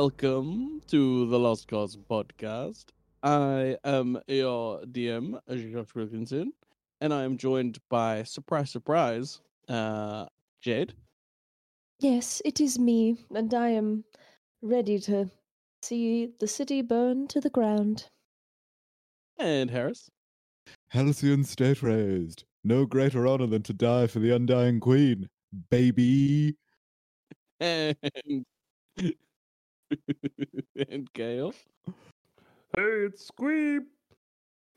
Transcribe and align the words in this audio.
Welcome 0.00 0.80
to 0.86 1.26
the 1.26 1.38
Lost 1.38 1.68
Koz 1.68 1.94
podcast. 1.94 2.86
I 3.22 3.76
am 3.84 4.18
your 4.28 4.80
DM, 4.86 5.38
Josh 5.46 5.94
Wilkinson, 5.94 6.54
and 7.02 7.12
I 7.12 7.24
am 7.24 7.36
joined 7.36 7.78
by 7.90 8.22
surprise, 8.22 8.70
surprise, 8.70 9.42
uh, 9.68 10.24
Jade. 10.62 10.94
Yes, 11.98 12.40
it 12.46 12.62
is 12.62 12.78
me, 12.78 13.18
and 13.34 13.52
I 13.52 13.68
am 13.68 14.04
ready 14.62 14.98
to 15.00 15.30
see 15.82 16.30
the 16.40 16.48
city 16.48 16.80
burn 16.80 17.28
to 17.28 17.38
the 17.38 17.50
ground. 17.50 18.08
And 19.38 19.70
Harris. 19.70 20.10
Halcyon 20.88 21.44
state 21.44 21.82
raised. 21.82 22.44
No 22.64 22.86
greater 22.86 23.26
honor 23.26 23.48
than 23.48 23.64
to 23.64 23.74
die 23.74 24.06
for 24.06 24.20
the 24.20 24.34
undying 24.34 24.80
queen, 24.80 25.28
baby. 25.68 26.56
And 27.60 27.94
and 30.88 31.12
Kael. 31.12 31.54
Hey, 32.76 33.06
it's 33.06 33.30
Squeeb. 33.30 33.80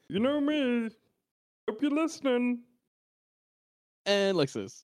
You 0.09 0.20
know 0.20 0.41
me. 0.41 0.89
Hope 1.70 1.81
you're 1.81 1.91
listening. 1.91 2.59
And 4.05 4.38
Lexis. 4.38 4.84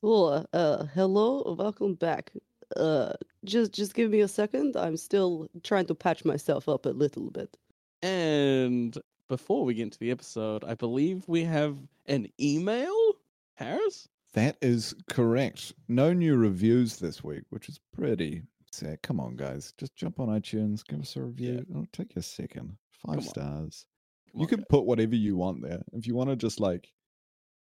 Cool. 0.00 0.46
Uh, 0.52 0.84
hello, 0.94 1.54
welcome 1.58 1.94
back. 1.94 2.32
Uh, 2.76 3.12
just 3.44 3.72
just 3.72 3.94
give 3.94 4.10
me 4.10 4.20
a 4.20 4.28
second. 4.28 4.76
I'm 4.76 4.96
still 4.96 5.48
trying 5.62 5.86
to 5.86 5.94
patch 5.94 6.24
myself 6.24 6.68
up 6.68 6.86
a 6.86 6.90
little 6.90 7.30
bit. 7.30 7.56
And 8.02 8.96
before 9.28 9.64
we 9.64 9.74
get 9.74 9.82
into 9.84 9.98
the 9.98 10.10
episode, 10.10 10.64
I 10.64 10.74
believe 10.74 11.24
we 11.26 11.44
have 11.44 11.76
an 12.06 12.28
email, 12.40 12.94
Harris. 13.54 14.08
That 14.32 14.56
is 14.62 14.94
correct. 15.08 15.74
No 15.88 16.12
new 16.12 16.36
reviews 16.36 16.96
this 16.96 17.22
week, 17.22 17.42
which 17.50 17.68
is 17.68 17.78
pretty 17.92 18.42
sad. 18.72 19.02
Come 19.02 19.20
on, 19.20 19.36
guys. 19.36 19.72
Just 19.78 19.96
jump 19.96 20.20
on 20.20 20.28
iTunes, 20.28 20.84
give 20.86 21.00
us 21.00 21.16
a 21.16 21.22
review. 21.22 21.64
It'll 21.70 21.86
take 21.92 22.14
you 22.14 22.20
a 22.20 22.22
second. 22.22 22.76
Five 23.06 23.16
Come 23.16 23.24
stars. 23.24 23.86
Come 24.32 24.40
you 24.40 24.44
on, 24.44 24.48
can 24.48 24.58
guys. 24.58 24.66
put 24.70 24.84
whatever 24.84 25.14
you 25.16 25.36
want 25.36 25.62
there. 25.62 25.82
If 25.92 26.06
you 26.06 26.14
want 26.14 26.30
to 26.30 26.36
just 26.36 26.60
like, 26.60 26.90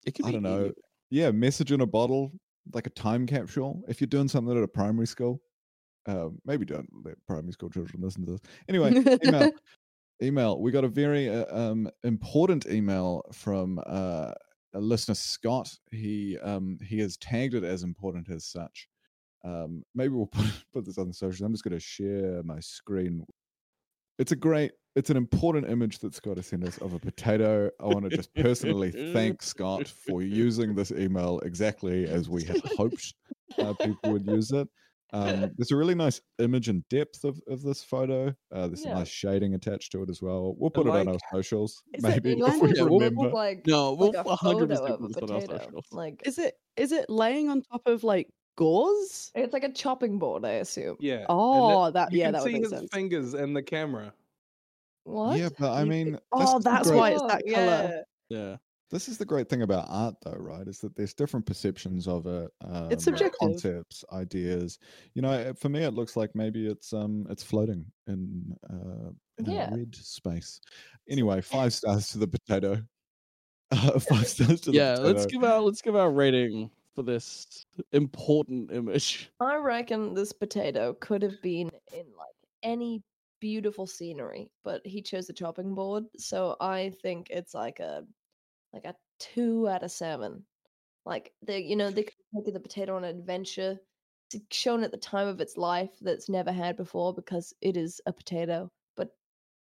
It 0.07 0.15
could 0.15 0.27
I 0.27 0.33
don't 0.33 0.43
know, 0.43 0.73
yeah, 1.11 1.31
message 1.31 1.73
in 1.73 1.81
a 1.81 1.87
bottle, 1.87 2.33
like 2.73 2.87
a 2.87 2.91
time 2.91 3.27
capsule. 3.27 3.83
If 3.89 4.01
you're 4.01 4.07
doing 4.07 4.29
something 4.29 4.57
at 4.57 4.63
a 4.63 4.69
primary 4.69 5.07
school, 5.07 5.41
uh, 6.07 6.29
maybe 6.45 6.65
don't 6.65 6.89
let 7.05 7.15
primary 7.27 7.53
school 7.53 7.71
children 7.71 8.03
listen 8.03 8.25
to 8.27 8.33
this. 8.33 8.41
Anyway, 8.69 8.93
email. 9.25 9.51
email. 10.23 10.61
We 10.61 10.71
got 10.71 10.85
a 10.85 10.89
very 10.89 11.29
uh, 11.29 11.47
um, 11.55 11.89
important 12.03 12.67
email 12.67 13.23
from 13.33 13.81
uh, 13.87 14.33
a 14.75 14.81
listener, 14.81 15.15
Scott. 15.15 15.73
He 15.91 16.39
um, 16.39 16.79
he 16.83 16.99
has 17.01 17.17
tagged 17.17 17.55
it 17.55 17.65
as 17.65 17.83
important 17.83 18.31
as 18.31 18.45
such. 18.45 18.89
Um, 19.45 19.83
maybe 19.95 20.15
we'll 20.15 20.27
put 20.33 20.47
put 20.73 20.85
this 20.85 20.99
on 20.99 21.09
the 21.09 21.15
socials. 21.15 21.41
I'm 21.43 21.53
just 21.53 21.65
going 21.65 21.75
to 21.75 21.81
share 21.81 22.43
my 22.45 22.61
screen. 22.61 23.25
It's 24.19 24.31
a 24.33 24.37
great, 24.37 24.71
it's 24.95 25.11
an 25.11 25.17
important 25.17 25.69
image 25.69 25.99
that 25.99 26.15
Scott 26.15 26.37
has 26.37 26.47
sent 26.47 26.63
us 26.67 26.79
of 26.79 26.93
a 26.95 26.99
potato. 27.01 27.69
I 27.81 27.87
want 27.87 28.09
to 28.09 28.17
just 28.17 28.33
personally 28.35 28.93
thank 29.13 29.43
Scott 29.43 29.89
for 29.89 30.23
using 30.23 30.75
this 30.77 30.93
email 30.93 31.41
exactly 31.41 32.07
as 32.07 32.29
we 32.29 32.45
had 32.45 32.61
hoped 32.77 33.13
uh, 33.59 33.73
people 33.75 34.13
would 34.13 34.27
use 34.27 34.53
it. 34.53 34.69
Um, 35.13 35.51
there's 35.59 35.71
a 35.73 35.77
really 35.77 35.95
nice 35.97 36.21
image 36.39 36.69
and 36.69 36.83
depth 36.89 37.23
of, 37.25 37.41
of 37.49 37.63
this 37.63 37.83
photo. 37.85 38.35
Uh, 38.53 38.67
there's 38.69 38.81
Yeah. 38.85 38.91
some 38.91 38.99
nice 39.01 39.09
shading 39.09 39.55
attached 39.55 39.93
to 39.93 40.03
it 40.03 40.11
as 40.11 40.21
well. 40.23 40.55
We'll 40.59 40.71
put 40.71 40.87
it 40.87 40.91
on 40.91 41.07
our 41.09 41.19
socials, 41.33 41.83
Is 41.93 42.03
it 42.05 42.09
maybe 42.09 42.33
if 42.41 42.47
kind 42.47 42.63
we 42.63 42.71
of- 42.79 42.89
we'll- 42.91 42.99
remember. 43.01 43.31
like 43.31 43.65
No, 43.67 43.95
we'll 43.95 44.13
like 44.13 44.27
a 44.27 44.29
100% 44.29 44.71
of 44.71 45.01
put 45.01 45.09
this 45.13 45.17
on 45.23 45.31
our 45.33 45.41
socials. 45.41 45.87
Like 45.93 46.23
Is 46.25 46.39
it 46.39 46.55
is 46.77 46.93
it 46.93 47.11
laying 47.11 47.49
on 47.49 47.63
top 47.63 47.83
of 47.87 48.03
like 48.05 48.29
gauze? 48.57 49.31
it's 49.35 49.53
like 49.53 49.65
a 49.65 49.73
chopping 49.73 50.19
board, 50.19 50.45
I 50.45 50.53
assume. 50.55 50.97
Yeah. 51.01 51.27
Oh, 51.29 51.91
that 51.91 52.13
you 52.13 52.19
yeah, 52.21 52.27
can 52.27 52.33
that 52.35 52.43
would 52.43 52.49
see 52.49 52.53
make 52.55 52.63
his 52.63 52.71
sense. 52.71 52.91
fingers 52.93 53.35
and 53.35 53.55
the 53.57 53.63
camera. 53.63 54.13
What? 55.05 55.39
Yeah, 55.39 55.51
but 55.59 55.73
I 55.73 55.85
mean, 55.85 56.19
Oh, 56.33 56.59
is 56.59 56.65
that's 56.65 56.89
great- 56.89 56.97
why 56.97 57.11
it's 57.11 57.23
that 57.23 57.43
color. 57.53 58.03
Yeah. 58.31 58.57
This 58.91 59.09
is 59.09 59.19
the 59.19 59.25
great 59.25 59.49
thing 59.49 59.63
about 59.63 59.87
art, 59.89 60.15
though, 60.23 60.37
right? 60.39 60.67
Is 60.69 60.79
that 60.81 60.95
there's 60.95 61.15
different 61.15 61.47
perceptions 61.47 62.07
of 62.07 62.27
it. 62.27 62.51
Um, 62.61 62.93
It's 62.93 63.05
subjective. 63.05 63.39
Concepts, 63.41 64.05
ideas. 64.13 64.79
You 65.15 65.23
know, 65.23 65.53
for 65.55 65.69
me, 65.69 65.83
it 65.83 65.95
looks 65.95 66.17
like 66.17 66.31
maybe 66.35 66.69
it's 66.69 66.93
um, 66.93 67.27
it's 67.29 67.43
floating 67.43 67.85
in 68.07 68.57
uh, 68.71 69.11
in 69.39 69.47
Yeah. 69.51 69.73
a 69.75 69.77
red 69.79 69.95
space. 69.97 70.61
Anyway, 71.09 71.41
five 71.41 71.73
stars 71.73 72.09
to 72.11 72.19
the 72.19 72.29
potato. 72.29 72.83
Uh, 73.73 73.99
five 73.99 74.29
stars 74.35 74.61
to 74.63 74.71
the 74.71 74.77
Yeah, 74.77 74.95
potato. 74.97 75.13
let's 75.13 75.27
give 75.27 75.45
out 75.45 75.65
let's 75.65 75.83
give 75.83 75.97
our 75.97 76.11
rating 76.13 76.71
for 76.95 77.03
this 77.03 77.67
important 77.93 78.71
image. 78.73 79.31
I 79.41 79.57
reckon 79.57 80.15
this 80.15 80.33
potato 80.33 80.95
could 80.95 81.23
have 81.23 81.41
been 81.43 81.71
in 81.93 82.07
like 82.17 82.35
any 82.63 83.03
beautiful 83.41 83.87
scenery, 83.87 84.51
but 84.65 84.87
he 84.87 85.03
chose 85.03 85.27
the 85.27 85.33
chopping 85.33 85.75
board, 85.75 86.05
so 86.17 86.57
I 86.61 86.93
think 87.03 87.29
it's 87.31 87.55
like 87.55 87.81
a 87.81 88.05
like 88.73 88.85
a 88.85 88.95
two 89.19 89.69
out 89.69 89.83
of 89.83 89.91
seven. 89.91 90.45
Like 91.05 91.33
they, 91.43 91.61
you 91.61 91.77
know, 91.77 91.91
they 91.91 92.05
could 92.05 92.15
have 92.35 92.45
taken 92.45 92.55
the 92.55 92.61
potato 92.61 92.97
on 92.97 93.05
an 93.05 93.19
adventure, 93.19 93.79
it's 94.35 94.57
shown 94.57 94.83
at 94.83 94.91
the 94.91 94.99
time 94.99 95.29
of 95.29 95.41
its 95.41 95.57
life 95.57 95.91
that's 96.01 96.29
never 96.29 96.53
had 96.53 96.77
before 96.77 97.15
because 97.15 97.55
it 97.61 97.77
is 97.77 98.01
a 98.07 98.13
potato, 98.13 98.71
but 98.97 99.11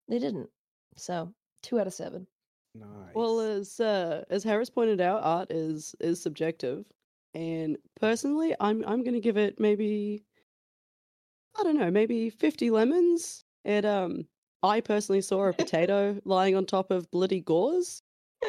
they 0.08 0.18
didn't. 0.18 0.48
So 0.96 1.32
two 1.62 1.80
out 1.80 1.86
of 1.86 1.94
seven. 1.94 2.26
Nice. 2.74 3.14
Well, 3.14 3.40
as 3.40 3.80
uh, 3.80 4.24
as 4.30 4.44
Harris 4.44 4.70
pointed 4.70 5.00
out, 5.00 5.22
art 5.22 5.50
is 5.50 5.94
is 6.00 6.22
subjective, 6.22 6.86
and 7.34 7.76
personally, 8.00 8.54
I'm 8.60 8.84
I'm 8.86 9.02
going 9.02 9.14
to 9.14 9.20
give 9.20 9.36
it 9.36 9.58
maybe 9.58 10.24
I 11.58 11.62
don't 11.62 11.78
know, 11.78 11.90
maybe 11.90 12.30
fifty 12.30 12.70
lemons. 12.70 13.44
It 13.64 13.84
um, 13.84 14.26
I 14.62 14.80
personally 14.80 15.22
saw 15.22 15.48
a 15.48 15.52
potato 15.52 16.20
lying 16.24 16.56
on 16.56 16.66
top 16.66 16.90
of 16.90 17.10
bloody 17.10 17.40
gauze, 17.40 18.02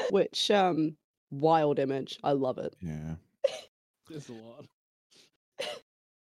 which 0.09 0.51
um, 0.51 0.95
wild 1.31 1.79
image. 1.79 2.19
I 2.23 2.33
love 2.33 2.57
it. 2.57 2.75
Yeah. 2.81 3.15
There's 4.09 4.29
a 4.29 4.33
lot. 4.33 4.65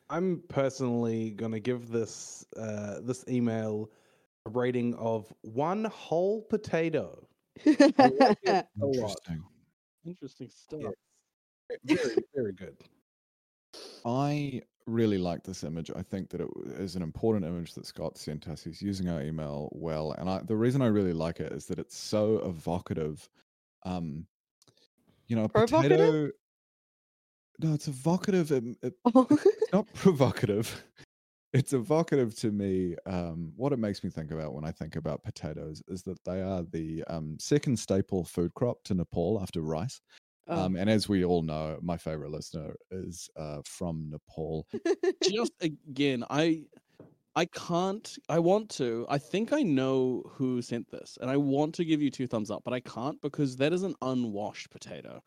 I'm 0.10 0.42
personally 0.48 1.32
gonna 1.32 1.60
give 1.60 1.90
this 1.90 2.46
uh, 2.56 3.02
this 3.02 3.26
email 3.28 3.92
a 4.46 4.50
rating 4.50 4.96
of 4.96 5.32
one 5.42 5.86
whole 5.86 6.44
potato. 6.44 7.28
like 7.66 7.80
it 8.44 8.66
a 8.82 8.86
lot. 8.86 8.96
Interesting. 8.96 9.44
Interesting 10.06 10.50
stuff. 10.50 10.80
Yes. 10.82 10.94
Very, 11.84 12.16
very 12.36 12.54
good. 12.54 12.78
I 14.06 14.62
really 14.86 15.18
like 15.18 15.44
this 15.44 15.64
image. 15.64 15.92
I 15.96 16.02
think 16.02 16.30
that 16.30 16.42
it 16.42 16.50
is 16.80 16.96
an 16.96 17.02
important 17.02 17.46
image 17.46 17.74
that 17.74 17.86
Scott 17.86 18.18
sent 18.18 18.48
us. 18.48 18.64
He's 18.64 18.82
using 18.82 19.10
our 19.10 19.22
email 19.22 19.70
well, 19.74 20.14
and 20.14 20.30
I, 20.30 20.42
the 20.42 20.56
reason 20.56 20.82
I 20.82 20.88
really 20.88 21.14
like 21.14 21.40
it 21.40 21.52
is 21.52 21.66
that 21.68 21.80
it's 21.80 21.98
so 21.98 22.38
evocative. 22.46 23.28
Um, 23.84 24.26
you 25.28 25.36
know, 25.36 25.48
Provocative? 25.48 25.98
potato. 25.98 26.32
No, 27.60 27.74
it's 27.74 27.88
evocative. 27.88 28.52
It, 28.52 28.64
it, 28.82 28.94
Oh. 29.14 29.28
it's 29.32 29.74
not 29.74 29.92
provocative. 29.94 30.84
It's 31.54 31.72
evocative 31.72 32.36
to 32.40 32.52
me. 32.52 32.98
Um, 33.06 33.54
what 33.56 33.72
it 33.72 33.80
makes 33.80 34.04
me 34.04 34.10
think 34.10 34.32
about 34.32 34.54
when 34.54 34.66
I 34.66 34.72
think 34.72 34.98
about 34.98 35.24
potatoes 35.24 35.82
is 35.88 36.04
that 36.04 36.22
they 36.26 36.42
are 36.42 36.62
the 36.62 37.04
um, 37.08 37.38
second 37.40 37.80
staple 37.80 38.26
food 38.26 38.54
crop 38.54 38.84
to 38.84 38.94
Nepal 38.94 39.40
after 39.42 39.62
rice. 39.62 40.02
Oh. 40.48 40.66
Um, 40.66 40.76
and 40.76 40.90
as 40.90 41.10
we 41.10 41.26
all 41.26 41.42
know, 41.42 41.78
my 41.82 41.98
favorite 41.98 42.32
listener 42.32 42.76
is 42.92 43.30
uh, 43.36 43.62
from 43.66 44.10
Nepal. 44.10 44.68
Just 45.24 45.52
again, 45.62 46.24
I 46.30 46.66
I 47.36 47.46
can't 47.46 48.18
I 48.30 48.40
want 48.40 48.70
to. 48.72 49.06
I 49.10 49.18
think 49.18 49.54
I 49.54 49.62
know 49.64 50.24
who 50.30 50.62
sent 50.62 50.90
this, 50.90 51.18
and 51.22 51.30
I 51.30 51.38
want 51.38 51.76
to 51.76 51.86
give 51.86 52.02
you 52.02 52.10
two 52.12 52.28
thumbs 52.28 52.50
up, 52.52 52.64
but 52.64 52.74
I 52.74 52.80
can't 52.80 53.22
because 53.22 53.58
that 53.58 53.74
is 53.74 53.84
an 53.84 53.96
unwashed 54.02 54.70
potato. 54.70 55.22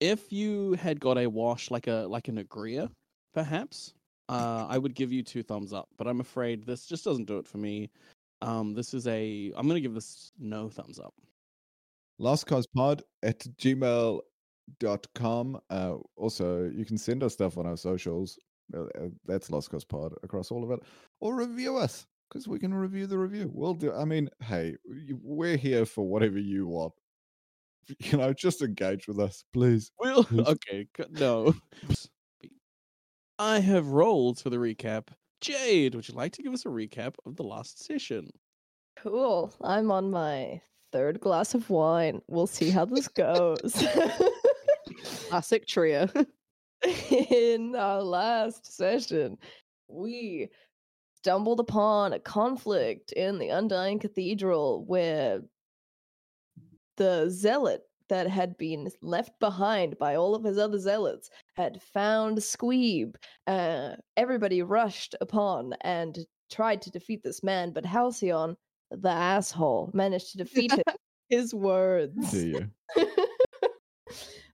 If 0.00 0.32
you 0.32 0.74
had 0.74 1.00
got 1.00 1.18
a 1.18 1.26
wash 1.26 1.70
like 1.70 1.86
a 1.88 2.06
like 2.08 2.28
a 2.28 2.32
nagria, 2.32 2.90
perhaps, 3.34 3.94
uh, 4.28 4.66
I 4.68 4.78
would 4.78 4.94
give 4.94 5.12
you 5.12 5.22
two 5.22 5.42
thumbs 5.42 5.72
up. 5.72 5.88
But 5.96 6.06
I'm 6.08 6.20
afraid 6.20 6.66
this 6.66 6.86
just 6.86 7.04
doesn't 7.04 7.26
do 7.26 7.38
it 7.38 7.48
for 7.48 7.58
me. 7.58 7.90
Um, 8.42 8.74
this 8.74 8.94
is 8.94 9.06
a 9.08 9.52
I'm 9.56 9.66
gonna 9.66 9.80
give 9.80 9.94
this 9.94 10.32
no 10.38 10.68
thumbs 10.68 10.98
up. 11.00 11.14
lostkozpod 12.20 13.02
at 13.22 13.46
gmail.com. 14.80 15.60
Uh, 15.70 15.94
also, 16.16 16.70
you 16.74 16.84
can 16.84 16.98
send 16.98 17.22
us 17.22 17.34
stuff 17.34 17.58
on 17.58 17.66
our 17.66 17.76
socials. 17.76 18.38
Uh, 18.74 18.82
uh, 18.82 19.08
that's 19.26 19.50
Lost 19.50 19.70
Koz 19.70 19.84
Pod 19.84 20.12
across 20.22 20.50
all 20.50 20.62
of 20.64 20.70
it. 20.70 20.80
Or 21.20 21.36
review 21.36 21.76
us 21.76 22.06
because 22.28 22.46
we 22.46 22.58
can 22.58 22.74
review 22.74 23.06
the 23.06 23.18
review. 23.18 23.50
We'll 23.52 23.74
do. 23.74 23.92
I 23.92 24.04
mean, 24.04 24.28
hey, 24.42 24.76
we're 25.22 25.56
here 25.56 25.86
for 25.86 26.06
whatever 26.06 26.38
you 26.38 26.66
want. 26.66 26.92
You 28.00 28.18
know, 28.18 28.34
just 28.34 28.60
engage 28.60 29.08
with 29.08 29.18
us, 29.18 29.44
please. 29.54 29.90
Will 29.98 30.22
Please. 30.24 30.46
okay, 30.46 30.86
no. 31.08 31.54
I 33.38 33.60
have 33.60 33.86
rolled 33.88 34.38
for 34.38 34.50
the 34.50 34.58
recap. 34.58 35.08
Jade, 35.40 35.94
would 35.94 36.06
you 36.06 36.14
like 36.14 36.32
to 36.32 36.42
give 36.42 36.52
us 36.52 36.66
a 36.66 36.68
recap 36.68 37.14
of 37.24 37.36
the 37.36 37.44
last 37.44 37.82
session? 37.82 38.28
Cool. 38.98 39.54
I'm 39.62 39.90
on 39.90 40.10
my 40.10 40.60
third 40.92 41.20
glass 41.20 41.54
of 41.54 41.70
wine. 41.70 42.20
We'll 42.26 42.46
see 42.46 42.68
how 42.68 42.84
this 42.84 43.08
goes. 43.08 43.72
Classic 45.28 45.66
trio. 45.66 46.08
In 47.30 47.74
our 47.74 48.02
last 48.02 48.76
session, 48.76 49.36
we 49.88 50.48
stumbled 51.16 51.58
upon 51.58 52.12
a 52.12 52.20
conflict 52.20 53.10
in 53.12 53.38
the 53.38 53.48
Undying 53.48 53.98
Cathedral 53.98 54.84
where 54.86 55.40
the 56.96 57.28
zealot 57.30 57.82
that 58.08 58.28
had 58.28 58.56
been 58.56 58.88
left 59.02 59.38
behind 59.40 59.98
by 59.98 60.14
all 60.14 60.34
of 60.34 60.44
his 60.44 60.56
other 60.56 60.78
zealots 60.78 61.30
had 61.56 61.82
found 61.82 62.38
Squeeb. 62.38 63.16
Uh, 63.46 63.96
everybody 64.16 64.62
rushed 64.62 65.14
upon 65.20 65.74
and 65.82 66.18
tried 66.50 66.80
to 66.82 66.90
defeat 66.90 67.22
this 67.22 67.42
man, 67.42 67.72
but 67.72 67.84
Halcyon, 67.84 68.56
the 68.90 69.10
asshole, 69.10 69.90
managed 69.92 70.32
to 70.32 70.38
defeat 70.38 70.72
him. 70.72 70.82
His 71.28 71.52
words. 71.52 72.34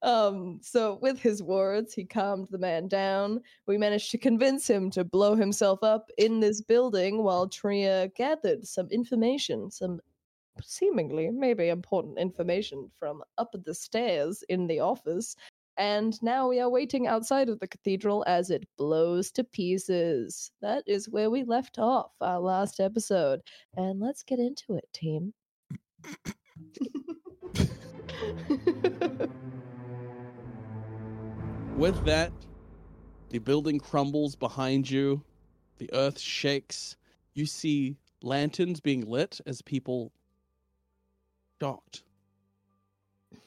Um, 0.04 0.60
so 0.62 0.98
with 1.00 1.18
his 1.18 1.42
words, 1.42 1.94
he 1.94 2.04
calmed 2.04 2.48
the 2.50 2.58
man 2.58 2.88
down. 2.88 3.40
We 3.66 3.78
managed 3.78 4.10
to 4.10 4.18
convince 4.18 4.68
him 4.68 4.90
to 4.90 5.02
blow 5.02 5.34
himself 5.34 5.82
up 5.82 6.10
in 6.18 6.40
this 6.40 6.60
building 6.60 7.22
while 7.22 7.48
Tria 7.48 8.08
gathered 8.14 8.66
some 8.66 8.88
information, 8.90 9.70
some 9.70 10.00
seemingly 10.62 11.30
maybe 11.30 11.70
important 11.70 12.18
information 12.18 12.90
from 12.98 13.22
up 13.38 13.54
the 13.64 13.74
stairs 13.74 14.44
in 14.50 14.66
the 14.66 14.78
office. 14.78 15.36
And 15.78 16.22
now 16.22 16.48
we 16.48 16.60
are 16.60 16.68
waiting 16.68 17.06
outside 17.06 17.48
of 17.48 17.58
the 17.58 17.66
cathedral 17.66 18.24
as 18.26 18.50
it 18.50 18.68
blows 18.76 19.30
to 19.32 19.42
pieces. 19.42 20.50
That 20.60 20.84
is 20.86 21.08
where 21.08 21.30
we 21.30 21.44
left 21.44 21.78
off 21.78 22.12
our 22.20 22.40
last 22.40 22.78
episode. 22.78 23.40
And 23.74 24.00
let's 24.00 24.22
get 24.22 24.38
into 24.38 24.74
it, 24.74 24.86
team. 24.92 25.32
With 31.76 32.04
that, 32.04 32.30
the 33.30 33.38
building 33.38 33.80
crumbles 33.80 34.36
behind 34.36 34.88
you, 34.88 35.20
the 35.78 35.90
earth 35.92 36.20
shakes. 36.20 36.96
You 37.34 37.46
see 37.46 37.96
lanterns 38.22 38.78
being 38.78 39.10
lit 39.10 39.40
as 39.44 39.60
people, 39.60 40.12
shocked, 41.60 42.04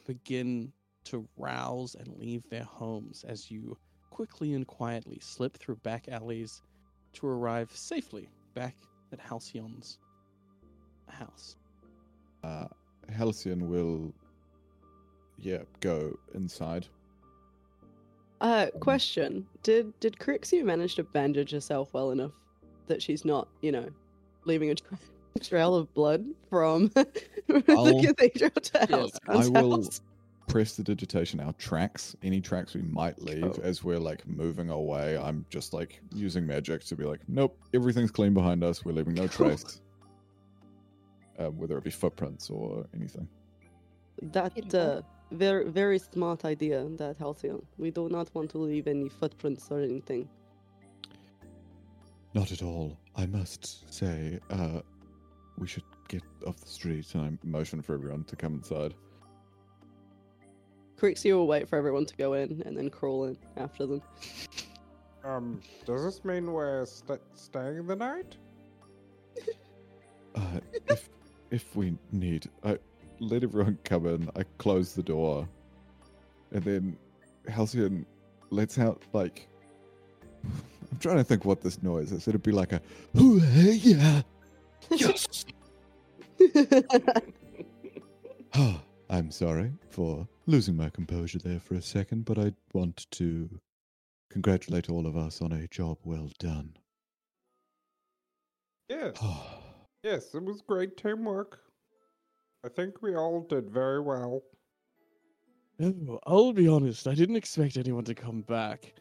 begin 0.06 0.74
to 1.06 1.25
rouse 1.38 1.95
and 1.95 2.18
leave 2.18 2.44
their 2.50 2.65
homes 2.65 3.24
as 3.25 3.50
you 3.50 3.77
quickly 4.09 4.53
and 4.53 4.68
quietly 4.68 5.19
slip 5.21 5.56
through 5.57 5.77
back 5.77 6.09
alleys 6.09 6.62
to 7.13 7.27
arrive 7.27 7.71
safely 7.74 8.29
back 8.53 8.75
at 9.13 9.19
Halcyon's 9.19 10.00
house. 11.07 11.56
Uh, 12.44 12.68
Halcyon 13.09 13.69
will, 13.69 14.13
yeah, 15.38 15.63
go 15.79 16.19
inside. 16.33 16.88
Uh, 18.42 18.68
question: 18.80 19.45
Did 19.63 19.98
did 20.00 20.18
Crixia 20.18 20.63
manage 20.63 20.95
to 20.95 21.04
bandage 21.04 21.51
herself 21.51 21.94
well 21.94 22.12
enough 22.12 22.31
that 22.88 23.01
she's 23.01 23.25
not, 23.25 23.48
you 23.62 23.72
know, 23.72 23.88
leaving 24.45 24.69
a 24.69 24.75
tra- 24.75 24.98
trail 25.42 25.75
of 25.75 25.92
blood 25.94 26.25
from 26.50 26.92
I'll- 26.98 27.86
the 27.86 28.13
cathedral 28.16 28.51
to 28.51 28.88
Yes, 28.89 29.19
Halcyon's 29.28 29.48
I 29.48 29.62
will 29.62 29.75
house? 29.84 30.01
prestidigitation 30.48 31.39
our 31.42 31.51
tracks, 31.54 32.16
any 32.24 32.39
tracks 32.39 32.74
we 32.74 32.81
might 32.84 33.22
leave 33.22 33.44
Oh. 33.44 33.60
as 33.63 33.84
we're 33.84 34.00
like 34.00 34.25
moving 34.28 34.69
away. 34.69 35.18
I'm 35.18 35.45
just 35.50 35.74
like 35.74 36.00
using 36.13 36.45
magic 36.48 36.84
to 36.86 36.95
be 36.95 37.04
like, 37.04 37.19
nope, 37.28 37.57
everything's 37.74 38.12
clean 38.12 38.34
behind 38.34 38.63
us. 38.63 38.86
We're 38.86 38.94
leaving 38.94 39.16
no 39.16 39.28
trace. 39.28 39.81
um, 41.39 41.57
whether 41.57 41.78
it 41.78 41.84
be 41.84 41.89
footprints 41.92 42.50
or 42.50 42.86
anything. 42.95 43.28
That 44.22 44.54
Beautiful. 44.56 44.80
uh, 44.80 45.01
very 45.31 45.69
very 45.69 46.00
smart 46.00 46.45
idea, 46.45 46.85
that 46.97 47.18
Halcyon. 47.18 47.65
We 47.77 47.91
do 47.91 48.09
not 48.09 48.33
want 48.33 48.51
to 48.51 48.57
leave 48.57 48.88
any 48.88 49.09
footprints 49.09 49.68
or 49.69 49.79
anything. 49.79 50.29
Not 52.33 52.51
at 52.51 52.62
all. 52.62 52.97
I 53.15 53.25
must 53.25 53.91
say, 53.94 54.39
uh, 54.50 54.81
we 55.57 55.68
should 55.68 55.83
get 56.07 56.24
off 56.45 56.57
the 56.57 56.68
street, 56.68 57.13
and 57.15 57.39
I 57.44 57.47
motion 57.47 57.81
for 57.81 57.94
everyone 57.94 58.24
to 58.25 58.35
come 58.35 58.56
inside. 58.56 58.94
Crixia 61.00 61.33
will 61.33 61.47
wait 61.47 61.68
for 61.69 61.77
everyone 61.77 62.06
to 62.06 62.15
go 62.15 62.33
in 62.33 62.62
and 62.65 62.75
then 62.75 62.89
crawl 62.89 63.25
in 63.25 63.38
after 63.56 63.85
them. 63.85 64.01
Um, 65.24 65.59
does 65.85 66.06
this 66.06 66.24
mean 66.24 66.53
we're 66.53 66.85
sta 66.85 67.18
staying 67.33 67.85
the 67.85 67.97
night? 67.97 68.38
Uh, 70.35 70.59
if 70.88 71.09
if 71.51 71.75
we 71.75 71.97
need, 72.13 72.50
I 72.63 72.77
let 73.19 73.44
everyone 73.44 73.78
come 73.84 74.06
in. 74.06 74.30
I 74.36 74.44
close 74.58 74.94
the 74.94 75.04
door, 75.04 75.48
and 76.52 76.64
then 76.64 76.98
Halcyon 77.48 78.06
lets 78.50 78.78
out 78.78 79.02
like. 79.14 79.48
I'm 80.90 81.00
trying 81.00 81.18
to 81.18 81.24
think 81.24 81.44
what 81.44 81.62
this 81.62 81.84
noise 81.84 82.14
is. 82.14 82.30
It'd 82.30 82.44
be 82.44 82.54
like 82.54 82.72
a, 82.72 82.81
"Ooh, 83.19 83.40
hey, 83.40 83.74
yeah, 83.74 84.22
yes. 84.90 85.46
Ah, 88.54 88.81
I'm 89.10 89.31
sorry 89.31 89.72
for 89.90 90.28
losing 90.46 90.75
my 90.78 90.90
composure 90.90 91.40
there 91.40 91.60
for 91.60 91.75
a 91.75 91.81
second, 91.81 92.25
but 92.25 92.38
I 92.38 92.54
want 92.74 93.06
to 93.12 93.50
congratulate 94.30 94.90
all 94.90 95.06
of 95.08 95.18
us 95.18 95.42
on 95.42 95.52
a 95.52 95.68
job 95.68 95.98
well 96.04 96.30
done. 96.40 96.78
Yes. 98.90 99.18
Yes, 100.04 100.34
it 100.34 100.44
was 100.44 100.62
great 100.62 100.96
teamwork. 100.96 101.60
I 102.65 102.69
think 102.69 103.01
we 103.01 103.15
all 103.15 103.42
did 103.42 103.69
very 103.69 104.01
well. 104.01 104.42
Oh, 105.81 106.19
I'll 106.25 106.54
be 106.54 106.68
honest. 106.68 107.07
I 107.07 107.13
didn't 107.13 107.36
expect 107.36 107.77
anyone 107.77 108.04
to 108.06 108.15
come 108.15 108.42
back. 108.42 108.94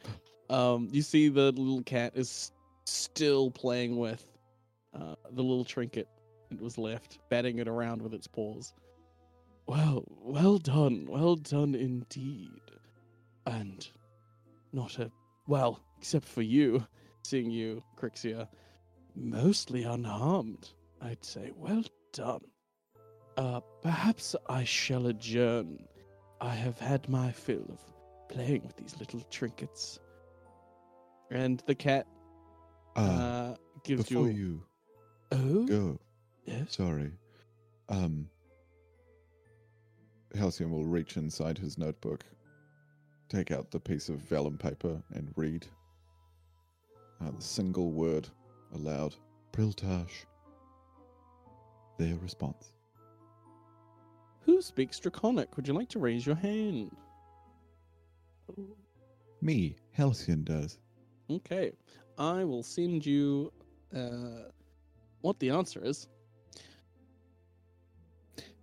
Um, 0.50 0.88
you 0.92 1.02
see, 1.02 1.28
the 1.28 1.52
little 1.52 1.82
cat 1.82 2.12
is 2.14 2.52
still 2.84 3.50
playing 3.50 3.96
with 3.96 4.24
uh, 4.94 5.14
the 5.32 5.42
little 5.42 5.64
trinket 5.64 6.08
that 6.50 6.60
was 6.60 6.78
left, 6.78 7.18
batting 7.30 7.58
it 7.58 7.66
around 7.66 8.02
with 8.02 8.14
its 8.14 8.26
paws. 8.26 8.74
Well, 9.66 10.04
well 10.22 10.58
done, 10.58 11.06
well 11.08 11.34
done 11.34 11.74
indeed. 11.74 12.60
And 13.46 13.88
not 14.72 14.98
a 14.98 15.10
well, 15.48 15.80
except 15.98 16.26
for 16.26 16.42
you, 16.42 16.86
seeing 17.24 17.50
you, 17.50 17.82
Crixia, 17.96 18.48
mostly 19.14 19.84
unharmed. 19.84 20.70
I'd 21.00 21.24
say, 21.24 21.52
well 21.56 21.84
done. 22.12 22.40
Uh, 23.36 23.60
perhaps 23.82 24.34
I 24.48 24.64
shall 24.64 25.06
adjourn. 25.06 25.78
I 26.40 26.54
have 26.54 26.78
had 26.78 27.08
my 27.08 27.30
fill 27.30 27.64
of 27.68 27.80
playing 28.28 28.62
with 28.66 28.76
these 28.76 28.96
little 28.98 29.20
trinkets. 29.30 29.98
And 31.30 31.62
the 31.66 31.74
cat 31.74 32.06
uh, 32.96 33.00
uh, 33.00 33.54
gives 33.84 34.08
before 34.08 34.30
you. 34.30 34.32
you 34.32 34.62
oh, 35.32 35.66
go, 35.66 36.00
yes. 36.44 36.74
sorry. 36.74 37.12
Um, 37.88 38.28
Halcyon 40.36 40.70
will 40.70 40.84
reach 40.84 41.16
inside 41.16 41.58
his 41.58 41.78
notebook, 41.78 42.24
take 43.28 43.50
out 43.50 43.70
the 43.70 43.80
piece 43.80 44.08
of 44.08 44.18
vellum 44.18 44.56
paper, 44.56 45.02
and 45.14 45.32
read 45.36 45.66
uh, 47.20 47.30
the 47.30 47.42
single 47.42 47.90
word 47.90 48.28
aloud 48.74 49.14
Priltash. 49.52 50.26
Their 51.98 52.16
response. 52.16 52.72
Who 54.46 54.62
speaks 54.62 54.98
Draconic? 55.00 55.56
Would 55.56 55.66
you 55.68 55.74
like 55.74 55.88
to 55.90 55.98
raise 55.98 56.24
your 56.24 56.36
hand? 56.36 56.90
Me, 59.42 59.76
Halcyon 59.92 60.44
does. 60.44 60.78
Okay. 61.28 61.72
I 62.16 62.44
will 62.44 62.62
send 62.62 63.04
you 63.04 63.52
uh, 63.94 64.48
what 65.20 65.38
the 65.40 65.50
answer 65.50 65.84
is. 65.84 66.08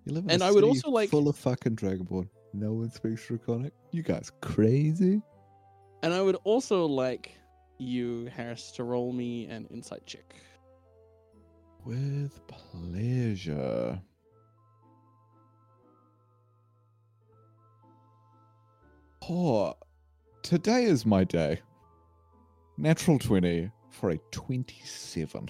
You 0.06 0.14
live 0.14 0.24
in 0.26 0.32
And 0.32 0.42
a 0.42 0.46
I 0.46 0.52
would 0.52 0.64
also 0.64 0.90
like- 0.90 1.10
full 1.10 1.28
of 1.28 1.36
fucking 1.38 1.76
Dragonborn. 1.76 2.30
No 2.54 2.74
one 2.74 2.92
speaks 2.92 3.26
Draconic. 3.28 3.74
You 3.92 4.04
guys 4.04 4.32
crazy? 4.42 5.22
And 6.02 6.14
I 6.14 6.22
would 6.22 6.38
also 6.44 6.86
like 6.86 7.38
you, 7.78 8.26
Harris, 8.34 8.72
to 8.74 8.84
roll 8.84 9.12
me 9.12 9.46
an 9.48 9.66
insight 9.72 10.06
check. 10.06 10.36
With 11.84 12.40
pleasure. 12.48 14.00
Oh, 19.30 19.76
today 20.42 20.84
is 20.84 21.06
my 21.06 21.24
day. 21.24 21.62
Natural 22.78 23.18
20 23.18 23.72
for 23.90 24.10
a 24.10 24.18
27. 24.32 25.50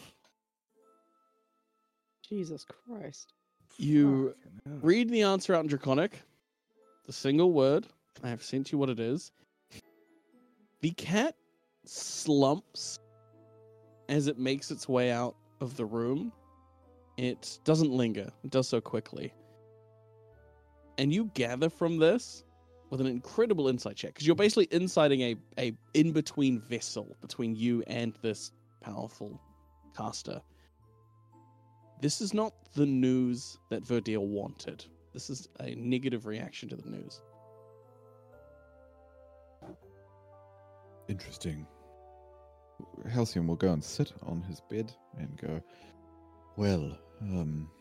Jesus 2.30 2.66
Christ. 2.66 3.34
You 3.78 4.36
Fucking 4.64 4.82
read 4.84 5.10
the 5.10 5.24
answer 5.24 5.56
out 5.56 5.62
in 5.62 5.68
Draconic, 5.68 6.22
the 7.08 7.14
single 7.14 7.52
word. 7.52 7.88
I 8.24 8.30
have 8.30 8.44
sent 8.44 8.72
you 8.72 8.78
what 8.78 8.90
it 8.90 9.00
is. 9.00 9.32
The 10.82 10.92
cat 10.92 11.36
slumps 11.84 13.00
as 14.08 14.28
it 14.28 14.38
makes 14.38 14.70
its 14.70 14.88
way 14.88 15.12
out 15.12 15.36
of 15.62 15.76
the 15.78 15.86
room. 15.86 16.32
It 17.18 17.58
doesn't 17.64 17.92
linger, 17.92 18.30
it 18.44 18.52
does 18.52 18.68
so 18.68 18.80
quickly. 18.80 19.34
And 21.00 21.12
you 21.12 21.32
gather 21.34 21.72
from 21.72 21.98
this 21.98 22.44
with 22.94 23.02
an 23.02 23.08
incredible 23.08 23.70
insight 23.70 23.96
check 23.96 24.14
because 24.14 24.28
you're 24.28 24.36
basically 24.36 24.68
inciting 24.70 25.22
a, 25.22 25.36
a 25.58 25.74
in 25.96 26.12
between 26.12 26.60
vessel 26.60 27.18
between 27.22 27.56
you 27.56 27.84
and 27.88 28.14
this 28.22 28.52
powerful 28.82 29.42
caster. 29.98 30.40
This 32.02 32.22
is 32.22 32.36
not 32.36 32.54
the 32.76 32.86
news 32.86 33.58
that 33.72 33.84
Verdeer 33.84 34.20
wanted. 34.20 34.86
This 35.12 35.32
is 35.32 35.50
a 35.60 35.74
negative 35.74 36.28
reaction 36.28 36.70
to 36.70 36.76
the 36.76 36.88
news. 36.88 37.24
Interesting. 41.10 41.66
Halcyon 43.10 43.48
will 43.48 43.56
go 43.56 43.74
and 43.74 43.84
sit 43.84 44.14
on 44.22 44.44
his 44.44 44.62
bed 44.70 44.94
and 45.18 45.36
go, 45.42 45.60
Well, 46.58 46.96
um, 47.24 47.72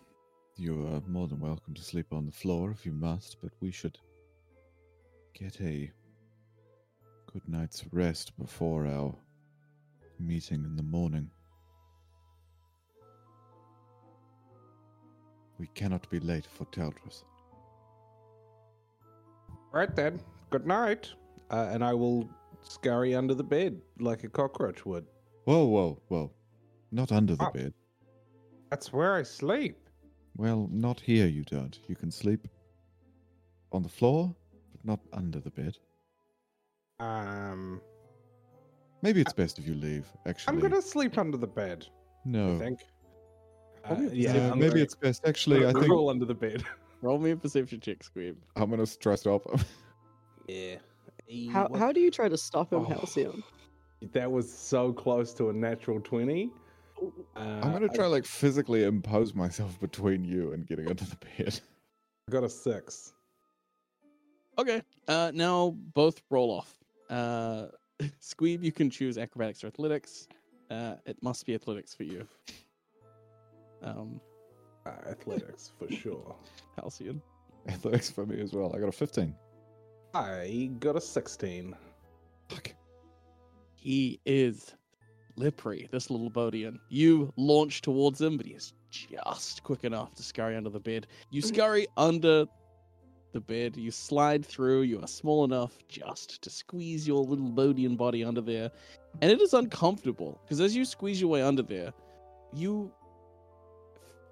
you 0.57 0.87
are 0.87 1.03
more 1.07 1.29
than 1.29 1.39
welcome 1.39 1.75
to 1.75 1.83
sleep 1.83 2.15
on 2.15 2.25
the 2.25 2.33
floor 2.33 2.71
if 2.71 2.87
you 2.87 2.93
must, 2.93 3.37
but 3.43 3.53
we 3.61 3.71
should 3.71 3.99
get 5.35 5.61
a 5.61 5.91
good 7.33 7.43
night's 7.49 7.85
rest 7.93 8.37
before 8.39 8.87
our 8.87 9.15
meeting 10.19 10.65
in 10.65 10.77
the 10.77 10.83
morning. 10.83 11.31
We 15.59 15.67
cannot 15.75 16.09
be 16.11 16.21
late 16.21 16.47
for 16.47 16.65
Taldris. 16.67 17.25
Right 19.73 19.95
then. 19.95 20.21
Good 20.51 20.67
night. 20.67 21.11
Uh, 21.51 21.69
and 21.71 21.85
I 21.85 21.95
will 21.95 22.29
scurry 22.63 23.15
under 23.15 23.35
the 23.35 23.45
bed 23.45 23.81
like 23.99 24.25
a 24.25 24.29
cockroach 24.29 24.85
would. 24.85 25.07
Whoa, 25.45 25.65
whoa, 25.67 26.01
whoa. 26.09 26.31
Not 26.91 27.13
under 27.13 27.37
the 27.37 27.47
Oh. 27.49 27.53
bed. 27.53 27.75
That's 28.71 28.93
where 28.93 29.15
I 29.15 29.23
sleep. 29.23 29.77
Well, 30.37 30.69
not 30.71 31.01
here 31.01 31.27
you 31.27 31.45
don't. 31.45 31.79
You 31.89 31.95
can 31.95 32.11
sleep 32.11 32.49
on 33.71 33.83
the 33.83 33.89
floor, 33.89 34.35
not 34.85 35.01
under 35.13 35.41
the 35.41 35.51
bed. 35.51 35.77
Um, 37.01 37.81
Maybe 39.03 39.21
it's 39.21 39.33
best 39.33 39.59
if 39.59 39.67
you 39.67 39.75
leave, 39.75 40.07
actually. 40.27 40.55
I'm 40.55 40.61
gonna 40.61 40.81
sleep 40.83 41.19
under 41.19 41.37
the 41.37 41.47
bed. 41.47 41.87
No. 42.25 42.55
I 42.55 42.59
think. 42.59 42.81
Uh, 43.85 43.97
yeah, 44.13 44.53
Uh, 44.53 44.55
maybe 44.55 44.69
gonna- 44.71 44.83
it's 44.83 44.95
best. 44.95 45.27
Actually, 45.27 45.67
I 45.67 45.73
think 45.73 45.87
crawl 45.87 46.09
under 46.09 46.25
the 46.25 46.35
bed. 46.35 46.63
Roll 47.03 47.19
me 47.19 47.33
a 47.33 47.37
perception 47.37 47.81
check, 47.81 47.99
Squeeb. 48.05 48.37
I'm 48.55 48.71
gonna 48.71 48.87
stress 48.87 49.27
up. 49.27 49.43
yeah. 50.47 50.77
E- 51.27 51.49
How 51.49 51.67
what- 51.67 51.81
how 51.81 51.91
do 51.93 52.01
you 52.01 52.11
try 52.13 52.29
to 52.29 52.37
stop 52.39 52.73
him, 52.73 52.81
Oh. 52.83 52.85
Halcyon? 52.85 53.43
That 54.13 54.31
was 54.31 54.53
so 54.53 54.93
close 54.93 55.33
to 55.35 55.49
a 55.51 55.53
natural 55.53 56.01
twenty. 56.01 56.51
Uh, 57.37 57.41
I'm 57.41 57.73
gonna 57.73 57.89
try 57.89 58.07
like 58.07 58.25
physically 58.25 58.85
impose 58.85 59.35
myself 59.35 59.81
between 59.81 60.23
you 60.25 60.53
and 60.53 60.65
getting 60.65 60.87
under 60.89 61.05
the 61.05 61.17
bed. 61.17 61.59
I 62.29 62.31
got 62.33 62.45
a 62.45 62.49
six. 62.49 63.13
Okay. 64.59 64.83
Uh, 65.09 65.31
now 65.35 65.75
both 65.95 66.21
roll 66.31 66.51
off. 66.51 66.79
Uh, 67.11 67.67
Squeeb, 68.21 68.63
you 68.63 68.73
can 68.73 68.91
choose 68.91 69.19
acrobatics 69.19 69.65
or 69.65 69.69
athletics. 69.69 70.29
Uh, 70.71 70.95
it 71.07 71.17
must 71.23 71.47
be 71.47 71.55
athletics 71.55 71.95
for 71.95 72.05
you. 72.05 72.27
Um, 73.83 74.21
Uh, 74.87 74.91
athletics 75.09 75.73
for 75.79 75.89
sure. 76.03 76.35
Halcyon. 76.77 77.21
Athletics 77.69 78.11
for 78.11 78.27
me 78.27 78.41
as 78.41 78.53
well. 78.53 78.75
I 78.75 78.79
got 78.81 78.89
a 78.89 78.93
15. 78.93 79.35
I 80.15 80.71
got 80.81 80.97
a 80.97 81.01
sixteen. 81.01 81.75
Fuck. 82.49 82.75
He 83.77 84.21
is 84.27 84.75
slippery, 85.37 85.89
this 85.91 86.11
little 86.11 86.31
Bodian. 86.31 86.79
You 86.91 87.33
launch 87.37 87.81
towards 87.81 88.21
him, 88.21 88.37
but 88.37 88.45
he 88.45 88.53
is 88.53 88.75
just 88.91 89.63
quick 89.63 89.85
enough 89.85 90.15
to 90.17 90.23
scurry 90.23 90.55
under 90.57 90.69
the 90.69 90.81
bed. 90.81 91.07
You 91.31 91.41
scurry 91.41 91.87
under 91.97 92.45
the 93.33 93.41
bed, 93.41 93.77
you 93.77 93.91
slide 93.91 94.45
through, 94.45 94.83
you 94.83 95.01
are 95.01 95.07
small 95.07 95.45
enough 95.45 95.73
just 95.89 96.43
to 96.43 96.51
squeeze 96.51 97.07
your 97.07 97.25
little 97.25 97.51
Bodian 97.51 97.97
body 97.97 98.25
under 98.25 98.41
there. 98.41 98.71
And 99.21 99.31
it 99.31 99.41
is 99.41 99.55
uncomfortable, 99.55 100.41
because 100.45 100.61
as 100.61 100.75
you 100.77 100.85
squeeze 100.85 101.21
your 101.21 101.31
way 101.31 101.43
under 101.43 101.63
there, 101.63 101.93
you 102.53 102.93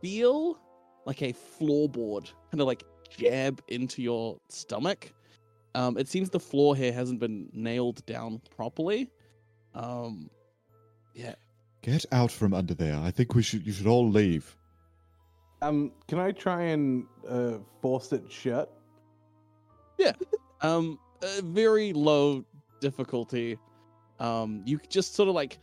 feel 0.00 0.58
like 1.06 1.22
a 1.22 1.32
floorboard 1.32 2.32
kind 2.50 2.60
of 2.60 2.66
like 2.66 2.84
jab 3.08 3.62
into 3.68 4.02
your 4.02 4.38
stomach. 4.48 5.12
Um, 5.74 5.98
it 5.98 6.08
seems 6.08 6.30
the 6.30 6.40
floor 6.40 6.74
here 6.76 6.92
hasn't 6.92 7.20
been 7.20 7.48
nailed 7.52 8.04
down 8.06 8.40
properly. 8.56 9.10
Um, 9.74 10.30
yeah, 11.14 11.34
Get 11.82 12.04
out 12.12 12.30
from 12.30 12.52
under 12.52 12.74
there. 12.74 12.98
I 12.98 13.10
think 13.10 13.34
we 13.34 13.42
should. 13.42 13.66
You 13.66 13.72
should 13.72 13.86
all 13.86 14.08
leave. 14.08 14.56
Um, 15.62 15.92
can 16.08 16.18
I 16.18 16.32
try 16.32 16.62
and 16.64 17.06
uh, 17.28 17.58
force 17.80 18.12
it 18.12 18.30
shut? 18.30 18.70
um, 20.60 20.98
uh, 21.22 21.42
very 21.44 21.92
low 21.92 22.44
difficulty. 22.80 23.58
Um, 24.18 24.62
you 24.66 24.78
just 24.88 25.14
sort 25.14 25.28
of 25.28 25.34
like 25.34 25.58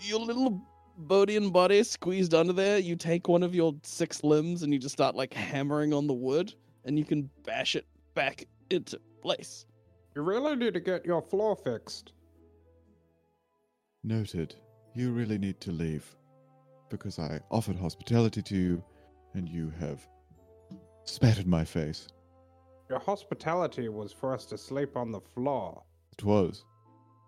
your 0.00 0.20
little 0.20 0.60
Bodian 1.06 1.52
body 1.52 1.82
squeezed 1.82 2.34
under 2.34 2.52
there. 2.52 2.78
You 2.78 2.96
take 2.96 3.28
one 3.28 3.42
of 3.42 3.54
your 3.54 3.74
six 3.82 4.24
limbs 4.24 4.62
and 4.62 4.72
you 4.72 4.78
just 4.78 4.94
start 4.94 5.14
like 5.14 5.34
hammering 5.34 5.92
on 5.92 6.06
the 6.06 6.14
wood, 6.14 6.54
and 6.84 6.98
you 6.98 7.04
can 7.04 7.28
bash 7.44 7.76
it 7.76 7.86
back 8.14 8.46
into 8.70 8.98
place. 9.22 9.66
You 10.14 10.22
really 10.22 10.56
need 10.56 10.74
to 10.74 10.80
get 10.80 11.04
your 11.04 11.20
floor 11.20 11.54
fixed. 11.54 12.12
Noted. 14.02 14.54
You 14.94 15.12
really 15.12 15.36
need 15.36 15.60
to 15.60 15.72
leave. 15.72 16.16
Because 16.88 17.18
I 17.18 17.40
offered 17.50 17.76
hospitality 17.76 18.40
to 18.40 18.56
you, 18.56 18.84
and 19.34 19.48
you 19.48 19.72
have 19.78 20.06
spat 21.04 21.38
in 21.38 21.50
my 21.50 21.64
face. 21.64 22.08
Your 22.88 22.98
hospitality 23.00 23.88
was 23.88 24.12
for 24.12 24.32
us 24.32 24.44
to 24.46 24.58
sleep 24.58 24.96
on 24.96 25.10
the 25.10 25.20
floor. 25.20 25.82
It 26.18 26.24
was 26.24 26.64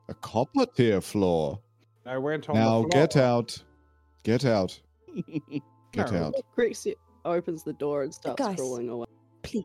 a 0.08 0.14
copper 0.14 0.66
tier 0.76 1.00
floor. 1.00 1.60
I 2.06 2.16
went 2.18 2.48
on 2.48 2.54
Now 2.56 2.82
the 2.82 2.88
floor. 2.88 3.06
get 3.06 3.16
out. 3.16 3.62
Get 4.22 4.44
out. 4.44 4.80
Get 5.92 6.12
out. 6.12 6.34
Crixia 6.56 6.94
opens 7.24 7.62
the 7.64 7.72
door 7.72 8.02
and 8.02 8.14
starts 8.14 8.38
Guys. 8.40 8.56
crawling 8.56 8.88
away. 8.88 9.06
Please, 9.42 9.64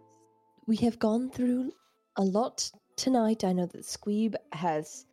we 0.68 0.76
have 0.78 0.98
gone 1.00 1.30
through 1.30 1.72
a 2.18 2.24
lot 2.24 2.70
tonight. 2.96 3.44
I 3.44 3.54
know 3.54 3.66
that 3.68 3.82
Squeeb 3.84 4.36
has 4.54 5.06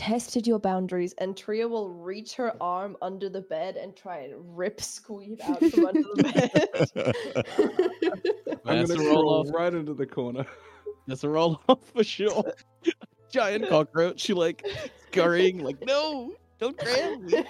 tested 0.00 0.46
your 0.46 0.58
boundaries, 0.58 1.14
and 1.18 1.36
Tria 1.36 1.68
will 1.68 1.90
reach 1.90 2.34
her 2.36 2.54
arm 2.58 2.96
under 3.02 3.28
the 3.28 3.42
bed 3.42 3.76
and 3.76 3.94
try 3.94 4.20
and 4.20 4.32
rip 4.56 4.78
Squeeb 4.78 5.38
out 5.42 5.58
from 5.62 5.84
under 5.84 6.00
the 6.00 6.22
bed. 6.96 8.60
I'm 8.64 8.78
That's 8.78 8.94
gonna 8.94 9.06
a 9.10 9.12
roll 9.12 9.28
off. 9.28 9.48
right 9.52 9.74
into 9.74 9.92
the 9.92 10.06
corner. 10.06 10.46
That's 11.06 11.22
a 11.24 11.28
roll 11.28 11.60
off 11.68 11.84
for 11.92 12.02
sure. 12.02 12.50
Giant 13.30 13.68
cockroach, 13.68 14.26
you 14.26 14.36
like 14.36 14.66
scurrying, 15.08 15.58
like, 15.58 15.84
no, 15.84 16.32
don't 16.58 16.78
grab 16.78 17.20
me. 17.20 17.44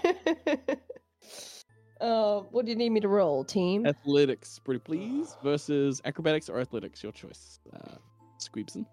uh, 2.00 2.40
what 2.50 2.64
do 2.64 2.72
you 2.72 2.76
need 2.76 2.90
me 2.90 2.98
to 2.98 3.08
roll, 3.08 3.44
team? 3.44 3.86
Athletics, 3.86 4.58
pretty 4.58 4.80
please, 4.80 5.36
versus 5.44 6.02
acrobatics 6.04 6.48
or 6.48 6.58
athletics, 6.58 7.00
your 7.00 7.12
choice. 7.12 7.60
Uh, 7.72 7.94
Squeebson. 8.40 8.84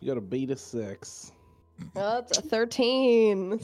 You 0.00 0.08
got 0.08 0.18
a 0.18 0.20
beat 0.20 0.50
a 0.50 0.56
six. 0.56 1.30
That's 1.94 2.38
a 2.38 2.42
13. 2.42 3.60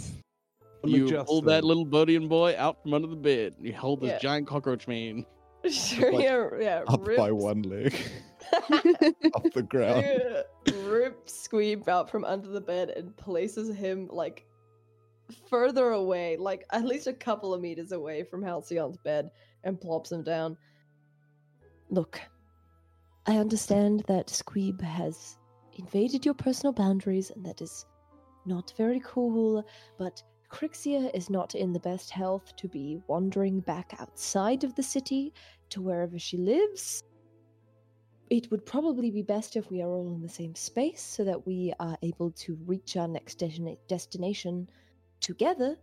You 0.85 1.07
Adjust 1.07 1.27
pull 1.29 1.43
that 1.43 1.61
them. 1.61 1.65
little 1.69 1.87
Bodian 1.87 2.29
boy 2.29 2.55
out 2.59 2.83
from 2.83 2.95
under 2.95 3.07
the 3.09 3.17
bed. 3.17 3.55
You 3.61 3.73
hold 3.75 4.01
this 4.01 4.11
Yeah. 4.11 4.19
giant 4.19 4.47
cockroach 4.49 4.89
mane. 4.89 5.25
Tria, 5.63 6.51
yeah, 6.61 6.83
Up 6.89 7.05
by 7.05 7.29
rips- 7.29 7.43
one 7.43 7.63
leg. 7.63 7.95
Off 8.53 9.53
the 9.55 9.65
ground. 9.69 10.05
Tria 10.05 10.45
rips 10.85 11.47
Squeeb 11.49 11.87
out 11.89 12.11
from 12.11 12.25
under 12.25 12.49
the 12.49 12.61
bed 12.61 12.91
and 12.91 13.17
places 13.17 13.75
him 13.77 14.09
like 14.11 14.45
further 15.49 15.91
away, 15.91 16.37
like 16.37 16.65
at 16.73 16.85
least 16.85 17.07
a 17.07 17.13
couple 17.13 17.55
of 17.55 17.61
meters 17.61 17.93
away 17.93 18.25
from 18.25 18.43
Halcyon's 18.43 18.99
bed, 18.99 19.31
and 19.65 19.81
plops 19.81 20.11
him 20.11 20.25
down. 20.25 20.57
Look, 21.91 22.21
I 23.27 23.37
understand 23.37 24.03
that 24.09 24.27
Squeeb 24.27 24.81
has 24.81 25.39
invaded 25.79 26.25
your 26.25 26.35
personal 26.35 26.73
boundaries, 26.73 27.31
and 27.31 27.45
that 27.47 27.61
is 27.63 27.87
not 28.47 28.73
very 28.77 29.01
cool, 29.05 29.65
but 29.99 30.23
Crixia 30.51 31.11
is 31.15 31.31
not 31.31 31.55
in 31.55 31.73
the 31.73 31.81
best 31.81 32.11
health 32.11 32.55
to 32.57 32.69
be 32.69 33.01
wandering 33.07 33.61
back 33.61 33.95
outside 33.99 34.65
of 34.65 34.75
the 34.75 34.83
city 34.83 35.33
to 35.71 35.81
wherever 35.81 36.19
she 36.19 36.37
lives. 36.37 37.03
It 38.29 38.51
would 38.51 38.65
probably 38.67 39.11
be 39.11 39.23
best 39.23 39.57
if 39.57 39.71
we 39.71 39.83
are 39.83 39.91
all 39.91 40.15
in 40.15 40.23
the 40.23 40.29
same 40.29 40.55
space 40.55 41.03
so 41.03 41.25
that 41.25 41.47
we 41.47 41.73
are 41.81 41.97
able 42.03 42.31
to 42.33 42.59
reach 42.67 42.97
our 42.97 43.09
next 43.09 43.39
destina- 43.39 43.79
destination 43.89 44.69
together. 45.21 45.79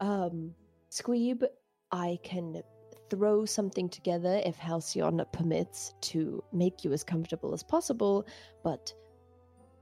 Um, 0.00 0.54
Squeeb, 0.90 1.44
I 1.90 2.18
can 2.22 2.62
throw 3.10 3.44
something 3.44 3.88
together 3.88 4.40
if 4.44 4.56
Halcyon 4.56 5.24
permits 5.32 5.94
to 6.02 6.42
make 6.52 6.84
you 6.84 6.92
as 6.92 7.02
comfortable 7.02 7.52
as 7.52 7.62
possible, 7.62 8.26
but 8.62 8.92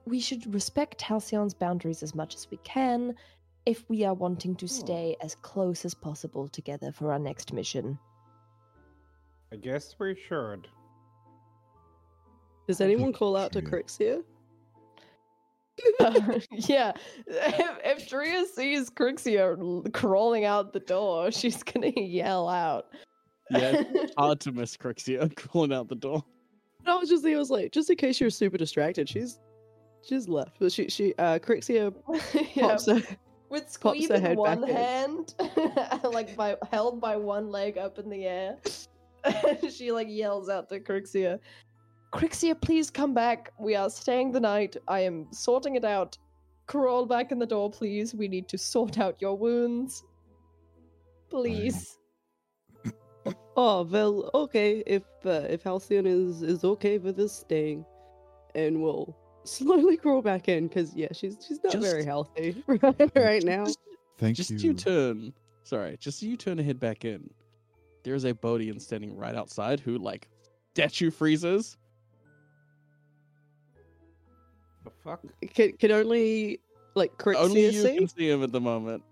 we 0.06 0.20
should 0.20 0.52
respect 0.54 1.00
Halcyon's 1.00 1.54
boundaries 1.54 2.02
as 2.02 2.14
much 2.14 2.34
as 2.34 2.48
we 2.50 2.56
can 2.58 3.14
if 3.66 3.88
we 3.90 4.04
are 4.04 4.14
wanting 4.14 4.54
to 4.56 4.68
stay 4.68 5.16
as 5.20 5.34
close 5.34 5.84
as 5.84 5.92
possible 5.92 6.46
together 6.46 6.92
for 6.92 7.10
our 7.12 7.18
next 7.18 7.52
mission. 7.52 7.98
I 9.52 9.56
guess 9.56 9.96
we 9.98 10.14
should. 10.14 10.68
Does 12.68 12.80
anyone 12.80 13.12
call 13.12 13.36
out 13.36 13.52
to 13.52 13.60
Sure. 13.60 13.70
Crixia? 13.70 14.22
Uh, 16.00 16.38
yeah, 16.50 16.92
if, 17.26 17.78
if 17.84 18.08
Tria 18.08 18.44
sees 18.46 18.88
Crixia 18.90 19.92
crawling 19.92 20.44
out 20.44 20.72
the 20.72 20.80
door, 20.80 21.30
she's 21.32 21.62
gonna 21.62 21.92
yell 21.96 22.48
out. 22.48 22.86
Yeah, 23.50 23.82
hard 24.16 24.40
to 24.40 24.52
miss 24.52 24.76
Crixia 24.76 25.34
crawling 25.36 25.72
out 25.72 25.88
the 25.88 25.96
door. 25.96 26.25
No, 26.84 26.96
I 26.96 27.00
was 27.00 27.08
just 27.08 27.26
I 27.26 27.36
was 27.36 27.50
like, 27.50 27.72
just 27.72 27.90
in 27.90 27.96
case 27.96 28.20
you're 28.20 28.30
super 28.30 28.56
distracted, 28.56 29.08
she's 29.08 29.38
she's 30.06 30.28
left. 30.28 30.56
But 30.58 30.72
she 30.72 30.88
she 30.88 31.14
uh 31.18 31.38
Crixia 31.38 31.92
yeah, 32.54 32.68
pops 32.68 32.86
her 32.86 33.02
with 33.48 33.76
her 33.82 34.14
in 34.16 34.20
head 34.20 34.36
one 34.36 34.62
hand, 34.62 35.34
like 36.04 36.36
by 36.36 36.56
held 36.70 37.00
by 37.00 37.16
one 37.16 37.50
leg 37.50 37.78
up 37.78 37.98
in 37.98 38.08
the 38.08 38.25
air. 38.25 38.58
she 39.70 39.92
like 39.92 40.08
yells 40.08 40.48
out 40.48 40.68
to 40.68 40.80
Crixia, 40.80 41.38
"Crixia, 42.12 42.60
please 42.60 42.90
come 42.90 43.14
back. 43.14 43.52
We 43.58 43.75
are 43.75 43.90
staying 43.90 44.32
the 44.32 44.40
night. 44.40 44.76
I 44.88 45.00
am 45.00 45.26
sorting 45.32 45.76
it 45.76 45.84
out. 45.84 46.16
Crawl 46.66 47.06
back 47.06 47.30
in 47.30 47.38
the 47.38 47.46
door, 47.46 47.70
please. 47.70 48.14
We 48.14 48.26
need 48.26 48.48
to 48.48 48.58
sort 48.58 48.98
out 48.98 49.20
your 49.20 49.36
wounds, 49.36 50.04
please." 51.28 51.98
Oh 53.58 53.84
well, 53.84 54.30
okay. 54.34 54.84
If 54.86 55.02
uh, 55.25 55.46
if 55.48 55.62
Halcyon 55.62 56.06
is 56.06 56.42
is 56.42 56.62
okay 56.62 56.98
with 56.98 57.18
us 57.18 57.32
staying, 57.32 57.86
and 58.54 58.82
we'll 58.82 59.16
slowly 59.46 59.96
crawl 59.96 60.22
back 60.22 60.48
in 60.48 60.68
because 60.68 60.94
yeah, 60.94 61.08
she's 61.12 61.36
she's 61.46 61.62
not 61.62 61.74
very 61.74 62.04
healthy 62.04 62.62
right, 62.66 63.10
right 63.16 63.42
now. 63.44 63.64
Just, 63.64 63.78
Thank 64.18 64.36
just 64.36 64.50
you. 64.50 64.58
you 64.58 64.74
turn. 64.74 65.32
Sorry, 65.62 65.96
just 65.98 66.22
as 66.22 66.28
you 66.28 66.36
turn 66.36 66.56
to 66.58 66.62
head 66.62 66.78
back 66.80 67.04
in. 67.04 67.28
There's 68.02 68.24
a 68.24 68.32
Bodian 68.32 68.80
standing 68.80 69.16
right 69.16 69.34
outside 69.34 69.80
who 69.80 69.98
like 69.98 70.28
statue 70.74 71.10
freezes. 71.10 71.76
The 74.84 74.90
fuck? 75.02 75.20
Can 75.54 75.72
can 75.72 75.90
only 75.90 76.60
like 76.94 77.12
Only 77.26 77.62
Crixia 77.62 77.72
you 77.72 77.82
see, 77.82 77.96
can 77.98 78.08
see 78.08 78.30
him 78.30 78.42
at 78.42 78.52
the 78.52 78.60
moment. 78.60 79.02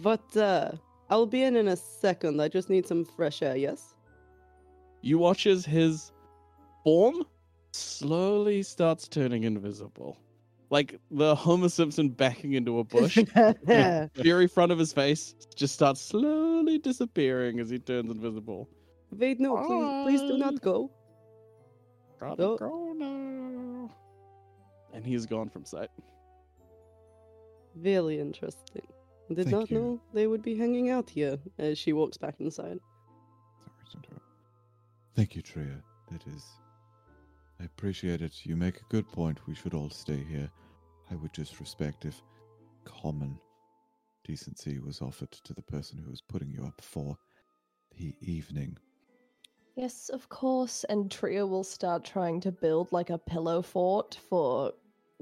but 0.00 0.36
uh, 0.36 0.72
I'll 1.10 1.26
be 1.26 1.42
in 1.44 1.56
in 1.56 1.68
a 1.68 1.76
second. 1.76 2.40
I 2.40 2.48
just 2.48 2.68
need 2.68 2.86
some 2.86 3.04
fresh 3.04 3.42
air. 3.42 3.56
Yes. 3.56 3.94
You 5.00 5.18
watch 5.18 5.46
as 5.46 5.64
his 5.64 6.12
form 6.84 7.24
slowly 7.72 8.62
starts 8.62 9.08
turning 9.08 9.44
invisible. 9.44 10.18
Like 10.70 11.00
the 11.10 11.34
Homer 11.34 11.70
Simpson 11.70 12.10
backing 12.10 12.52
into 12.52 12.78
a 12.78 12.84
bush. 12.84 13.18
very 13.64 14.46
front 14.46 14.70
of 14.70 14.78
his 14.78 14.92
face 14.92 15.34
just 15.54 15.74
starts 15.74 16.00
slowly 16.00 16.78
disappearing 16.78 17.58
as 17.58 17.70
he 17.70 17.78
turns 17.78 18.10
invisible. 18.10 18.68
Wait, 19.10 19.40
no, 19.40 19.56
please, 20.04 20.20
please 20.20 20.30
do 20.30 20.36
not 20.36 20.60
go. 20.60 20.90
Gotta 22.20 22.56
go 22.58 22.92
now. 22.94 23.90
And 24.92 25.06
he's 25.06 25.24
gone 25.24 25.48
from 25.48 25.64
sight. 25.64 25.90
Very 27.76 28.18
interesting. 28.18 28.86
Did 29.28 29.44
Thank 29.44 29.50
not 29.50 29.70
you. 29.70 29.78
know 29.78 30.00
they 30.12 30.26
would 30.26 30.42
be 30.42 30.56
hanging 30.56 30.90
out 30.90 31.08
here. 31.08 31.38
As 31.58 31.78
she 31.78 31.92
walks 31.92 32.16
back 32.16 32.36
inside. 32.40 32.78
Sorry 33.60 33.86
to 33.90 33.96
interrupt. 33.96 34.24
Thank 35.14 35.36
you, 35.36 35.42
Tria. 35.42 35.82
That 36.10 36.26
is. 36.26 36.44
I 37.60 37.64
appreciate 37.64 38.22
it. 38.22 38.44
You 38.46 38.56
make 38.56 38.76
a 38.76 38.84
good 38.88 39.10
point. 39.10 39.38
We 39.46 39.54
should 39.54 39.74
all 39.74 39.90
stay 39.90 40.22
here. 40.28 40.50
I 41.10 41.16
would 41.16 41.32
just 41.32 41.58
respect 41.60 42.04
if 42.04 42.22
common 42.84 43.38
decency 44.24 44.78
was 44.78 45.00
offered 45.00 45.30
to 45.32 45.54
the 45.54 45.62
person 45.62 45.98
who 45.98 46.10
was 46.10 46.20
putting 46.20 46.50
you 46.50 46.64
up 46.64 46.80
for 46.80 47.16
the 47.96 48.14
evening. 48.20 48.76
Yes, 49.76 50.08
of 50.08 50.28
course. 50.28 50.84
And 50.88 51.10
Tria 51.10 51.46
will 51.46 51.64
start 51.64 52.04
trying 52.04 52.40
to 52.40 52.52
build 52.52 52.92
like 52.92 53.10
a 53.10 53.18
pillow 53.18 53.62
fort 53.62 54.18
for 54.28 54.72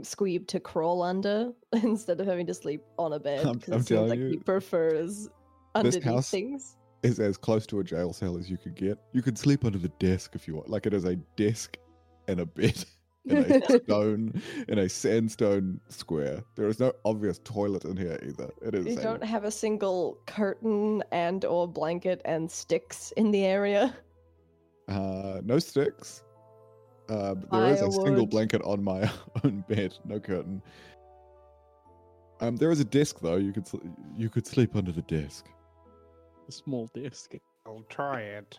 Squeeb 0.03 0.47
to 0.49 0.61
crawl 0.61 1.03
under 1.03 1.53
instead 1.73 2.21
of 2.21 2.27
having 2.27 2.47
to 2.47 2.55
sleep 2.55 2.83
on 2.99 3.13
a 3.15 3.19
bed. 3.19 3.47
I'm- 3.47 3.61
I'm 3.73 3.85
telling 3.85 4.11
like 4.11 4.19
he 4.19 4.25
you, 4.33 4.41
prefers 4.41 5.29
underneath 5.75 6.03
house- 6.05 6.31
things. 6.31 6.77
Is 7.03 7.21
as 7.21 7.37
close 7.37 7.67
to 7.69 7.79
a 7.81 7.85
jail 7.85 8.13
cell 8.13 8.37
as 8.37 8.51
you 8.51 8.57
could 8.57 8.75
get. 8.75 8.99
You 9.13 9.23
could 9.23 9.39
sleep 9.39 9.65
under 9.65 9.79
the 9.79 9.91
desk 10.01 10.35
if 10.35 10.49
you 10.49 10.57
want. 10.57 10.69
Like 10.69 10.87
it 10.87 10.95
is 10.95 11.05
a 11.05 11.15
desk 11.37 11.77
and 12.29 12.41
a 12.41 12.47
bed 12.47 12.85
in 13.27 13.39
a 13.39 13.79
stone 13.81 14.43
in 14.69 14.79
a 14.79 14.89
sandstone 14.89 15.81
square. 15.89 16.43
There 16.55 16.69
is 16.69 16.79
no 16.79 16.93
obvious 17.05 17.41
toilet 17.45 17.85
in 17.85 17.97
here 17.97 18.19
either. 18.23 18.51
It 18.63 18.75
is 18.75 18.87
You 18.87 18.97
don't 18.97 19.25
have 19.25 19.45
a 19.45 19.51
single 19.51 20.19
curtain 20.27 21.03
and 21.13 21.45
or 21.45 21.67
blanket 21.67 22.21
and 22.25 22.51
sticks 22.51 23.13
in 23.17 23.31
the 23.31 23.45
area. 23.45 23.97
Uh, 24.89 25.41
no 25.45 25.59
sticks. 25.59 26.23
Uh, 27.09 27.35
but 27.35 27.51
there 27.51 27.73
is 27.73 27.83
a 27.83 27.91
single 27.93 28.27
blanket 28.27 28.63
on 28.63 28.83
my 28.83 29.11
own 29.45 29.65
bed, 29.69 29.97
no 30.05 30.19
curtain. 30.19 30.61
Um, 32.41 32.57
there 32.57 32.71
is 32.71 32.81
a 32.81 32.85
desk 32.85 33.21
though. 33.21 33.37
You 33.37 33.53
could 33.53 33.67
sl- 33.67 33.79
you 34.17 34.29
could 34.29 34.47
sleep 34.47 34.77
under 34.77 34.93
the 34.93 35.03
desk. 35.03 35.47
A 36.49 36.53
small 36.53 36.89
desk. 36.95 37.35
I'll 37.67 37.85
try 37.89 38.21
it. 38.21 38.59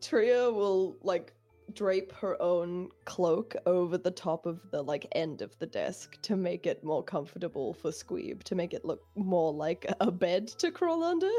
Tria 0.00 0.50
will 0.50 0.96
like 1.02 1.32
drape 1.72 2.12
her 2.12 2.40
own 2.40 2.88
cloak 3.04 3.54
over 3.66 3.98
the 3.98 4.10
top 4.10 4.46
of 4.46 4.60
the 4.70 4.82
like 4.82 5.06
end 5.12 5.42
of 5.42 5.56
the 5.58 5.66
desk 5.66 6.20
to 6.22 6.36
make 6.36 6.66
it 6.66 6.84
more 6.84 7.02
comfortable 7.02 7.74
for 7.74 7.90
Squeeb, 7.90 8.42
to 8.44 8.54
make 8.54 8.74
it 8.74 8.84
look 8.84 9.02
more 9.16 9.52
like 9.52 9.86
a 10.00 10.10
bed 10.10 10.48
to 10.58 10.70
crawl 10.70 11.02
under. 11.02 11.30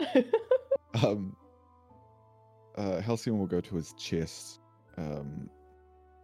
Um, 1.04 1.36
uh, 2.76 3.00
Halcyon 3.00 3.38
will 3.38 3.46
go 3.46 3.60
to 3.60 3.76
his 3.76 3.92
chest, 3.94 4.60
um, 4.96 5.48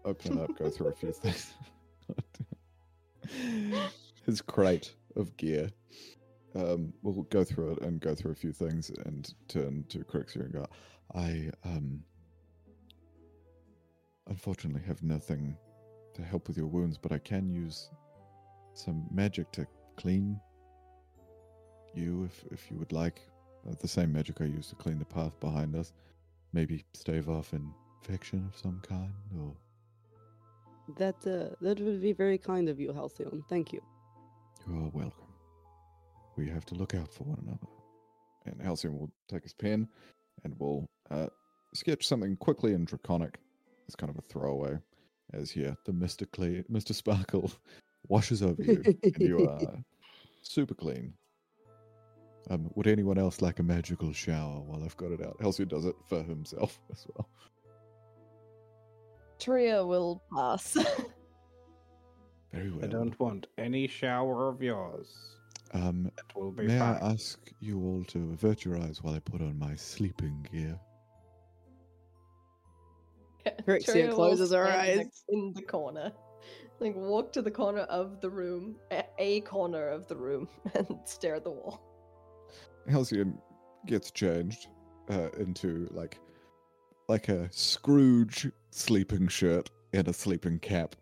open 0.05 0.39
it 0.39 0.43
up, 0.43 0.59
go 0.59 0.71
through 0.71 0.89
a 0.89 0.93
few 0.93 1.13
things. 1.23 1.55
his 4.27 4.41
crate 4.41 4.95
of 5.15 5.37
gear. 5.37 5.71
Um, 6.55 6.93
we'll 7.03 7.23
go 7.25 7.45
through 7.45 7.73
it 7.73 7.83
and 7.83 8.01
go 8.01 8.15
through 8.15 8.33
a 8.33 8.37
few 8.37 8.53
things 8.53 8.91
and 9.05 9.33
turn 9.49 9.85
to 9.91 9.99
Crixia 9.99 10.45
and 10.45 10.53
go, 10.53 10.67
I, 11.15 11.51
um, 11.65 12.03
unfortunately 14.29 14.83
have 14.87 15.03
nothing 15.03 15.57
to 16.15 16.23
help 16.23 16.49
with 16.49 16.57
your 16.57 16.67
wounds, 16.67 16.99
but 16.99 17.13
I 17.13 17.19
can 17.19 17.51
use 17.51 17.91
some 18.75 19.07
magic 19.11 19.53
to 19.53 19.67
clean 19.97 20.41
you 21.95 22.25
if, 22.25 22.45
if 22.51 22.71
you 22.71 22.79
would 22.79 22.93
like. 22.93 23.21
Uh, 23.69 23.75
the 23.81 23.89
same 23.89 24.13
magic 24.13 24.41
I 24.41 24.45
used 24.45 24.71
to 24.71 24.77
clean 24.77 24.99
the 24.99 25.05
path 25.05 25.39
behind 25.41 25.75
us. 25.75 25.93
Maybe 26.53 26.85
stave 26.95 27.29
off 27.29 27.53
infection 27.53 28.49
of 28.49 28.59
some 28.59 28.81
kind, 28.87 29.13
or 29.39 29.55
That 30.99 31.17
uh, 31.27 31.55
that 31.61 31.81
would 31.81 32.01
be 32.01 32.13
very 32.13 32.39
kind 32.39 32.69
of 32.69 32.79
you, 32.79 32.93
Halcyon. 32.93 33.45
Thank 33.49 33.73
you. 33.73 33.83
you 34.67 34.75
are 34.75 34.91
welcome. 34.91 35.27
We 36.37 36.49
have 36.49 36.65
to 36.67 36.75
look 36.75 36.95
out 36.95 37.13
for 37.13 37.25
one 37.25 37.39
another. 37.43 37.67
And 38.47 38.63
Halcyon 38.63 38.97
will 38.97 39.11
take 39.29 39.43
his 39.43 39.55
pen 39.55 39.89
and 40.45 40.55
will 40.59 40.89
uh, 41.11 41.27
sketch 41.75 42.07
something 42.07 42.37
quickly 42.37 42.75
and 42.75 42.87
draconic 42.87 43.41
as 43.89 43.95
kind 43.97 44.11
of 44.11 44.19
a 44.19 44.23
throwaway. 44.23 44.79
As 45.33 45.51
here, 45.51 45.77
the 45.85 45.93
Mister 45.93 46.27
Cle- 46.27 46.63
Mister 46.69 46.95
Sparkle 46.95 47.51
washes 48.09 48.43
over 48.43 48.63
you, 48.63 48.83
and 48.85 49.19
you 49.19 49.49
are 49.49 49.61
super 50.43 50.75
clean. 50.75 51.13
Um, 52.49 52.71
would 52.77 52.87
anyone 52.87 53.19
else 53.19 53.43
like 53.43 53.59
a 53.59 53.63
magical 53.65 54.13
shower 54.13 54.61
while 54.61 54.85
I've 54.85 54.97
got 54.97 55.11
it 55.11 55.21
out? 55.21 55.37
Halcyon 55.41 55.69
does 55.69 55.85
it 55.85 55.97
for 56.09 56.23
himself 56.23 56.79
as 56.93 57.05
well. 57.15 57.29
Tria 59.41 59.85
will 59.85 60.23
pass. 60.33 60.77
Very 62.53 62.71
well. 62.71 62.85
I 62.85 62.87
don't 62.87 63.19
want 63.19 63.49
any 63.59 63.89
shower 63.89 64.49
of 64.49 64.63
yours. 64.63 65.13
Um, 65.75 66.11
It 66.17 66.37
will 66.37 66.53
be 66.53 66.69
may 66.69 66.79
I 66.81 66.93
ask 66.99 67.39
you 67.61 67.81
all 67.81 68.05
to 68.05 68.31
avert 68.33 68.65
your 68.65 68.79
eyes 68.79 69.03
while 69.03 69.15
I 69.15 69.19
put 69.19 69.41
on 69.43 69.59
my 69.59 69.75
sleeping 69.75 70.47
gear? 70.53 70.79
Crixia 73.67 73.85
Tria 73.93 74.13
closes 74.13 74.53
her 74.53 74.67
stand 74.67 75.01
the- 75.01 75.05
eyes. 75.05 75.25
in 75.29 75.53
the 75.55 75.63
corner. 75.63 76.13
Like 76.79 76.95
walk 76.95 77.33
to 77.33 77.43
the 77.43 77.51
corner 77.51 77.81
of 77.83 78.21
the 78.21 78.29
room, 78.29 78.77
a, 78.91 79.03
a 79.19 79.41
corner 79.43 79.89
of 79.89 80.07
the 80.09 80.17
room, 80.17 80.47
and 80.75 80.99
stare 81.07 81.37
at 81.37 81.45
the 81.45 81.51
wall. 81.51 81.81
Halcyon 82.89 83.39
gets 83.87 84.11
changed 84.11 84.69
uh, 85.11 85.31
into 85.39 85.89
like 85.93 86.19
like 87.09 87.29
a 87.31 87.49
Scrooge 87.53 88.51
sleeping 88.71 89.27
shirt 89.29 89.71
and 89.95 90.07
a 90.09 90.13
sleeping 90.13 90.59
cap, 90.59 90.95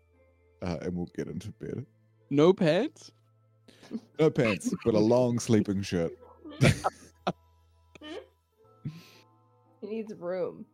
uh, 0.61 0.77
and 0.81 0.95
we'll 0.95 1.09
get 1.15 1.27
into 1.27 1.51
bed. 1.53 1.85
No 2.29 2.53
pants? 2.53 3.11
No 4.19 4.31
pants, 4.31 4.73
but 4.83 4.95
a 4.95 4.99
long 4.99 5.37
sleeping 5.39 5.81
shirt. 5.83 6.11
He 9.81 9.87
needs 9.87 10.13
room. 10.15 10.65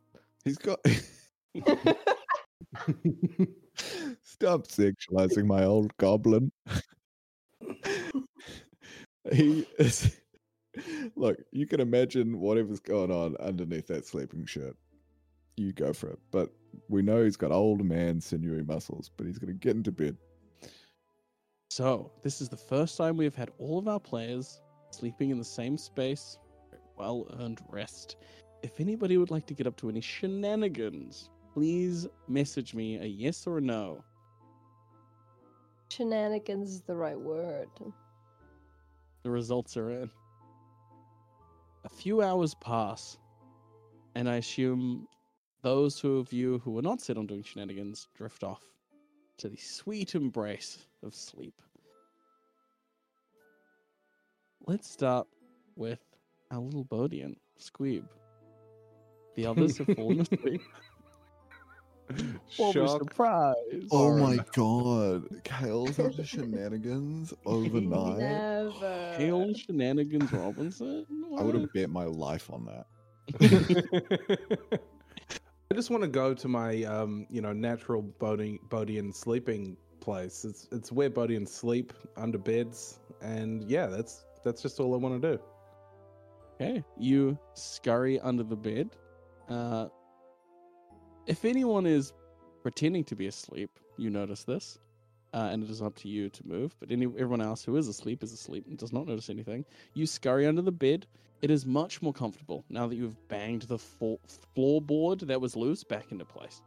He's 0.45 0.57
got. 0.57 0.79
Stop 4.23 4.67
sexualizing 4.67 5.45
my 5.45 5.63
old 5.65 5.95
goblin. 5.97 6.51
he 9.31 9.67
is. 9.77 10.17
Look, 11.15 11.37
you 11.51 11.67
can 11.67 11.81
imagine 11.81 12.39
whatever's 12.39 12.79
going 12.79 13.11
on 13.11 13.35
underneath 13.37 13.87
that 13.87 14.05
sleeping 14.05 14.45
shirt. 14.45 14.75
You 15.57 15.73
go 15.73 15.91
for 15.93 16.09
it. 16.11 16.19
But 16.31 16.49
We 16.87 17.01
know 17.01 17.23
he's 17.23 17.35
got 17.35 17.51
old 17.51 17.83
man 17.83 18.21
sinewy 18.21 18.63
muscles, 18.63 19.11
but 19.17 19.27
he's 19.27 19.37
gonna 19.37 19.53
get 19.53 19.75
into 19.75 19.91
bed. 19.91 20.15
So, 21.69 22.11
this 22.23 22.41
is 22.41 22.49
the 22.49 22.57
first 22.57 22.97
time 22.97 23.17
we 23.17 23.25
have 23.25 23.35
had 23.35 23.51
all 23.57 23.77
of 23.77 23.87
our 23.87 23.99
players 23.99 24.61
sleeping 24.91 25.29
in 25.29 25.37
the 25.37 25.45
same 25.45 25.77
space. 25.77 26.37
Well 26.97 27.27
earned 27.39 27.59
rest. 27.69 28.15
If 28.63 28.79
anybody 28.79 29.17
would 29.17 29.31
like 29.31 29.45
to 29.47 29.53
get 29.53 29.67
up 29.67 29.75
to 29.77 29.89
any 29.89 30.01
shenanigans, 30.01 31.29
please 31.53 32.07
message 32.27 32.73
me 32.73 32.97
a 32.97 33.05
yes 33.05 33.45
or 33.47 33.57
a 33.57 33.61
no. 33.61 34.03
Shenanigans 35.89 36.71
is 36.71 36.81
the 36.81 36.95
right 36.95 37.19
word. 37.19 37.69
The 39.23 39.29
results 39.29 39.75
are 39.77 39.91
in. 39.91 40.09
A 41.83 41.89
few 41.89 42.21
hours 42.21 42.53
pass, 42.55 43.17
and 44.15 44.29
I 44.29 44.35
assume 44.35 45.07
those 45.63 45.99
who 45.99 46.19
of 46.19 46.31
you 46.31 46.59
who 46.59 46.71
were 46.71 46.81
not 46.81 47.01
set 47.01 47.17
on 47.17 47.27
doing 47.27 47.43
shenanigans 47.43 48.07
drift 48.15 48.43
off 48.43 48.63
to 49.37 49.49
the 49.49 49.57
sweet 49.57 50.15
embrace 50.15 50.85
of 51.03 51.13
sleep. 51.13 51.61
Let's 54.67 54.89
start 54.89 55.27
with 55.75 55.99
our 56.51 56.59
little 56.59 56.85
Bodian, 56.85 57.35
Squeeb. 57.59 58.05
The 59.35 59.45
others 59.47 59.77
have 59.79 59.87
fallen 59.95 60.21
asleep. 60.31 60.61
What 62.57 62.75
a 62.75 62.87
Shock. 62.87 62.99
surprise! 62.99 63.55
Oh 63.91 64.17
my 64.17 64.37
god, 64.53 65.29
Kael's 65.43 65.99
up 65.99 66.13
to 66.15 66.23
shenanigans 66.23 67.33
overnight. 67.45 68.17
Never. 68.17 69.15
Kael 69.17 69.55
Shenanigans 69.55 70.31
Robinson? 70.31 71.05
I 71.37 71.43
would 71.43 71.55
have 71.55 71.71
bet 71.73 71.89
my 71.89 72.05
life 72.05 72.49
on 72.51 72.65
that. 72.65 72.85
I 75.71 75.73
just 75.73 75.89
want 75.89 76.03
to 76.03 76.09
go 76.09 76.33
to 76.33 76.47
my, 76.49 76.83
um, 76.83 77.25
you 77.29 77.41
know, 77.41 77.53
natural 77.53 78.03
Bodian, 78.19 78.59
Bodian 78.67 79.13
sleeping 79.15 79.77
place. 80.01 80.43
It's 80.43 80.67
it's 80.71 80.91
where 80.91 81.09
Bodians 81.09 81.47
sleep 81.49 81.93
under 82.17 82.37
beds, 82.37 82.99
and 83.21 83.63
yeah, 83.69 83.85
that's 83.87 84.25
that's 84.43 84.61
just 84.61 84.79
all 84.79 84.93
I 84.93 84.97
want 84.97 85.21
to 85.21 85.37
do. 85.37 85.41
Okay, 86.59 86.83
you 86.97 87.37
scurry 87.53 88.19
under 88.19 88.43
the 88.43 88.55
bed. 88.55 88.89
Uh, 89.47 89.87
if 91.27 91.45
anyone 91.45 91.85
is 91.85 92.13
pretending 92.63 93.03
to 93.05 93.15
be 93.15 93.27
asleep, 93.27 93.69
you 93.97 94.09
notice 94.09 94.43
this, 94.43 94.79
uh, 95.33 95.49
and 95.51 95.63
it 95.63 95.69
is 95.69 95.81
up 95.81 95.95
to 95.97 96.07
you 96.07 96.29
to 96.29 96.47
move. 96.47 96.75
But 96.79 96.91
any 96.91 97.05
everyone 97.05 97.41
else 97.41 97.63
who 97.63 97.75
is 97.77 97.87
asleep 97.87 98.23
is 98.23 98.33
asleep 98.33 98.65
and 98.67 98.77
does 98.77 98.93
not 98.93 99.07
notice 99.07 99.29
anything. 99.29 99.65
You 99.93 100.05
scurry 100.05 100.45
under 100.47 100.61
the 100.61 100.71
bed. 100.71 101.07
It 101.41 101.49
is 101.49 101.65
much 101.65 102.01
more 102.01 102.13
comfortable 102.13 102.65
now 102.69 102.87
that 102.87 102.95
you've 102.95 103.17
banged 103.27 103.63
the 103.63 103.77
fo- 103.77 104.19
floorboard 104.55 105.21
that 105.21 105.41
was 105.41 105.55
loose 105.55 105.83
back 105.83 106.11
into 106.11 106.25
place. 106.25 106.61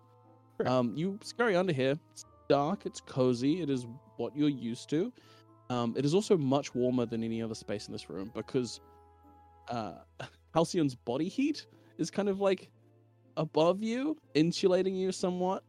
Sure. 0.57 0.69
Um, 0.69 0.93
you 0.97 1.19
scurry 1.23 1.55
under 1.55 1.73
here. 1.73 1.99
It's 2.13 2.25
dark. 2.49 2.85
It's 2.85 3.01
cozy. 3.01 3.63
It 3.63 3.71
is 3.71 3.87
what 4.17 4.37
you're 4.37 4.49
used 4.49 4.91
to. 4.91 5.13
Um, 5.71 5.95
it 5.97 6.05
is 6.05 6.15
also 6.15 6.37
much 6.37 6.75
warmer 6.75 7.07
than 7.07 7.23
any 7.23 7.41
other 7.43 7.55
space 7.55 7.87
in 7.87 7.93
this 7.93 8.11
room 8.11 8.31
because 8.35 8.81
uh, 9.69 9.95
Halcyon's 10.55 10.95
body 10.95 11.29
heat 11.29 11.67
is 11.99 12.11
kind 12.11 12.29
of 12.29 12.41
like 12.41 12.69
above 13.37 13.83
you, 13.83 14.17
insulating 14.35 14.95
you 14.95 15.13
somewhat. 15.13 15.63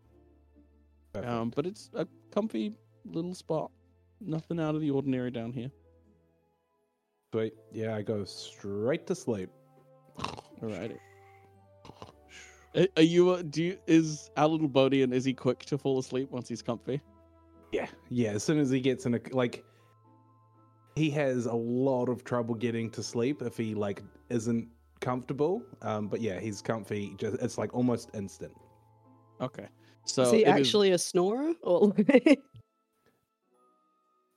Um, 1.23 1.51
but 1.55 1.65
it's 1.65 1.89
a 1.93 2.07
comfy 2.31 2.73
little 3.05 3.33
spot. 3.33 3.71
Nothing 4.19 4.59
out 4.59 4.75
of 4.75 4.81
the 4.81 4.91
ordinary 4.91 5.31
down 5.31 5.53
here. 5.53 5.71
Sweet. 7.33 7.53
Yeah, 7.71 7.95
I 7.95 8.01
go 8.01 8.23
straight 8.25 9.07
to 9.07 9.15
sleep. 9.15 9.49
Alrighty. 10.61 10.97
Are 12.97 13.01
you? 13.01 13.29
Uh, 13.29 13.41
do 13.41 13.63
you, 13.63 13.77
is 13.87 14.29
our 14.35 14.47
little 14.47 14.69
Bodian? 14.69 15.13
Is 15.13 15.23
he 15.23 15.33
quick 15.33 15.59
to 15.65 15.77
fall 15.77 15.99
asleep 15.99 16.29
once 16.31 16.49
he's 16.49 16.61
comfy? 16.61 17.01
Yeah, 17.71 17.87
yeah. 18.09 18.31
As 18.31 18.43
soon 18.43 18.59
as 18.59 18.69
he 18.69 18.79
gets 18.79 19.05
in 19.05 19.15
a 19.15 19.19
like, 19.31 19.63
he 20.95 21.09
has 21.11 21.45
a 21.45 21.53
lot 21.53 22.09
of 22.09 22.23
trouble 22.23 22.55
getting 22.55 22.89
to 22.91 23.03
sleep 23.03 23.41
if 23.41 23.57
he 23.57 23.75
like 23.75 24.01
isn't 24.29 24.67
comfortable. 25.05 25.61
Um, 25.81 26.07
but 26.07 26.19
yeah, 26.21 26.39
he's 26.39 26.61
comfy. 26.61 27.13
Just 27.17 27.37
it's 27.41 27.57
like 27.57 27.73
almost 27.73 28.09
instant. 28.15 28.53
Okay. 29.39 29.67
So 30.05 30.23
is 30.23 30.31
he 30.31 30.37
it 30.45 30.47
is- 30.47 30.53
actually 30.67 30.91
a 30.91 30.97
snorer? 30.97 31.53
Or 31.61 31.93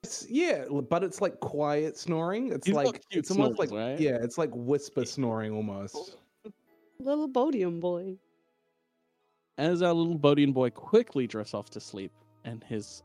It's, 0.05 0.27
yeah, 0.31 0.65
but 0.89 1.03
it's 1.03 1.21
like 1.21 1.41
quiet 1.41 1.99
snoring. 1.99 2.53
It's 2.53 2.67
He's 2.67 2.77
like 2.77 2.87
cute 3.11 3.19
it's 3.19 3.31
almost 3.33 3.57
snores, 3.57 3.71
like 3.73 3.79
right? 3.79 3.99
yeah, 4.01 4.17
it's 4.23 4.39
like 4.39 4.51
whisper 4.55 5.05
snoring 5.05 5.53
almost. 5.53 6.19
little 7.01 7.29
Bodian 7.29 7.81
boy? 7.81 8.17
as 9.59 9.83
our 9.83 9.93
little 9.93 10.17
Bodian 10.17 10.55
boy 10.55 10.71
quickly 10.71 11.27
drifts 11.27 11.53
off 11.53 11.69
to 11.71 11.81
sleep, 11.81 12.13
and 12.45 12.63
his 12.63 13.03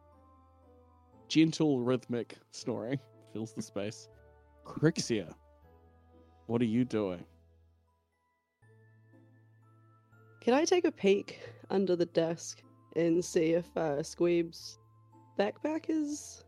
gentle 1.29 1.79
rhythmic 1.79 2.35
snoring 2.51 2.99
fills 3.33 3.53
the 3.53 3.61
space. 3.63 4.07
Crixia, 4.63 5.33
what 6.45 6.61
are 6.61 6.65
you 6.65 6.85
doing? 6.85 7.25
Can 10.43 10.53
I 10.53 10.65
take 10.65 10.83
a 10.83 10.91
peek 10.91 11.39
under 11.69 11.95
the 11.95 12.05
desk 12.05 12.61
and 12.97 13.23
see 13.23 13.53
if 13.53 13.65
uh, 13.77 14.03
Squeeb's 14.03 14.77
backpack 15.39 15.85
is 15.87 16.43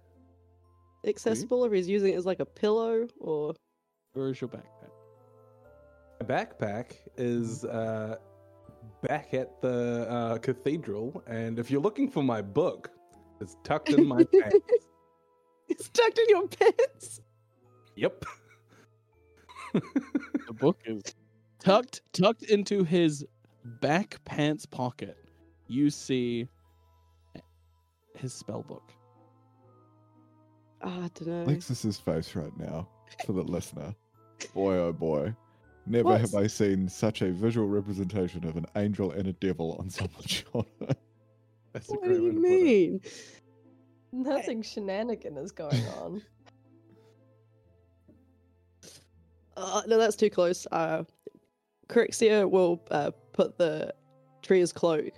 accessible, 1.08 1.66
or 1.66 1.74
he's 1.74 1.88
using 1.88 2.12
it 2.12 2.18
as 2.18 2.26
like 2.26 2.42
a 2.42 2.46
pillow, 2.46 3.08
or 3.22 3.56
Where 4.12 4.28
is 4.28 4.42
your 4.42 4.50
backpack? 4.50 4.92
My 6.20 6.26
backpack 6.26 6.96
is 7.16 7.64
uh, 7.64 8.18
back 9.02 9.34
at 9.34 9.62
the 9.62 10.08
uh, 10.10 10.38
cathedral, 10.40 11.24
and 11.26 11.58
if 11.58 11.72
you're 11.72 11.80
looking 11.80 12.12
for 12.12 12.22
my 12.22 12.42
book, 12.42 12.92
it's 13.40 13.56
tucked 13.64 13.92
in 13.92 14.06
my 14.06 14.26
pants. 14.34 14.58
it's 15.70 15.88
tucked 15.88 16.20
in 16.20 16.26
your 16.28 16.50
pants. 16.50 17.22
Yep. 17.96 18.26
The 19.72 20.54
book 20.54 20.80
is 20.86 21.02
tucked 21.60 22.02
tucked 22.12 22.44
into 22.44 22.84
his 22.84 23.26
back 23.66 24.24
pants 24.26 24.66
pocket. 24.66 25.18
You 25.68 25.90
see 25.90 26.48
his 28.16 28.34
spell 28.34 28.64
book. 28.64 28.92
Ah, 30.82 31.06
I 31.06 31.10
don't 31.16 31.28
know. 31.28 31.46
Lexis's 31.46 32.00
face 32.00 32.36
right 32.36 32.56
now 32.58 32.88
for 33.26 33.34
the 33.34 33.42
listener. 33.44 33.94
Boy, 34.54 34.76
oh 34.76 34.94
boy. 34.94 35.34
Never 35.88 36.18
have 36.18 36.34
I 36.34 36.48
seen 36.48 36.88
such 36.90 37.22
a 37.22 37.32
visual 37.32 37.68
representation 37.68 38.46
of 38.48 38.58
an 38.58 38.66
angel 38.76 39.12
and 39.12 39.28
a 39.28 39.34
devil 39.34 39.76
on 39.80 39.90
someone's 39.90 40.32
shoulder. 40.52 40.96
That's 41.74 41.90
What 41.90 42.02
great 42.04 42.18
do 42.18 42.24
you 42.24 42.32
to 42.34 42.40
put 42.40 42.46
it. 42.46 42.64
mean? 42.64 43.02
Nothing 44.12 44.62
shenanigan 44.62 45.38
is 45.38 45.52
going 45.52 45.84
on. 46.02 46.22
Uh, 49.58 49.82
no, 49.88 49.98
that's 49.98 50.16
too 50.16 50.30
close. 50.30 50.66
Uh, 50.72 51.04
Crixia 51.88 52.50
will 52.50 52.82
uh, 52.92 53.12
put 53.36 53.58
the 53.58 53.94
Tria's 54.42 54.72
cloak 54.72 55.12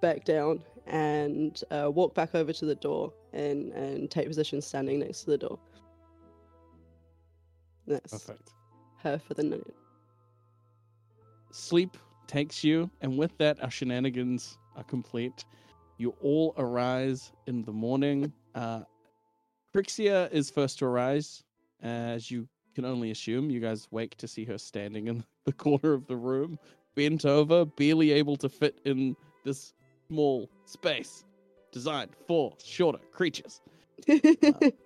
back 0.00 0.24
down 0.24 0.62
and 0.86 1.60
uh, 1.70 1.90
walk 1.92 2.14
back 2.14 2.34
over 2.34 2.52
to 2.52 2.64
the 2.64 2.74
door 2.74 3.12
and, 3.32 3.72
and 3.72 4.10
take 4.10 4.28
position 4.28 4.60
standing 4.62 5.00
next 5.00 5.24
to 5.24 5.30
the 5.30 5.38
door. 5.38 5.58
That's 7.86 8.12
Perfect. 8.12 8.50
her 9.02 9.18
for 9.18 9.34
the 9.34 9.42
night. 9.42 9.74
Sleep 11.50 11.96
takes 12.26 12.62
you, 12.62 12.88
and 13.00 13.18
with 13.18 13.36
that, 13.38 13.62
our 13.62 13.70
shenanigans 13.70 14.56
are 14.76 14.84
complete. 14.84 15.44
You 15.98 16.14
all 16.22 16.54
arise 16.56 17.32
in 17.46 17.62
the 17.64 17.72
morning. 17.72 18.32
Uh, 18.54 18.82
Crixia 19.74 20.30
is 20.32 20.48
first 20.48 20.78
to 20.78 20.86
arise, 20.86 21.42
as 21.82 22.30
you 22.30 22.48
can 22.74 22.84
only 22.84 23.10
assume. 23.10 23.50
You 23.50 23.60
guys 23.60 23.88
wake 23.90 24.16
to 24.16 24.28
see 24.28 24.44
her 24.44 24.58
standing 24.58 25.08
in 25.08 25.24
the 25.44 25.52
corner 25.52 25.92
of 25.92 26.06
the 26.06 26.16
room, 26.16 26.58
bent 26.94 27.24
over, 27.24 27.64
barely 27.64 28.12
able 28.12 28.36
to 28.36 28.48
fit 28.48 28.78
in 28.84 29.16
this 29.44 29.72
small 30.08 30.48
space 30.66 31.24
designed 31.72 32.10
for 32.26 32.52
shorter 32.62 33.00
creatures. 33.12 33.60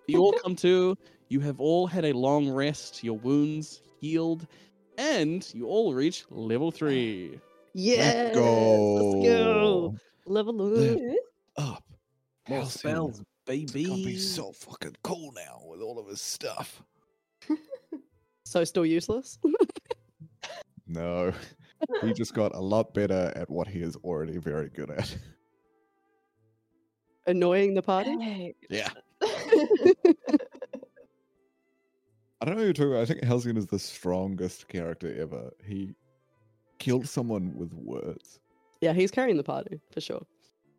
You 0.09 0.21
all 0.21 0.33
come 0.43 0.55
to. 0.57 0.97
You 1.29 1.41
have 1.41 1.59
all 1.59 1.87
had 1.87 2.05
a 2.05 2.13
long 2.13 2.49
rest. 2.49 3.03
Your 3.03 3.19
wounds 3.19 3.81
healed, 4.01 4.47
and 4.99 5.47
you 5.53 5.67
all 5.67 5.95
reach 5.95 6.25
level 6.31 6.71
three. 6.71 7.41
Yeah, 7.75 7.97
Let's 7.97 8.37
go. 8.37 8.95
Let's 8.95 9.27
go! 9.27 9.97
Level 10.27 11.17
up. 11.57 11.75
Up. 11.75 11.85
More 12.49 12.61
Halcyon. 12.61 12.79
spells, 12.79 13.23
baby. 13.47 13.65
It's 13.83 13.89
gonna 13.89 14.03
be 14.05 14.19
so 14.19 14.53
fucking 14.53 14.97
cool 15.03 15.33
now 15.35 15.63
with 15.69 15.81
all 15.81 15.99
of 15.99 16.07
his 16.07 16.21
stuff. 16.21 16.83
So 18.45 18.63
still 18.65 18.87
useless? 18.87 19.39
No. 20.89 21.33
He 22.03 22.13
just 22.13 22.35
got 22.35 22.55
a 22.55 22.61
lot 22.61 22.95
better 22.95 23.33
at 23.37 23.51
what 23.51 23.69
he 23.69 23.81
is 23.81 23.97
already 23.97 24.39
very 24.39 24.69
good 24.71 24.91
at. 24.91 25.17
Annoying 27.27 27.75
the 27.75 27.83
party? 27.83 28.17
Hey. 28.21 28.55
Yeah. 28.71 28.89
I 32.41 32.45
don't 32.45 32.55
know 32.55 32.61
who 32.61 32.65
you're 32.65 32.73
talking 32.73 32.93
about. 32.93 33.03
I 33.03 33.07
think 33.07 33.25
Halcyon 33.25 33.57
is 33.57 33.67
the 33.67 33.79
strongest 33.79 34.69
character 34.69 35.15
ever. 35.21 35.51
He 35.65 35.95
killed 36.79 37.09
someone 37.09 37.53
with 37.57 37.73
words. 37.73 38.41
Yeah, 38.81 38.93
he's 38.93 39.11
carrying 39.11 39.37
the 39.37 39.43
party 39.43 39.81
for 39.91 40.01
sure. 40.01 40.23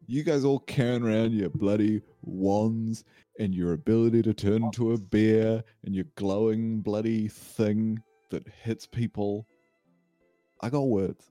You 0.05 0.23
guys 0.23 0.45
all 0.45 0.59
carrying 0.59 1.03
around 1.03 1.33
your 1.33 1.49
bloody 1.49 2.01
wands 2.21 3.03
and 3.39 3.53
your 3.53 3.73
ability 3.73 4.21
to 4.21 4.33
turn 4.33 4.63
into 4.63 4.93
a 4.93 4.97
bear 4.97 5.63
and 5.83 5.93
your 5.93 6.05
glowing 6.15 6.81
bloody 6.81 7.27
thing 7.27 8.01
that 8.29 8.47
hits 8.47 8.85
people. 8.85 9.47
I 10.61 10.69
got 10.69 10.87
words. 10.87 11.29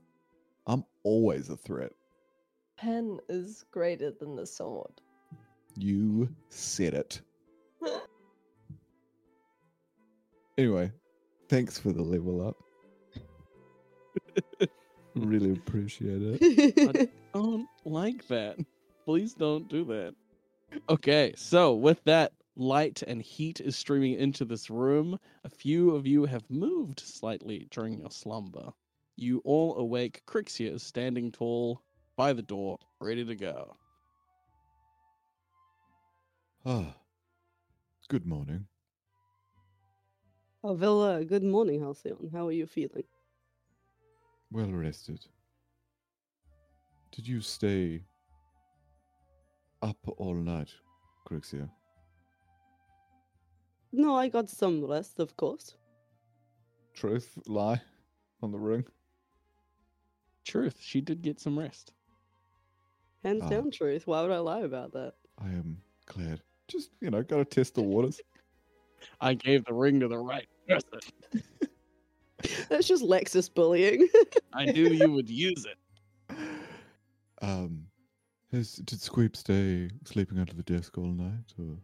I'm 0.66 0.84
always 1.02 1.48
a 1.48 1.56
threat. 1.56 1.92
Pen 2.76 3.18
is 3.28 3.64
greater 3.70 4.10
than 4.10 4.36
the 4.36 4.46
sword. 4.46 5.00
You 5.76 6.28
said 6.48 6.94
it. 6.94 7.20
Anyway, 10.58 10.90
thanks 11.48 11.78
for 11.78 11.92
the 11.92 12.02
level 12.02 12.48
up. 12.48 12.56
really 15.14 15.52
appreciate 15.52 16.22
it. 16.22 16.78
I 16.78 17.08
don't 17.34 17.68
like 17.84 18.26
that. 18.28 18.56
Please 19.04 19.34
don't 19.34 19.68
do 19.68 19.84
that. 19.84 20.14
Okay, 20.88 21.34
so 21.36 21.74
with 21.74 22.02
that, 22.04 22.32
light 22.56 23.02
and 23.02 23.20
heat 23.20 23.60
is 23.60 23.76
streaming 23.76 24.14
into 24.14 24.44
this 24.46 24.70
room. 24.70 25.18
A 25.44 25.50
few 25.50 25.90
of 25.94 26.06
you 26.06 26.24
have 26.24 26.48
moved 26.50 27.00
slightly 27.00 27.68
during 27.70 28.00
your 28.00 28.10
slumber. 28.10 28.72
You 29.16 29.40
all 29.44 29.76
awake. 29.78 30.22
Crixia 30.26 30.74
is 30.74 30.82
standing 30.82 31.32
tall 31.32 31.80
by 32.16 32.32
the 32.34 32.42
door, 32.42 32.78
ready 33.00 33.24
to 33.24 33.34
go. 33.34 33.76
Ah, 36.68 36.96
good 38.08 38.26
morning. 38.26 38.66
oh, 40.64 40.74
Villa, 40.74 41.24
good 41.24 41.44
morning, 41.44 41.80
Halcyon. 41.80 42.28
How 42.32 42.48
are 42.48 42.52
you 42.52 42.66
feeling? 42.66 43.04
Well 44.50 44.72
rested. 44.72 45.24
Did 47.12 47.28
you 47.28 47.40
stay 47.40 48.02
up 49.80 49.96
all 50.18 50.34
night, 50.34 50.70
Crixia? 51.30 51.70
No, 53.92 54.16
I 54.16 54.28
got 54.28 54.50
some 54.50 54.84
rest, 54.84 55.20
of 55.20 55.36
course. 55.36 55.76
Truth, 56.94 57.38
lie 57.46 57.80
on 58.42 58.50
the 58.50 58.58
ring? 58.58 58.84
Truth, 60.46 60.76
she 60.80 61.00
did 61.00 61.22
get 61.22 61.40
some 61.40 61.58
rest. 61.58 61.92
Hands 63.24 63.42
Ah. 63.42 63.48
down 63.48 63.70
truth. 63.70 64.06
Why 64.06 64.22
would 64.22 64.30
I 64.30 64.38
lie 64.38 64.60
about 64.60 64.92
that? 64.92 65.14
I 65.38 65.48
am 65.48 65.82
glad. 66.06 66.40
Just, 66.68 66.90
you 67.00 67.10
know, 67.10 67.22
gotta 67.22 67.44
test 67.44 67.74
the 67.74 67.82
waters. 67.82 68.20
I 69.20 69.34
gave 69.34 69.64
the 69.64 69.74
ring 69.74 70.00
to 70.00 70.08
the 70.08 70.18
right 70.18 70.48
person. 70.68 71.00
That's 72.68 72.86
just 72.86 73.02
Lexis 73.02 73.52
bullying. 73.52 74.08
I 74.52 74.66
knew 74.66 74.88
you 74.88 75.10
would 75.12 75.28
use 75.28 75.66
it. 75.66 76.36
Um, 77.42 77.86
has, 78.52 78.74
did 78.76 79.00
Squeeb 79.00 79.34
stay 79.36 79.90
sleeping 80.04 80.38
under 80.38 80.54
the 80.54 80.62
desk 80.62 80.96
all 80.96 81.04
night? 81.06 81.52
Or? 81.58 81.76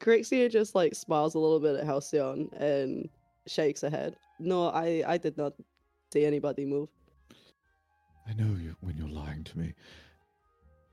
Crixia 0.00 0.50
just 0.50 0.74
like 0.74 0.94
smiles 0.94 1.34
a 1.34 1.38
little 1.38 1.60
bit 1.60 1.76
at 1.76 1.86
Halcyon 1.86 2.50
and 2.58 3.08
shakes 3.46 3.80
her 3.80 3.90
head. 3.90 4.16
No, 4.38 4.68
I 4.68 5.02
I 5.06 5.16
did 5.18 5.36
not 5.36 5.54
see 6.12 6.24
anybody 6.24 6.64
move. 6.66 6.88
I 8.28 8.34
know 8.34 8.54
you 8.60 8.76
when 8.80 8.96
you're 8.98 9.08
lying 9.08 9.42
to 9.44 9.58
me. 9.58 9.72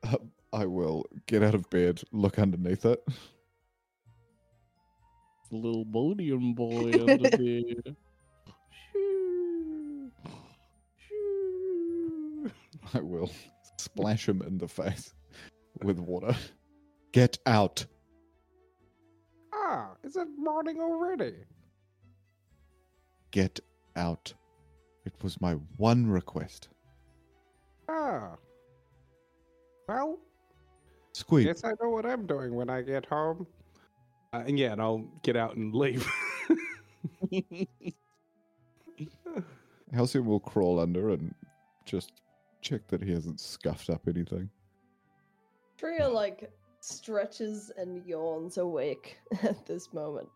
Uh, 0.04 0.18
I 0.54 0.66
will 0.66 1.06
get 1.26 1.44
out 1.44 1.54
of 1.54 1.70
bed, 1.70 2.02
look 2.14 2.40
underneath 2.40 2.86
it. 2.86 3.04
The 5.52 5.58
little 5.58 5.86
Bodian 5.86 6.56
boy 6.56 6.94
under 7.04 7.30
there. 7.30 7.96
I 12.94 13.00
will 13.00 13.30
splash 13.78 14.30
him 14.30 14.42
in 14.42 14.58
the 14.58 14.68
face 14.68 15.14
with 15.84 16.00
water. 16.00 16.36
Get 17.12 17.38
out. 17.46 17.86
Ah, 19.54 19.90
is 20.04 20.16
it 20.16 20.28
morning 20.38 20.80
already? 20.80 21.34
Get 23.32 23.60
out. 23.98 24.34
It 25.06 25.14
was 25.22 25.42
my 25.42 25.54
one 25.78 26.08
request. 26.08 26.70
Ah. 27.88 28.36
Well, 29.88 30.18
Squeak, 31.14 31.46
guess 31.46 31.64
I 31.64 31.72
know 31.82 31.90
what 31.90 32.06
I'm 32.06 32.26
doing 32.26 32.56
when 32.56 32.70
I 32.70 32.82
get 32.82 33.06
home. 33.06 33.48
Uh, 34.34 34.44
and 34.48 34.60
yeah, 34.60 34.74
and 34.74 34.82
I'll 34.82 35.06
get 35.24 35.38
out 35.38 35.56
and 35.56 35.74
leave. 35.74 36.06
Halcyon 39.94 40.26
will 40.26 40.40
crawl 40.40 40.80
under 40.80 41.12
and 41.12 41.34
just 41.86 42.12
check 42.62 42.88
that 42.88 43.02
he 43.02 43.12
hasn't 43.12 43.40
scuffed 43.40 43.90
up 43.90 44.08
anything. 44.08 44.50
Tria 45.78 46.10
like 46.10 46.52
stretches 46.82 47.72
and 47.78 48.06
yawns 48.06 48.58
awake 48.58 49.18
at 49.44 49.66
this 49.66 49.94
moment. 49.94 50.28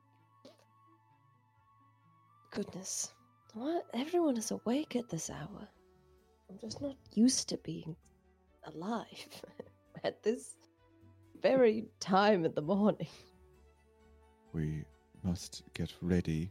Goodness, 2.52 3.14
what? 3.54 3.86
Everyone 3.94 4.38
is 4.38 4.52
awake 4.52 4.96
at 4.96 5.10
this 5.10 5.30
hour. 5.30 5.68
I'm 6.50 6.58
just 6.58 6.82
not 6.82 6.96
used 7.14 7.50
to 7.50 7.58
being 7.58 7.96
alive 8.64 9.42
at 10.04 10.24
this 10.24 10.56
very 11.42 11.86
time 12.00 12.44
in 12.44 12.54
the 12.54 12.62
morning. 12.62 13.08
We 14.52 14.84
must 15.24 15.64
get 15.74 15.94
ready. 16.02 16.50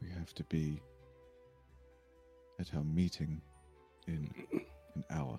We 0.00 0.08
have 0.10 0.34
to 0.34 0.44
be 0.44 0.80
at 2.58 2.74
our 2.74 2.84
meeting 2.84 3.40
in 4.06 4.30
an 4.94 5.04
hour. 5.10 5.38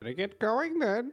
Better 0.00 0.12
get 0.12 0.38
going 0.38 0.78
then. 0.78 1.12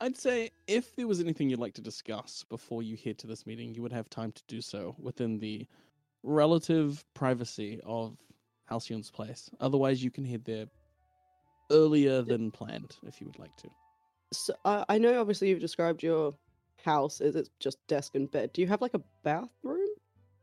I'd 0.00 0.16
say 0.16 0.50
if 0.66 0.94
there 0.96 1.06
was 1.06 1.20
anything 1.20 1.48
you'd 1.48 1.60
like 1.60 1.74
to 1.74 1.80
discuss 1.80 2.44
before 2.50 2.82
you 2.82 2.96
head 3.02 3.16
to 3.18 3.26
this 3.26 3.46
meeting, 3.46 3.74
you 3.74 3.80
would 3.82 3.92
have 3.92 4.10
time 4.10 4.32
to 4.32 4.42
do 4.48 4.60
so 4.60 4.96
within 4.98 5.38
the 5.38 5.66
relative 6.24 7.04
privacy 7.14 7.80
of 7.84 8.16
Halcyon's 8.70 9.10
place. 9.10 9.50
Otherwise, 9.60 10.02
you 10.02 10.10
can 10.10 10.24
head 10.24 10.44
there 10.44 10.66
earlier 11.70 12.22
than 12.22 12.50
planned 12.50 12.96
if 13.06 13.20
you 13.20 13.26
would 13.26 13.38
like 13.38 13.54
to. 13.58 13.68
So 14.32 14.54
I 14.64 14.84
I 14.88 14.98
know 14.98 15.20
obviously 15.20 15.48
you've 15.50 15.60
described 15.60 16.02
your 16.02 16.34
house 16.82 17.20
as 17.20 17.36
it's 17.36 17.50
just 17.60 17.78
desk 17.86 18.14
and 18.14 18.30
bed. 18.30 18.52
Do 18.52 18.62
you 18.62 18.66
have 18.68 18.80
like 18.80 18.94
a 18.94 19.02
bathroom? 19.22 19.88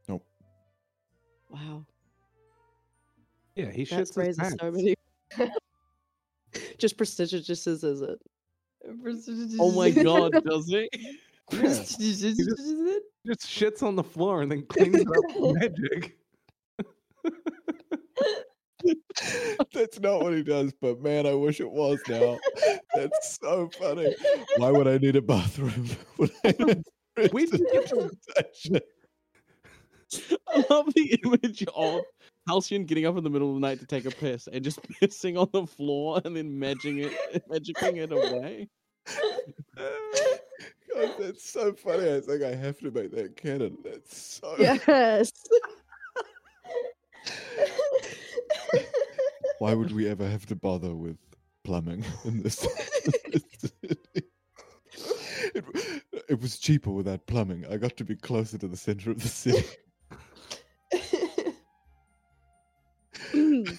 Nope. 0.08 0.24
Wow, 1.50 1.86
Yeah, 3.56 3.72
he 3.72 3.84
that 3.84 3.96
shits 3.96 4.08
his 4.08 4.18
raises 4.18 4.56
so 4.60 4.72
many. 4.72 4.96
just 6.78 6.98
prestigious, 6.98 7.68
is 7.68 7.84
it? 7.84 8.20
Oh 9.60 9.72
my 9.72 9.90
god, 9.92 10.32
does 10.46 10.72
it? 10.72 10.90
Just 11.52 12.00
shits 13.28 13.84
on 13.84 13.96
the 13.96 14.04
floor 14.04 14.42
and 14.42 14.52
then 14.52 14.66
cleans 14.70 14.96
it 15.02 15.08
up 15.08 15.40
with 15.40 15.56
magic. 15.56 16.18
That's 19.74 20.00
not 20.00 20.24
what 20.24 20.34
he 20.34 20.42
does, 20.44 20.74
but 20.82 21.02
man, 21.02 21.28
I 21.28 21.34
wish 21.34 21.60
it 21.60 21.70
was 21.70 22.00
now. 22.10 22.40
That's 22.96 23.38
so 23.42 23.70
funny. 23.80 24.16
Why 24.58 24.72
would 24.72 24.88
I 24.88 24.98
need 24.98 25.16
a 25.16 25.22
bathroom? 25.22 25.88
when 26.18 26.32
I 26.44 26.56
have 26.58 27.32
We 27.32 27.46
can 27.48 27.60
get 27.72 27.90
the- 27.90 28.10
representation? 28.36 28.80
I 30.50 30.66
love 30.70 30.94
the 30.94 31.18
image 31.24 31.64
of 31.76 32.02
Halcyon 32.48 32.86
getting 32.86 33.06
up 33.06 33.18
in 33.18 33.24
the 33.24 33.30
middle 33.30 33.50
of 33.50 33.56
the 33.56 33.62
night 33.62 33.80
to 33.80 33.86
take 33.86 34.06
a 34.06 34.12
piss 34.12 34.48
and 34.52 34.64
just 34.64 34.82
pissing 35.02 35.40
on 35.40 35.48
the 35.54 35.66
floor 35.66 36.20
and 36.26 36.36
then 36.36 36.52
magicking 36.52 37.12
it, 37.34 37.48
magicking 37.50 37.98
it 37.98 38.12
away. 38.12 38.68
God, 40.96 41.16
that's 41.20 41.50
so 41.50 41.74
funny. 41.74 42.16
I 42.16 42.20
think 42.20 42.44
I 42.44 42.56
have 42.56 42.80
to 42.80 42.92
make 42.92 43.12
that 43.12 43.36
canon. 43.36 43.78
That's 43.84 44.40
so. 44.42 44.56
Yes. 44.60 45.32
Why 49.60 49.74
would 49.76 49.92
we 49.92 50.08
ever 50.08 50.28
have 50.28 50.48
to 50.48 50.56
bother 50.56 50.96
with 50.96 51.18
plumbing 51.64 52.04
in 52.26 52.42
this? 52.42 52.66
it, 55.54 55.66
it 56.30 56.42
was 56.42 56.58
cheaper 56.58 56.90
without 56.90 57.26
plumbing. 57.28 57.66
I 57.70 57.78
got 57.78 57.96
to 57.98 58.04
be 58.04 58.16
closer 58.16 58.58
to 58.58 58.68
the 58.68 58.78
center 58.78 59.12
of 59.12 59.22
the 59.22 59.28
city. 59.28 59.68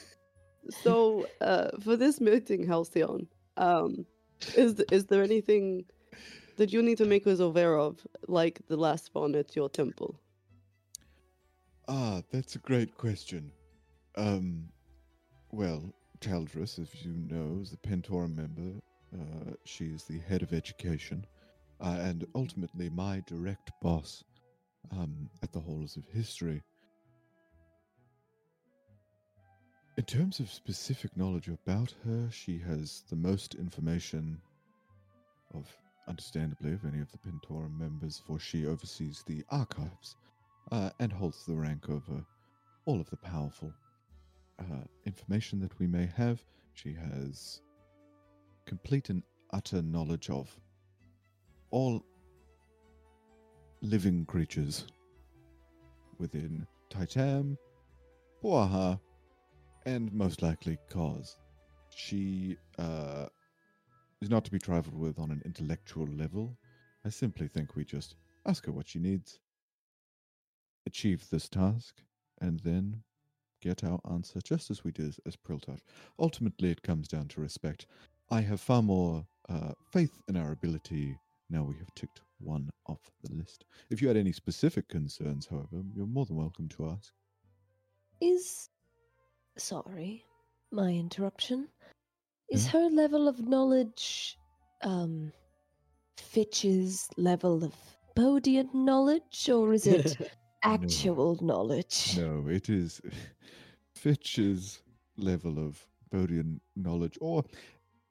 so 0.82 1.26
uh, 1.40 1.70
for 1.82 1.96
this 1.96 2.20
meeting, 2.20 2.66
Halcyon, 2.66 3.26
um, 3.56 4.06
is 4.56 4.74
th- 4.74 4.88
is 4.92 5.06
there 5.06 5.22
anything 5.22 5.84
that 6.56 6.72
you 6.72 6.82
need 6.82 6.98
to 6.98 7.04
make 7.04 7.26
us 7.26 7.40
aware 7.40 7.78
of, 7.78 8.06
like 8.28 8.60
the 8.68 8.76
last 8.76 9.10
one 9.14 9.34
at 9.34 9.56
your 9.56 9.68
temple? 9.68 10.18
Ah, 11.88 12.22
that's 12.30 12.54
a 12.54 12.60
great 12.60 12.96
question. 12.96 13.50
Um, 14.16 14.68
well, 15.50 15.92
Taldris, 16.20 16.78
as 16.78 17.04
you 17.04 17.12
know, 17.12 17.58
is 17.60 17.70
the 17.70 17.76
Pentorum 17.76 18.36
member. 18.36 18.80
Uh, 19.14 19.52
she 19.64 19.86
is 19.86 20.04
the 20.04 20.18
head 20.20 20.42
of 20.42 20.52
education, 20.52 21.26
uh, 21.80 21.98
and 22.00 22.26
ultimately 22.34 22.88
my 22.88 23.22
direct 23.26 23.70
boss 23.82 24.24
um, 24.92 25.28
at 25.42 25.52
the 25.52 25.60
Halls 25.60 25.96
of 25.96 26.04
History. 26.06 26.62
In 29.98 30.04
terms 30.04 30.40
of 30.40 30.50
specific 30.50 31.14
knowledge 31.16 31.48
about 31.48 31.94
her, 32.04 32.28
she 32.30 32.58
has 32.58 33.02
the 33.10 33.16
most 33.16 33.54
information 33.56 34.40
of, 35.52 35.66
understandably, 36.08 36.72
of 36.72 36.84
any 36.84 37.00
of 37.00 37.10
the 37.12 37.18
Pentorum 37.18 37.78
members, 37.78 38.22
for 38.26 38.38
she 38.38 38.66
oversees 38.66 39.22
the 39.26 39.44
archives 39.50 40.16
uh, 40.70 40.90
and 40.98 41.12
holds 41.12 41.44
the 41.44 41.54
rank 41.54 41.88
over 41.88 42.24
all 42.84 43.00
of 43.00 43.08
the 43.10 43.16
powerful 43.16 43.72
uh, 44.58 44.84
information 45.06 45.60
that 45.60 45.78
we 45.78 45.86
may 45.86 46.06
have. 46.16 46.44
She 46.74 46.94
has 46.94 47.60
complete 48.66 49.10
and 49.10 49.22
utter 49.52 49.82
knowledge 49.82 50.30
of 50.30 50.54
all 51.70 52.04
living 53.82 54.24
creatures 54.26 54.86
within 56.18 56.66
Titan, 56.88 57.58
Puaha, 58.42 58.98
and 59.86 60.12
most 60.12 60.42
likely 60.42 60.78
Koz. 60.90 61.36
She 61.90 62.56
uh, 62.78 63.26
is 64.22 64.30
not 64.30 64.44
to 64.44 64.50
be 64.50 64.58
trifled 64.58 64.94
with 64.94 65.18
on 65.18 65.30
an 65.30 65.42
intellectual 65.44 66.06
level. 66.06 66.56
I 67.04 67.10
simply 67.10 67.48
think 67.48 67.74
we 67.74 67.84
just 67.84 68.14
ask 68.46 68.64
her 68.66 68.72
what 68.72 68.88
she 68.88 68.98
needs, 68.98 69.40
achieve 70.86 71.28
this 71.30 71.48
task, 71.48 72.02
and 72.40 72.60
then 72.60 73.02
get 73.60 73.84
our 73.84 74.00
answer 74.10 74.40
just 74.42 74.70
as 74.70 74.84
we 74.84 74.92
did 74.92 75.16
as 75.26 75.36
Priltosh. 75.36 75.80
Ultimately, 76.18 76.70
it 76.70 76.82
comes 76.82 77.08
down 77.08 77.28
to 77.28 77.40
respect. 77.40 77.86
I 78.30 78.40
have 78.40 78.60
far 78.60 78.82
more 78.82 79.26
uh, 79.48 79.72
faith 79.92 80.22
in 80.28 80.36
our 80.36 80.52
ability 80.52 81.18
now 81.52 81.64
we 81.64 81.76
have 81.76 81.94
ticked 81.94 82.22
one 82.38 82.70
off 82.86 83.10
the 83.22 83.34
list. 83.34 83.66
If 83.90 84.00
you 84.00 84.08
had 84.08 84.16
any 84.16 84.32
specific 84.32 84.88
concerns, 84.88 85.46
however, 85.46 85.82
you're 85.94 86.06
more 86.06 86.24
than 86.24 86.36
welcome 86.36 86.66
to 86.70 86.88
ask. 86.88 87.12
Is. 88.22 88.70
Sorry, 89.58 90.24
my 90.70 90.88
interruption. 90.88 91.68
Is 92.50 92.64
Yeah? 92.64 92.70
her 92.72 92.88
level 92.90 93.28
of 93.28 93.40
knowledge. 93.46 94.38
um. 94.82 95.32
Fitch's 96.16 97.08
level 97.16 97.62
of 97.64 97.74
Bodian 98.16 98.72
knowledge, 98.74 99.48
or 99.50 99.72
is 99.72 99.86
it 99.86 100.16
actual 100.62 101.38
knowledge? 101.42 102.16
No, 102.18 102.46
it 102.48 102.68
is 102.68 103.00
Fitch's 103.94 104.82
level 105.16 105.58
of 105.58 105.86
Bodian 106.12 106.60
knowledge, 106.76 107.18
or 107.20 107.44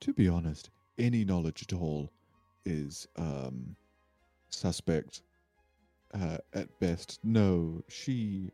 to 0.02 0.13
be 0.13 0.28
honest, 0.28 0.70
any 0.98 1.24
knowledge 1.26 1.63
at 1.63 1.74
all 1.74 2.12
is 2.65 3.08
um, 3.17 3.76
suspect 4.50 5.24
uh, 6.13 6.38
at 6.54 6.67
best. 6.80 7.20
No, 7.24 7.82
she 7.89 8.52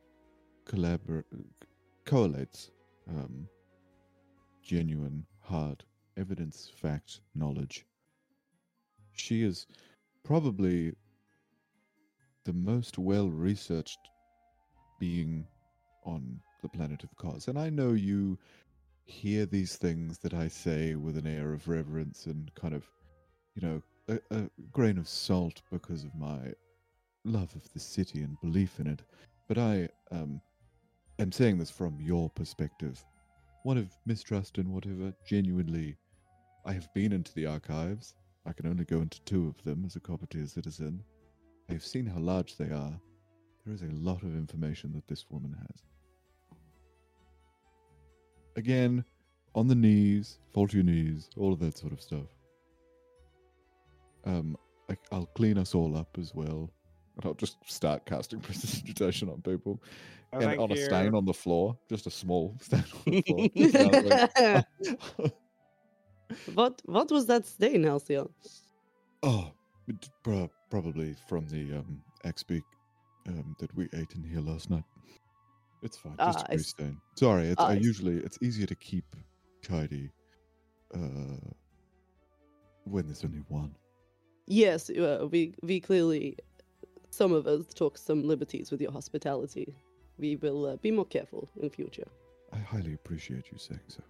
collabor- 0.65 1.23
collates 2.05 2.71
um, 3.09 3.47
genuine, 4.61 5.25
hard 5.47 5.83
evidence, 6.17 6.69
fact, 6.75 7.21
knowledge. 7.35 7.85
She 9.13 9.43
is 9.43 9.67
probably 10.23 10.93
the 12.43 12.53
most 12.53 12.97
well 12.97 13.29
researched 13.29 13.99
being 14.99 15.45
on 16.03 16.39
the 16.61 16.69
planet 16.69 17.03
of 17.03 17.15
Koz. 17.17 17.47
And 17.47 17.57
I 17.57 17.69
know 17.69 17.93
you 17.93 18.37
hear 19.05 19.45
these 19.45 19.77
things 19.77 20.17
that 20.19 20.33
I 20.33 20.47
say 20.47 20.95
with 20.95 21.17
an 21.17 21.27
air 21.27 21.53
of 21.53 21.67
reverence 21.67 22.25
and 22.25 22.53
kind 22.55 22.73
of, 22.73 22.83
you 23.55 23.67
know, 23.67 23.81
a, 24.09 24.35
a 24.35 24.49
grain 24.71 24.97
of 24.97 25.07
salt 25.07 25.61
because 25.71 26.03
of 26.03 26.13
my 26.15 26.53
love 27.23 27.53
of 27.55 27.71
the 27.73 27.79
city 27.79 28.21
and 28.21 28.39
belief 28.41 28.79
in 28.79 28.87
it. 28.87 29.01
But 29.47 29.57
I 29.57 29.89
um, 30.11 30.41
am 31.19 31.31
saying 31.31 31.57
this 31.57 31.71
from 31.71 31.99
your 32.01 32.29
perspective. 32.29 33.03
One 33.67 33.77
of 33.77 33.97
mistrust 34.05 34.59
and 34.59 34.73
whatever, 34.73 35.11
genuinely, 35.25 35.97
I 36.63 36.71
have 36.71 36.87
been 36.93 37.11
into 37.11 37.33
the 37.33 37.47
archives. 37.47 38.15
I 38.45 38.53
can 38.53 38.65
only 38.65 38.85
go 38.85 39.01
into 39.01 39.19
two 39.25 39.45
of 39.45 39.61
them 39.65 39.83
as 39.85 39.97
a 39.97 39.99
Coppertier 39.99 40.47
citizen. 40.47 41.03
I've 41.69 41.83
seen 41.83 42.05
how 42.05 42.19
large 42.19 42.55
they 42.55 42.69
are. 42.69 42.97
There 43.65 43.73
is 43.73 43.81
a 43.81 43.89
lot 43.91 44.23
of 44.23 44.33
information 44.35 44.93
that 44.93 45.05
this 45.09 45.25
woman 45.29 45.53
has. 45.59 45.83
Again, 48.55 49.03
on 49.53 49.67
the 49.67 49.75
knees, 49.75 50.39
fall 50.53 50.69
to 50.69 50.77
your 50.77 50.85
knees, 50.85 51.29
all 51.35 51.51
of 51.51 51.59
that 51.59 51.77
sort 51.77 51.91
of 51.91 52.01
stuff. 52.01 52.29
Um, 54.23 54.55
I, 54.89 54.95
I'll 55.11 55.25
clean 55.35 55.57
us 55.57 55.75
all 55.75 55.97
up 55.97 56.17
as 56.17 56.33
well. 56.33 56.71
And 57.17 57.25
I'll 57.25 57.33
just 57.33 57.57
start 57.65 58.05
casting 58.05 58.39
prestidigitation 58.47 59.29
on 59.29 59.41
people. 59.41 59.81
Oh, 60.33 60.39
and 60.39 60.43
thank 60.49 60.59
on 60.61 60.71
a 60.71 60.75
stain 60.77 61.15
on 61.15 61.25
the 61.25 61.33
floor, 61.33 61.77
just 61.89 62.05
a 62.07 62.11
small 62.11 62.55
stain 62.61 62.83
on 63.05 63.11
the 63.13 63.21
floor. 63.23 63.49
It 63.55 63.71
sounds 63.71 64.05
like- 64.45 65.35
what 66.53 66.81
what 66.85 67.09
was 67.11 67.25
that 67.27 67.45
stain, 67.45 67.83
Halcyon? 67.83 68.27
Oh, 69.23 69.51
pro- 70.23 70.51
probably 70.69 71.15
from 71.27 71.47
the 71.47 71.77
um, 71.77 72.01
XP 72.25 72.61
um, 73.27 73.55
that 73.59 73.73
we 73.75 73.85
ate 73.93 74.13
in 74.15 74.23
here 74.23 74.41
last 74.41 74.69
night. 74.69 74.83
It's 75.81 75.97
fine, 75.97 76.15
just 76.17 76.39
Ah, 76.39 76.41
a 76.41 76.51
I 76.51 76.55
grease 76.55 76.69
stain. 76.69 76.97
Sorry, 77.15 77.47
it's, 77.47 77.61
Ah, 77.61 77.67
I 77.67 77.73
I 77.73 77.75
s- 77.77 77.83
usually 77.83 78.17
it's 78.17 78.37
easier 78.41 78.67
to 78.67 78.75
keep 78.75 79.05
tidy 79.63 80.11
uh, 80.93 81.49
when 82.83 83.05
there's 83.05 83.23
only 83.23 83.43
one. 83.47 83.73
Yes, 84.47 84.89
uh, 84.89 85.27
we 85.31 85.53
we 85.63 85.79
clearly 85.79 86.37
some 87.09 87.33
of 87.33 87.47
us 87.47 87.73
took 87.73 87.97
some 87.97 88.27
liberties 88.27 88.71
with 88.71 88.81
your 88.81 88.91
hospitality. 88.91 89.75
We 90.17 90.35
will 90.35 90.65
uh, 90.65 90.75
be 90.77 90.91
more 90.91 91.05
careful 91.05 91.49
in 91.61 91.69
future. 91.69 92.07
I 92.53 92.57
highly 92.57 92.93
appreciate 92.93 93.51
you 93.51 93.57
saying 93.57 93.79
so. 93.87 94.03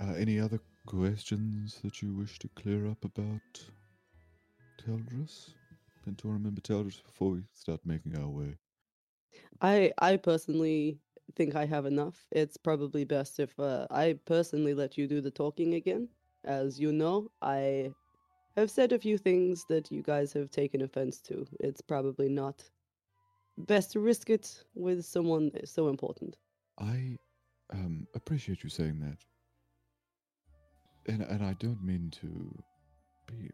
Uh, 0.00 0.14
any 0.14 0.38
other 0.38 0.60
questions 0.86 1.80
that 1.82 2.00
you 2.00 2.14
wish 2.14 2.38
to 2.38 2.48
clear 2.54 2.88
up 2.88 3.04
about 3.04 3.40
Teldris? 4.80 5.50
Pentorum 6.06 6.42
member 6.42 6.60
Teldris 6.60 7.02
before 7.02 7.30
we 7.30 7.42
start 7.52 7.80
making 7.84 8.16
our 8.16 8.28
way. 8.28 8.56
I 9.60 9.92
I 9.98 10.16
personally 10.16 10.98
think 11.34 11.54
I 11.54 11.66
have 11.66 11.84
enough. 11.86 12.26
It's 12.30 12.56
probably 12.56 13.04
best 13.04 13.40
if 13.40 13.58
uh, 13.58 13.86
I 13.90 14.18
personally 14.24 14.74
let 14.74 14.96
you 14.96 15.06
do 15.06 15.20
the 15.20 15.30
talking 15.30 15.74
again. 15.74 16.08
As 16.44 16.78
you 16.80 16.92
know, 16.92 17.30
I 17.42 17.92
have 18.58 18.70
said 18.70 18.92
a 18.92 18.98
few 18.98 19.16
things 19.16 19.64
that 19.68 19.90
you 19.90 20.02
guys 20.02 20.32
have 20.32 20.50
taken 20.50 20.82
offense 20.82 21.20
to. 21.20 21.46
It's 21.60 21.80
probably 21.80 22.28
not 22.28 22.62
best 23.56 23.92
to 23.92 24.00
risk 24.00 24.30
it 24.30 24.64
with 24.74 25.04
someone 25.04 25.50
so 25.64 25.88
important. 25.88 26.36
I 26.78 27.18
um, 27.72 28.06
appreciate 28.14 28.64
you 28.64 28.70
saying 28.70 29.00
that. 29.00 29.18
And, 31.12 31.22
and 31.22 31.44
I 31.44 31.54
don't 31.54 31.82
mean 31.82 32.10
to 32.20 32.62
be, 33.26 33.50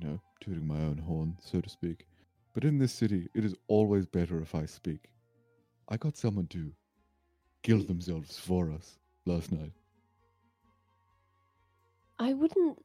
you 0.00 0.08
know, 0.08 0.20
tooting 0.40 0.66
my 0.66 0.80
own 0.80 0.98
horn, 0.98 1.36
so 1.40 1.60
to 1.60 1.68
speak. 1.68 2.06
But 2.54 2.64
in 2.64 2.78
this 2.78 2.92
city, 2.92 3.28
it 3.34 3.44
is 3.44 3.54
always 3.68 4.06
better 4.06 4.40
if 4.40 4.54
I 4.54 4.66
speak. 4.66 5.10
I 5.88 5.96
got 5.96 6.16
someone 6.16 6.46
to 6.48 6.72
kill 7.62 7.82
themselves 7.82 8.38
for 8.38 8.70
us 8.70 8.98
last 9.26 9.52
night. 9.52 9.72
I 12.18 12.34
wouldn't 12.34 12.78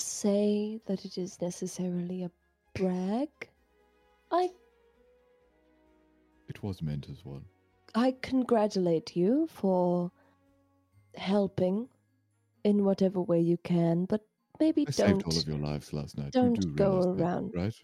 say 0.00 0.80
that 0.86 1.04
it 1.04 1.18
is 1.18 1.40
necessarily 1.40 2.24
a 2.24 2.30
brag. 2.74 3.28
I 4.30 4.50
It 6.48 6.62
was 6.62 6.82
meant 6.82 7.08
as 7.10 7.24
one. 7.24 7.44
I 7.94 8.12
congratulate 8.22 9.16
you 9.16 9.46
for 9.48 10.10
helping 11.16 11.88
in 12.64 12.84
whatever 12.84 13.20
way 13.20 13.40
you 13.40 13.56
can, 13.58 14.04
but 14.04 14.20
maybe 14.60 14.82
I 14.82 14.84
don't 14.84 14.94
saved 14.94 15.22
all 15.24 15.36
of 15.38 15.48
your 15.48 15.58
lives 15.58 15.92
last 15.92 16.16
night. 16.18 16.32
don't 16.32 16.60
do 16.60 16.68
go 16.74 16.90
realize 16.90 17.16
that, 17.16 17.22
around 17.22 17.54
right? 17.54 17.74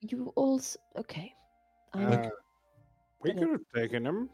you 0.00 0.32
also 0.36 0.78
okay. 0.96 1.34
I'm, 1.94 2.12
Uh, 2.12 2.28
we 3.20 3.32
could 3.34 3.50
have 3.50 3.60
taken 3.74 4.06
him. 4.06 4.30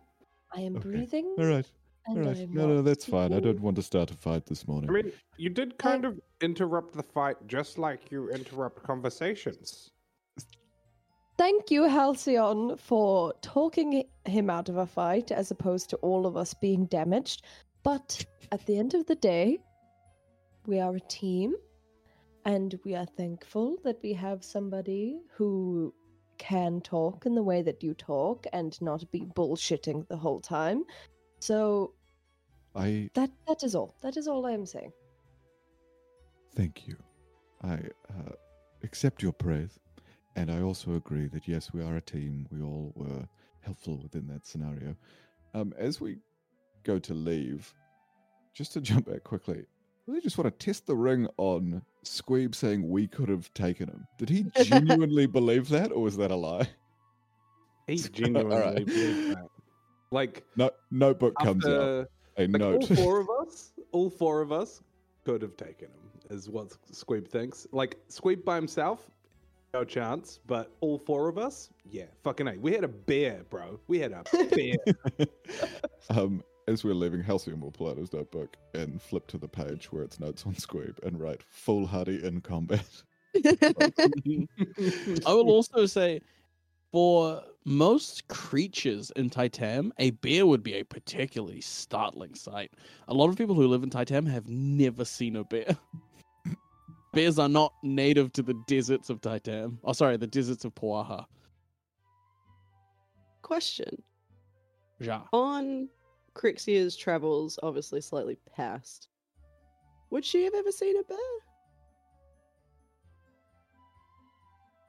I 0.54 0.60
am 0.60 0.76
okay. 0.76 0.88
breathing. 0.88 1.34
All 1.38 1.44
right, 1.44 1.66
and 1.66 1.66
all 1.66 1.77
right. 2.14 2.48
No, 2.50 2.68
no, 2.68 2.82
that's 2.82 3.04
fine. 3.04 3.32
I 3.32 3.40
don't 3.40 3.61
want 3.61 3.76
to 3.76 3.82
start 3.82 4.11
a 4.11 4.14
fight 4.14 4.46
this 4.46 4.66
morning. 4.66 4.90
I 4.90 4.92
mean, 4.92 5.12
you 5.36 5.50
did 5.50 5.78
kind 5.78 6.04
of 6.04 6.20
interrupt 6.40 6.94
the 6.94 7.02
fight 7.02 7.36
just 7.46 7.78
like 7.78 8.11
you 8.11 8.30
interrupt 8.30 8.82
conversations. 8.82 9.90
Thank 11.36 11.70
you, 11.70 11.84
Halcyon, 11.84 12.76
for 12.76 13.32
talking 13.42 14.04
him 14.24 14.50
out 14.50 14.68
of 14.68 14.76
a 14.76 14.86
fight 14.86 15.30
as 15.30 15.52
opposed 15.52 15.88
to 15.90 15.96
all 15.98 16.26
of 16.26 16.36
us 16.36 16.52
being 16.52 16.86
damaged. 16.86 17.44
But 17.84 18.24
at 18.50 18.66
the 18.66 18.76
end 18.76 18.94
of 18.94 19.06
the 19.06 19.14
day, 19.14 19.59
we 20.66 20.80
are 20.80 20.96
a 20.96 21.00
team, 21.00 21.54
and 22.44 22.78
we 22.84 22.96
are 22.96 23.06
thankful 23.06 23.76
that 23.84 24.02
we 24.02 24.12
have 24.14 24.42
somebody 24.42 25.20
who 25.30 25.94
can 26.38 26.80
talk 26.80 27.24
in 27.26 27.34
the 27.34 27.42
way 27.42 27.62
that 27.62 27.82
you 27.82 27.94
talk 27.94 28.46
and 28.52 28.80
not 28.80 29.11
be 29.11 29.20
bullshitting 29.20 30.09
the 30.09 30.16
whole 30.16 30.40
time. 30.40 30.84
So 31.40 31.94
I 32.78 33.10
that 33.14 33.30
that 33.46 33.64
is 33.64 33.74
all. 33.74 33.94
That 34.02 34.16
is 34.16 34.28
all 34.28 34.46
I 34.46 34.52
am 34.52 34.64
saying. 34.64 34.92
Thank 36.54 36.86
you. 36.86 36.96
I 37.62 37.74
uh, 38.10 38.32
accept 38.84 39.20
your 39.20 39.32
praise, 39.32 39.80
and 40.36 40.50
I 40.50 40.62
also 40.62 40.94
agree 40.94 41.26
that 41.28 41.48
yes, 41.48 41.72
we 41.72 41.82
are 41.82 41.96
a 41.96 42.00
team. 42.00 42.46
We 42.50 42.62
all 42.62 42.92
were 42.94 43.28
helpful 43.62 43.98
within 44.00 44.28
that 44.28 44.46
scenario. 44.46 44.94
Um, 45.54 45.74
as 45.76 46.00
we 46.00 46.18
go 46.84 46.98
to 47.00 47.14
leave, 47.14 47.74
just 48.54 48.72
to 48.74 48.80
jump 48.88 49.10
back 49.10 49.24
quickly, 49.24 49.58
I 49.58 49.64
really 50.06 50.20
just 50.20 50.38
want 50.38 50.46
to 50.46 50.64
test 50.64 50.86
the 50.86 50.96
ring 50.96 51.26
on 51.36 51.82
Squeeb 52.04 52.54
saying 52.54 52.88
we 52.88 53.08
could 53.08 53.28
have 53.28 53.52
taken 53.54 53.88
him. 53.88 54.06
Did 54.18 54.28
he 54.30 54.46
genuinely 54.64 55.26
believe 55.26 55.68
that, 55.70 55.90
or 55.90 56.02
was 56.02 56.16
that 56.16 56.30
a 56.30 56.36
lie? 56.36 56.68
He 57.88 57.94
Alright. 57.94 58.12
genuinely 58.12 58.84
believed 58.84 59.30
that. 59.30 59.46
Like 60.12 60.44
No, 60.56 60.70
notebook 60.92 61.34
comes 61.40 61.66
out. 61.66 62.06
After 62.39 62.57
A 62.57 62.59
like, 62.59 62.91
all 62.91 62.97
four 62.97 63.20
of 63.20 63.28
us, 63.41 63.72
all 63.93 64.11
four 64.11 64.41
of 64.41 64.53
us 64.53 64.82
could 65.24 65.43
have 65.43 65.57
taken 65.57 65.89
him, 65.89 66.11
is 66.30 66.49
what 66.49 66.68
Squeeb 66.93 67.28
thinks. 67.28 67.66
Like 67.72 67.99
Squeeb 68.09 68.45
by 68.45 68.57
himself, 68.57 69.11
no 69.74 69.84
chance. 69.84 70.41
But 70.47 70.72
all 70.80 70.99
four 70.99 71.28
of 71.28 71.39
us, 71.39 71.70
yeah, 71.91 72.07
fucking 72.22 72.49
a. 72.49 72.57
We 72.59 72.72
had 72.72 72.84
a 72.84 72.89
bear, 72.89 73.43
bro. 73.51 73.80
We 73.89 73.99
had 73.99 74.12
a 74.12 74.24
bear. 74.55 75.26
um, 76.11 76.43
as 76.66 76.84
we're 76.84 76.95
leaving, 76.95 77.22
Halcyon 77.22 77.61
will 77.61 77.70
pull 77.70 77.91
out 77.91 77.97
his 77.97 78.12
notebook 78.12 78.57
and 78.74 79.01
flip 79.01 79.26
to 79.28 79.39
the 79.39 79.49
page 79.49 79.91
where 79.91 80.03
it's 80.03 80.20
notes 80.20 80.45
on 80.47 80.55
Squeeb 80.55 81.03
and 81.03 81.18
write 81.18 81.43
foolhardy 81.49 82.24
in 82.24 82.41
combat. 82.41 83.03
I 83.34 85.32
will 85.32 85.51
also 85.51 85.86
say, 85.86 86.20
for 86.93 87.43
most 87.68 88.26
creatures 88.28 89.12
in 89.14 89.28
Titan, 89.28 89.92
a 89.98 90.10
bear 90.10 90.46
would 90.46 90.62
be 90.62 90.74
a 90.74 90.84
particularly 90.84 91.60
startling 91.60 92.34
sight. 92.34 92.72
A 93.08 93.14
lot 93.14 93.28
of 93.28 93.36
people 93.36 93.54
who 93.54 93.68
live 93.68 93.82
in 93.82 93.90
Titan 93.90 94.24
have 94.24 94.48
never 94.48 95.04
seen 95.04 95.36
a 95.36 95.44
bear. 95.44 95.76
Bears 97.12 97.38
are 97.38 97.48
not 97.48 97.74
native 97.82 98.32
to 98.32 98.42
the 98.42 98.54
deserts 98.66 99.10
of 99.10 99.20
Titan. 99.20 99.78
Oh, 99.84 99.92
sorry, 99.92 100.16
the 100.16 100.26
deserts 100.26 100.64
of 100.64 100.74
Poaha. 100.74 101.26
Question. 103.42 104.02
Ja. 104.98 105.22
On 105.34 105.88
Crixia's 106.34 106.96
travels, 106.96 107.58
obviously 107.62 108.00
slightly 108.00 108.38
past, 108.56 109.08
would 110.10 110.24
she 110.24 110.44
have 110.44 110.54
ever 110.54 110.72
seen 110.72 110.98
a 110.98 111.02
bear? 111.02 111.18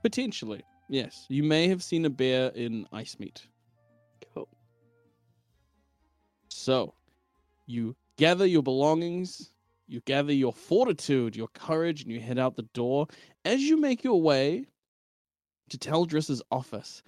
Potentially, 0.02 0.64
yes. 0.90 1.26
You 1.30 1.44
may 1.44 1.68
have 1.68 1.82
seen 1.82 2.06
a 2.06 2.10
bear 2.10 2.50
in 2.50 2.86
Ice 2.92 3.18
Meat. 3.20 3.48
Cool. 4.34 4.50
So, 6.50 6.94
you 7.66 7.96
gather 8.18 8.46
your 8.46 8.64
belongings, 8.64 9.54
you 9.88 10.02
gather 10.02 10.34
your 10.34 10.54
fortitude, 10.54 11.36
your 11.36 11.48
courage, 11.50 12.04
and 12.04 12.12
you 12.12 12.20
head 12.20 12.38
out 12.38 12.56
the 12.56 12.68
door. 12.74 13.08
As 13.46 13.62
you 13.62 13.78
make 13.78 14.04
your 14.04 14.22
way 14.22 14.66
to 15.70 15.78
Teldris's 15.78 16.42
office, 16.52 17.02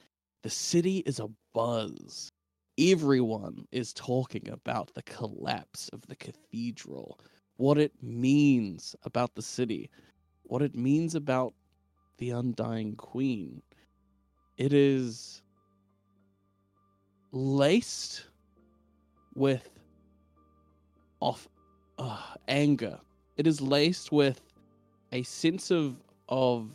the 0.43 0.49
city 0.49 0.99
is 0.99 1.19
a 1.19 1.29
buzz. 1.53 2.31
Everyone 2.79 3.67
is 3.71 3.93
talking 3.93 4.49
about 4.49 4.93
the 4.93 5.03
collapse 5.03 5.89
of 5.89 6.07
the 6.07 6.15
cathedral, 6.15 7.19
what 7.57 7.77
it 7.77 7.91
means 8.01 8.95
about 9.03 9.35
the 9.35 9.41
city, 9.41 9.89
what 10.43 10.61
it 10.61 10.73
means 10.73 11.13
about 11.13 11.53
the 12.17 12.31
undying 12.31 12.95
queen. 12.95 13.61
It 14.57 14.73
is 14.73 15.41
laced 17.31 18.25
with 19.35 19.69
off 21.19 21.47
uh, 21.97 22.35
anger. 22.47 22.99
It 23.37 23.47
is 23.47 23.61
laced 23.61 24.11
with 24.11 24.41
a 25.11 25.23
sense 25.23 25.71
of 25.71 25.97
of 26.29 26.69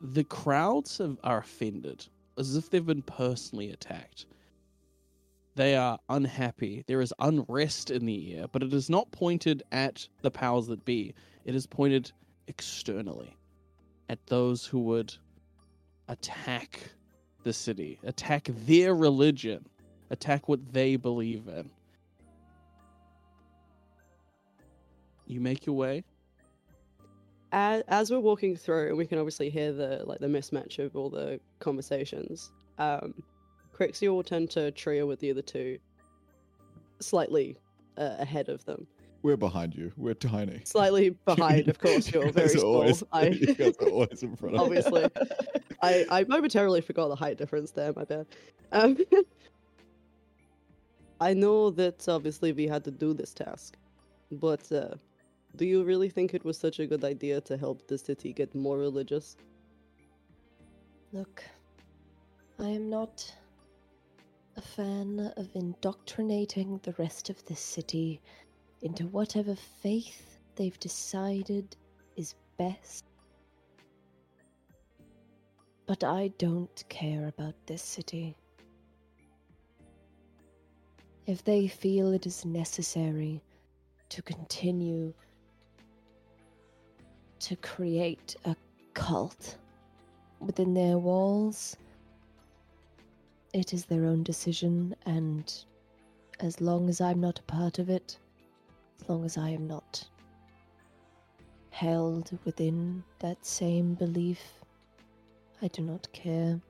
the 0.00 0.24
crowds 0.24 0.98
have, 0.98 1.18
are 1.24 1.38
offended, 1.38 2.06
as 2.38 2.56
if 2.56 2.68
they've 2.68 2.84
been 2.84 3.02
personally 3.02 3.70
attacked. 3.70 4.26
They 5.54 5.76
are 5.76 5.98
unhappy. 6.08 6.84
There 6.86 7.00
is 7.00 7.14
unrest 7.20 7.90
in 7.90 8.04
the 8.04 8.36
air, 8.36 8.46
but 8.50 8.62
it 8.62 8.72
is 8.72 8.90
not 8.90 9.10
pointed 9.12 9.62
at 9.70 10.06
the 10.22 10.30
powers 10.30 10.66
that 10.66 10.84
be. 10.84 11.14
It 11.44 11.54
is 11.54 11.66
pointed 11.66 12.10
externally 12.48 13.36
at 14.08 14.26
those 14.26 14.66
who 14.66 14.80
would 14.80 15.16
attack 16.08 16.80
the 17.42 17.52
city, 17.52 17.98
attack 18.04 18.48
their 18.66 18.94
religion, 18.94 19.66
attack 20.10 20.48
what 20.48 20.72
they 20.72 20.96
believe 20.96 21.48
in. 21.48 21.70
You 25.26 25.40
make 25.40 25.66
your 25.66 25.76
way. 25.76 26.04
as, 27.52 27.82
as 27.88 28.10
we're 28.10 28.20
walking 28.20 28.56
through, 28.56 28.88
and 28.88 28.96
we 28.96 29.06
can 29.06 29.18
obviously 29.18 29.48
hear 29.48 29.72
the 29.72 30.02
like 30.04 30.18
the 30.18 30.26
mismatch 30.26 30.78
of 30.78 30.96
all 30.96 31.08
the 31.08 31.40
conversations. 31.60 32.50
Um, 32.78 33.14
will 33.78 34.22
turn 34.22 34.46
to 34.48 34.70
Tria 34.72 35.06
with 35.06 35.20
the 35.20 35.30
other 35.30 35.42
two, 35.42 35.78
slightly 37.00 37.56
uh, 37.96 38.16
ahead 38.18 38.48
of 38.48 38.64
them, 38.64 38.86
We're 39.24 39.38
behind 39.38 39.74
you. 39.74 39.90
We're 39.96 40.12
tiny. 40.12 40.60
slightly 40.64 41.08
behind. 41.24 41.68
Of 41.68 41.78
course, 41.78 42.12
You 42.12 42.20
you're 42.20 42.30
very 42.30 42.50
small. 42.50 42.74
always- 42.76 43.02
I 43.10 43.28
you 43.28 43.54
guys 43.54 43.74
are 43.80 43.88
always 43.88 44.22
in 44.22 44.36
front 44.36 44.54
of 44.54 44.60
obviously, 44.60 45.06
I 45.82 46.04
I 46.10 46.24
momentarily 46.28 46.82
forgot 46.82 47.08
the 47.08 47.16
height 47.16 47.38
difference 47.38 47.70
there. 47.70 47.90
My 47.96 48.04
bad. 48.04 48.26
Um, 48.72 48.98
I 51.22 51.32
know 51.32 51.70
that 51.70 52.06
obviously 52.06 52.52
we 52.52 52.66
had 52.66 52.84
to 52.84 52.90
do 52.90 53.14
this 53.14 53.32
task, 53.32 53.78
but 54.30 54.70
uh, 54.70 54.94
do 55.56 55.64
you 55.64 55.84
really 55.84 56.10
think 56.10 56.34
it 56.34 56.44
was 56.44 56.58
such 56.58 56.78
a 56.78 56.86
good 56.86 57.02
idea 57.02 57.40
to 57.42 57.56
help 57.56 57.86
the 57.88 57.96
city 57.96 58.34
get 58.34 58.54
more 58.54 58.76
religious? 58.76 59.38
Look, 61.12 61.42
I 62.58 62.68
am 62.68 62.90
not 62.90 63.32
a 64.58 64.60
fan 64.60 65.32
of 65.38 65.48
indoctrinating 65.54 66.78
the 66.82 66.92
rest 66.98 67.30
of 67.30 67.42
the 67.46 67.56
city 67.56 68.20
into 68.84 69.06
whatever 69.08 69.56
faith 69.56 70.38
they've 70.56 70.78
decided 70.78 71.74
is 72.16 72.34
best. 72.58 73.06
But 75.86 76.04
I 76.04 76.28
don't 76.38 76.84
care 76.88 77.26
about 77.26 77.54
this 77.66 77.82
city. 77.82 78.36
If 81.26 81.42
they 81.42 81.66
feel 81.66 82.12
it 82.12 82.26
is 82.26 82.44
necessary 82.44 83.42
to 84.10 84.20
continue 84.20 85.14
to 87.40 87.56
create 87.56 88.36
a 88.44 88.54
cult 88.92 89.56
within 90.40 90.74
their 90.74 90.98
walls, 90.98 91.76
it 93.54 93.72
is 93.72 93.86
their 93.86 94.04
own 94.04 94.22
decision, 94.22 94.94
and 95.06 95.52
as 96.40 96.60
long 96.60 96.90
as 96.90 97.00
I'm 97.00 97.20
not 97.20 97.38
a 97.38 97.42
part 97.44 97.78
of 97.78 97.88
it, 97.88 98.18
as 99.00 99.08
long 99.08 99.24
as 99.24 99.36
I 99.36 99.50
am 99.50 99.66
not 99.66 100.06
held 101.70 102.38
within 102.44 103.02
that 103.18 103.44
same 103.44 103.94
belief, 103.94 104.40
I 105.60 105.68
do 105.68 105.82
not 105.82 106.06
care. 106.12 106.60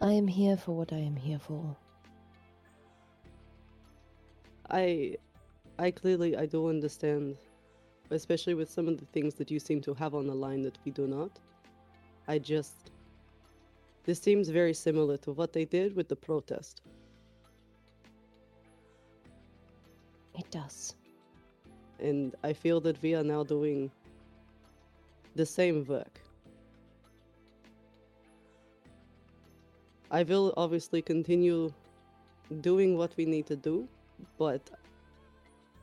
I 0.00 0.12
am 0.12 0.26
here 0.26 0.56
for 0.56 0.72
what 0.72 0.92
I 0.92 0.98
am 0.98 1.16
here 1.16 1.38
for. 1.38 1.76
I 4.70 5.16
I 5.78 5.90
clearly 5.90 6.36
I 6.36 6.46
do 6.46 6.68
understand, 6.68 7.36
especially 8.10 8.54
with 8.54 8.70
some 8.70 8.88
of 8.88 8.98
the 8.98 9.06
things 9.06 9.34
that 9.34 9.50
you 9.50 9.58
seem 9.58 9.80
to 9.82 9.94
have 9.94 10.14
on 10.14 10.26
the 10.26 10.34
line 10.34 10.62
that 10.62 10.78
we 10.84 10.92
do 10.92 11.06
not. 11.06 11.38
I 12.28 12.38
just 12.38 12.90
this 14.04 14.18
seems 14.18 14.48
very 14.48 14.72
similar 14.74 15.16
to 15.18 15.32
what 15.32 15.52
they 15.52 15.64
did 15.64 15.94
with 15.94 16.08
the 16.08 16.16
protest. 16.16 16.80
It 20.38 20.50
does. 20.50 20.94
And 22.00 22.34
I 22.42 22.52
feel 22.52 22.80
that 22.80 23.00
we 23.02 23.14
are 23.14 23.22
now 23.22 23.44
doing 23.44 23.90
the 25.34 25.46
same 25.46 25.84
work. 25.86 26.20
I 30.10 30.22
will 30.24 30.52
obviously 30.56 31.02
continue 31.02 31.72
doing 32.62 32.96
what 32.96 33.12
we 33.16 33.24
need 33.24 33.46
to 33.46 33.56
do, 33.56 33.86
but 34.38 34.70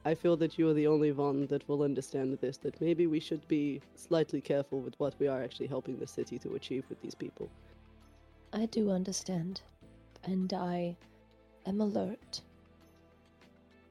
I 0.04 0.16
feel 0.16 0.36
that 0.38 0.58
you 0.58 0.70
are 0.70 0.74
the 0.74 0.88
only 0.88 1.12
one 1.12 1.48
that 1.48 1.68
will 1.70 1.84
understand 1.84 2.38
this, 2.40 2.58
that 2.58 2.80
maybe 2.82 3.08
we 3.08 3.20
should 3.20 3.48
be 3.48 3.82
slightly 3.96 4.42
careful 4.42 4.80
with 4.80 4.96
what 5.00 5.16
we 5.20 5.28
are 5.28 5.42
actually 5.42 5.68
helping 5.68 5.98
the 5.98 6.08
city 6.08 6.38
to 6.40 6.56
achieve 6.56 6.84
with 6.90 7.02
these 7.02 7.16
people. 7.16 7.50
I 8.54 8.66
do 8.68 8.90
understand, 8.90 9.62
and 10.24 10.52
I 10.54 10.96
am 11.66 11.82
alert. 11.82 12.42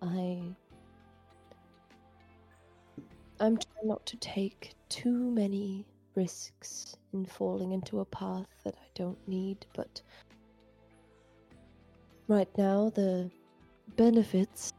I. 0.03 0.41
I'm 3.39 3.59
trying 3.59 3.89
not 3.89 4.07
to 4.07 4.17
take 4.17 4.73
too 4.89 5.31
many 5.31 5.85
risks 6.15 6.97
in 7.13 7.27
falling 7.27 7.73
into 7.73 8.01
a 8.01 8.05
path 8.07 8.47
that 8.65 8.75
I 8.75 8.87
don't 8.95 9.19
need, 9.29 9.67
but. 9.75 10.01
Right 12.29 12.49
now, 12.57 12.91
the 12.91 13.31
benefits 13.97 14.73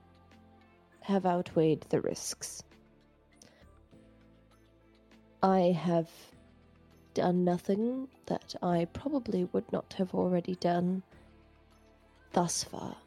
have 1.02 1.26
outweighed 1.26 1.86
the 1.90 2.02
risks. 2.02 2.64
I 5.42 5.78
have 5.80 6.10
done 7.14 7.46
nothing 7.46 8.08
that 8.26 8.56
I 8.62 8.86
probably 8.92 9.46
would 9.54 9.72
not 9.72 9.94
have 9.94 10.14
already 10.14 10.56
done 10.56 11.04
thus 12.34 12.64
far. 12.64 12.98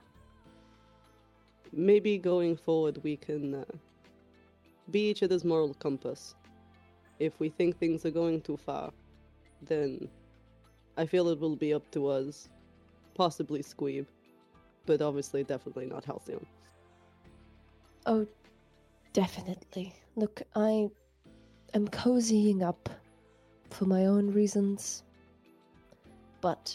Maybe 1.72 2.18
going 2.18 2.56
forward 2.56 3.02
we 3.02 3.16
can 3.16 3.54
uh, 3.54 3.64
be 4.90 5.10
each 5.10 5.22
other's 5.22 5.44
moral 5.44 5.74
compass. 5.74 6.34
If 7.18 7.38
we 7.38 7.48
think 7.48 7.78
things 7.78 8.04
are 8.06 8.10
going 8.10 8.40
too 8.40 8.56
far, 8.56 8.92
then 9.62 10.08
I 10.96 11.06
feel 11.06 11.28
it 11.28 11.38
will 11.38 11.56
be 11.56 11.74
up 11.74 11.90
to 11.92 12.08
us, 12.08 12.48
possibly 13.14 13.62
Squeeb, 13.62 14.06
but 14.86 15.02
obviously 15.02 15.44
definitely 15.44 15.86
not 15.86 16.04
Halcyon. 16.04 16.44
Oh, 18.06 18.26
definitely. 19.12 19.94
Look, 20.16 20.42
I 20.54 20.88
am 21.74 21.88
cozying 21.88 22.62
up 22.62 22.88
for 23.70 23.84
my 23.84 24.06
own 24.06 24.30
reasons. 24.32 25.04
But 26.40 26.74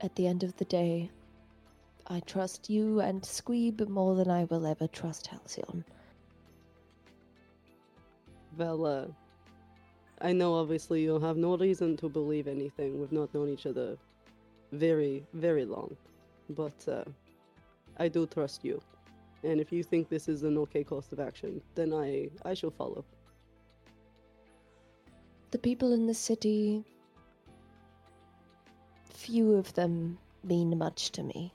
at 0.00 0.14
the 0.14 0.26
end 0.26 0.44
of 0.44 0.56
the 0.56 0.64
day, 0.64 1.10
I 2.06 2.20
trust 2.20 2.70
you 2.70 3.00
and 3.00 3.22
Squeeb 3.22 3.88
more 3.88 4.14
than 4.14 4.30
I 4.30 4.44
will 4.44 4.66
ever 4.66 4.86
trust 4.86 5.26
Halcyon. 5.26 5.84
Uh, 8.60 9.06
I 10.20 10.32
know 10.32 10.54
obviously 10.54 11.02
you 11.02 11.18
have 11.18 11.36
no 11.36 11.56
reason 11.56 11.96
to 11.98 12.08
believe 12.08 12.46
anything. 12.46 13.00
We've 13.00 13.12
not 13.12 13.34
known 13.34 13.48
each 13.48 13.66
other 13.66 13.96
very, 14.72 15.24
very 15.34 15.64
long. 15.64 15.96
But 16.50 16.88
uh, 16.88 17.04
I 17.98 18.08
do 18.08 18.26
trust 18.26 18.64
you. 18.64 18.80
And 19.44 19.60
if 19.60 19.72
you 19.72 19.82
think 19.82 20.08
this 20.08 20.28
is 20.28 20.44
an 20.44 20.56
okay 20.58 20.84
course 20.84 21.10
of 21.12 21.18
action, 21.18 21.60
then 21.74 21.92
I, 21.92 22.28
I 22.44 22.54
shall 22.54 22.70
follow. 22.70 23.04
The 25.50 25.58
people 25.58 25.92
in 25.92 26.06
the 26.06 26.14
city, 26.14 26.84
few 29.10 29.54
of 29.54 29.72
them 29.74 30.18
mean 30.44 30.78
much 30.78 31.10
to 31.12 31.22
me. 31.22 31.52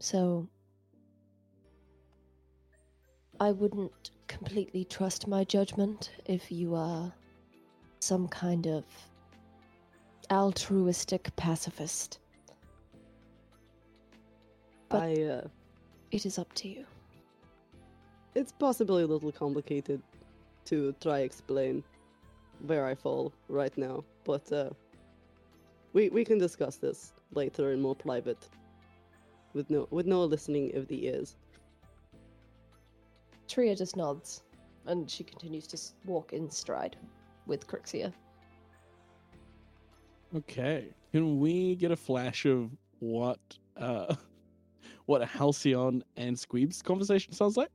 So, 0.00 0.48
I 3.40 3.52
wouldn't 3.52 4.10
completely 4.26 4.84
trust 4.84 5.28
my 5.28 5.44
judgment 5.44 6.10
if 6.26 6.50
you 6.50 6.74
are 6.74 7.12
some 8.00 8.28
kind 8.28 8.66
of 8.66 8.84
altruistic 10.30 11.34
pacifist. 11.36 12.18
But- 14.88 15.02
I, 15.02 15.22
uh, 15.22 15.48
It 16.10 16.26
is 16.26 16.38
up 16.38 16.52
to 16.54 16.68
you. 16.68 16.84
it's 18.34 18.52
possibly 18.52 19.02
a 19.02 19.06
little 19.06 19.32
complicated 19.32 20.02
to 20.66 20.92
try 21.00 21.20
explain 21.20 21.82
where 22.66 22.86
I 22.86 22.94
fall 22.94 23.32
right 23.48 23.76
now, 23.78 24.04
but 24.24 24.50
uh, 24.52 24.70
we 25.92 26.08
we 26.10 26.24
can 26.24 26.38
discuss 26.38 26.76
this 26.76 27.12
later 27.32 27.72
in 27.72 27.80
more 27.80 27.94
private, 27.96 28.48
with 29.54 29.70
no 29.70 29.86
with 29.90 30.06
no 30.06 30.24
listening 30.24 30.74
of 30.76 30.86
the 30.88 31.06
ears. 31.06 31.36
Tria 33.48 33.74
just 33.74 33.96
nods, 33.96 34.42
and 34.86 35.10
she 35.10 35.24
continues 35.24 35.66
to 35.68 35.78
walk 36.06 36.32
in 36.32 36.50
stride 36.50 36.96
with 37.46 37.66
Crixia. 37.66 38.12
Okay. 40.36 40.88
Can 41.12 41.40
we 41.40 41.74
get 41.76 41.90
a 41.90 41.96
flash 41.96 42.44
of 42.44 42.70
what 43.00 43.40
uh 43.76 44.14
what 45.06 45.22
a 45.22 45.26
Halcyon 45.26 46.04
and 46.16 46.36
Squeeb's 46.36 46.82
conversation 46.82 47.32
sounds 47.32 47.56
like? 47.56 47.70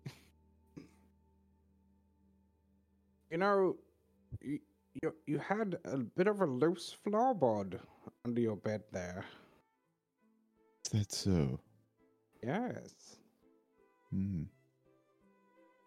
You 3.32 3.40
know, 3.40 3.76
you, 4.40 4.60
you 5.02 5.14
you 5.26 5.40
had 5.40 5.78
a 5.86 5.98
bit 5.98 6.28
of 6.28 6.42
a 6.42 6.46
loose 6.46 6.96
floorboard 7.04 7.80
under 8.26 8.40
your 8.40 8.56
bed 8.56 8.84
there. 8.92 9.26
Is 10.86 10.92
that 10.92 11.12
so? 11.12 11.60
Yes. 12.44 13.18
Hmm. 14.12 14.44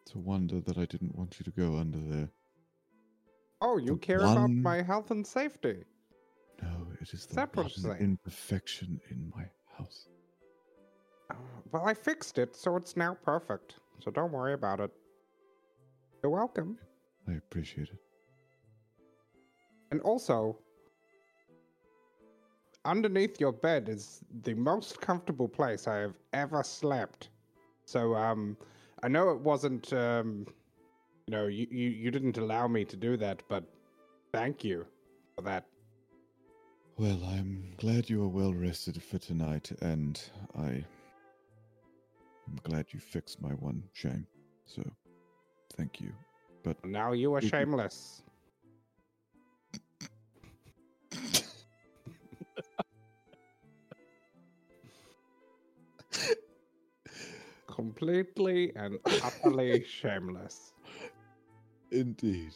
It's 0.07 0.15
a 0.15 0.19
wonder 0.19 0.61
that 0.61 0.79
I 0.79 0.85
didn't 0.85 1.17
want 1.17 1.41
you 1.41 1.43
to 1.43 1.51
go 1.51 1.79
under 1.79 1.99
there. 1.99 2.29
Oh, 3.61 3.77
you 3.77 3.95
The 3.95 3.99
care 3.99 4.21
about 4.21 4.51
my 4.51 4.81
health 4.81 5.11
and 5.11 5.27
safety. 5.27 5.83
No, 6.63 6.87
it 7.01 7.13
is 7.13 7.27
the 7.27 7.35
that 7.35 7.57
what 7.57 7.77
you're 7.77 7.91
one 7.91 8.01
imperfection 8.01 9.01
in 9.11 9.33
my 9.35 9.47
house. 9.77 10.07
Uh, 11.29 11.35
well, 11.73 11.85
I 11.85 11.93
fixed 11.93 12.39
it, 12.39 12.55
so 12.55 12.77
it's 12.77 12.97
now 12.97 13.17
perfect. 13.25 13.81
So 13.99 14.13
don't 14.13 14.31
worry 14.31 14.53
about 14.53 14.79
it. 14.79 14.93
You're 16.23 16.31
welcome. 16.31 16.79
I 17.27 17.33
appreciate 17.33 17.89
it. 17.89 17.99
And 19.91 20.01
also, 20.03 20.57
underneath 22.85 23.41
your 23.41 23.51
bed 23.51 23.89
is 23.89 24.21
the 24.45 24.55
most 24.55 25.01
comfortable 25.01 25.49
place 25.49 25.89
I 25.89 25.97
have 25.97 26.15
ever 26.33 26.63
slept. 26.63 27.31
So, 27.87 28.15
um, 28.15 28.57
I 29.03 29.09
know 29.09 29.31
it 29.31 29.41
wasn't, 29.41 29.93
um, 29.93 30.47
you 31.27 31.33
know, 31.33 31.47
you, 31.47 31.67
you, 31.71 31.89
you 31.91 32.11
didn't 32.11 32.39
allow 32.39 32.67
me 32.67 32.85
to 32.85 32.97
do 32.97 33.17
that, 33.19 33.43
but 33.49 33.65
thank 34.33 34.65
you 34.65 34.87
for 35.35 35.43
that. 35.43 35.67
Well, 36.99 37.21
I'm 37.25 37.75
glad 37.77 38.09
you 38.09 38.23
are 38.25 38.29
well 38.29 38.55
rested 38.55 39.03
for 39.03 39.19
tonight, 39.19 39.71
and 39.83 40.19
I 40.59 40.85
am 42.49 42.59
glad 42.63 42.87
you 42.93 43.01
fixed 43.01 43.43
my 43.43 43.51
one 43.51 43.83
shame. 43.93 44.27
So, 44.65 44.83
thank 45.77 46.01
you. 46.01 46.13
But 46.63 46.83
Now 46.85 47.13
you 47.13 47.35
are 47.35 47.43
shameless. 47.43 48.23
Completely 57.77 58.73
and 58.77 58.99
utterly 59.23 59.85
shameless. 59.89 60.73
indeed, 61.93 62.55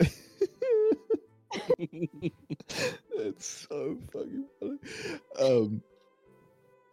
it's 1.78 3.66
so 3.68 3.98
fucking 4.12 4.46
funny. 4.60 4.78
Um, 5.40 5.82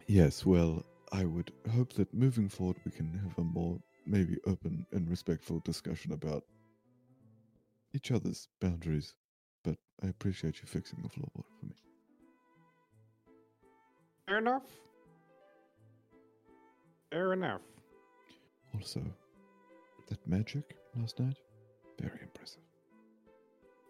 yes, 0.08 0.44
well, 0.46 0.84
I 1.12 1.24
would 1.26 1.52
hope 1.74 1.92
that 1.94 2.12
moving 2.14 2.48
forward 2.48 2.78
we 2.84 2.92
can 2.92 3.12
have 3.24 3.38
a 3.38 3.44
more 3.44 3.78
maybe 4.06 4.38
open 4.46 4.86
and 4.92 5.08
respectful 5.10 5.60
discussion 5.60 6.12
about 6.12 6.44
each 7.94 8.12
other's 8.12 8.48
boundaries. 8.60 9.14
But 9.64 9.78
I 10.02 10.08
appreciate 10.08 10.60
you 10.62 10.68
fixing 10.68 11.02
the 11.02 11.08
floorboard 11.08 11.46
for 11.60 11.66
me. 11.66 11.74
Fair 14.26 14.38
enough. 14.38 14.64
Fair 17.16 17.32
enough. 17.32 17.62
Also, 18.74 19.00
that 20.08 20.18
magic 20.28 20.76
last 20.94 21.18
night, 21.18 21.38
very 21.98 22.20
impressive. 22.20 22.60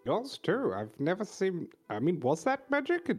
Yours 0.04 0.38
too. 0.40 0.72
I've 0.72 0.94
never 1.00 1.24
seen. 1.24 1.66
I 1.90 1.98
mean, 1.98 2.20
was 2.20 2.44
that 2.44 2.70
magic? 2.70 3.08
It, 3.08 3.18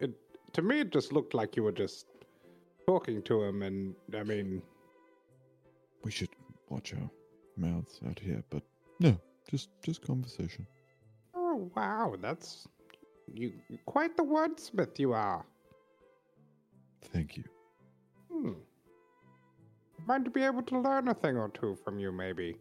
it 0.00 0.10
to 0.54 0.60
me, 0.62 0.80
it 0.80 0.90
just 0.90 1.12
looked 1.12 1.34
like 1.34 1.54
you 1.54 1.62
were 1.62 1.70
just 1.84 2.06
talking 2.88 3.22
to 3.22 3.44
him, 3.44 3.62
and 3.62 3.94
I 4.12 4.24
mean, 4.24 4.60
We 6.02 6.10
should 6.10 6.30
watch 6.68 6.92
our 6.92 7.08
mouths 7.56 8.00
out 8.08 8.18
here, 8.18 8.42
but 8.50 8.64
no, 8.98 9.16
just 9.48 9.68
just 9.84 10.02
conversation. 10.02 10.66
oh 11.32 11.70
wow, 11.76 12.16
that's 12.20 12.66
you. 13.32 13.52
Quite 13.86 14.16
the 14.16 14.24
wordsmith 14.24 14.98
you 14.98 15.12
are. 15.12 15.46
Thank 17.12 17.36
you. 17.36 17.44
Hmm. 20.04 20.10
Might 20.12 20.32
be 20.32 20.42
able 20.42 20.62
to 20.62 20.78
learn 20.78 21.08
a 21.08 21.14
thing 21.14 21.36
or 21.36 21.48
two 21.48 21.76
from 21.84 21.98
you, 21.98 22.12
maybe, 22.12 22.56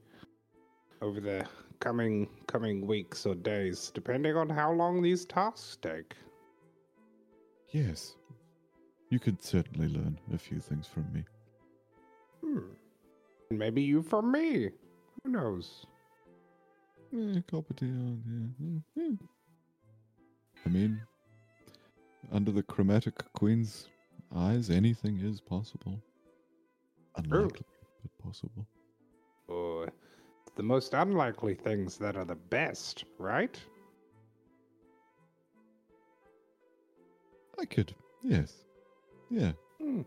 over 1.01 1.19
the 1.19 1.45
coming 1.79 2.29
coming 2.47 2.87
weeks 2.87 3.25
or 3.25 3.35
days, 3.35 3.91
depending 3.93 4.35
on 4.35 4.49
how 4.49 4.71
long 4.71 5.01
these 5.01 5.25
tasks 5.25 5.77
take. 5.81 6.15
Yes, 7.71 8.15
you 9.09 9.19
could 9.19 9.43
certainly 9.43 9.87
learn 9.87 10.17
a 10.33 10.37
few 10.37 10.59
things 10.59 10.87
from 10.87 11.05
me. 11.13 11.23
Hmm. 12.41 12.59
And 13.49 13.59
maybe 13.59 13.81
you 13.81 14.01
from 14.01 14.31
me. 14.31 14.69
Who 15.23 15.31
knows? 15.31 15.85
Oh, 17.15 17.17
yeah, 17.17 17.87
mm, 17.87 18.81
yeah. 18.95 19.11
I 20.65 20.69
mean, 20.69 20.99
under 22.31 22.51
the 22.51 22.63
chromatic 22.63 23.13
queen's 23.33 23.87
eyes, 24.35 24.69
anything 24.71 25.19
is 25.19 25.39
possible. 25.39 26.01
Unlikely, 27.17 27.65
but 28.01 28.25
possible. 28.25 28.67
Oh, 29.49 29.87
the 30.55 30.63
most 30.63 30.93
unlikely 30.93 31.55
things 31.55 31.97
that 31.97 32.15
are 32.15 32.25
the 32.25 32.35
best, 32.35 33.05
right? 33.17 33.59
I 37.59 37.65
could, 37.65 37.93
yes, 38.23 38.65
yeah. 39.29 39.51
Hmm. 39.79 40.01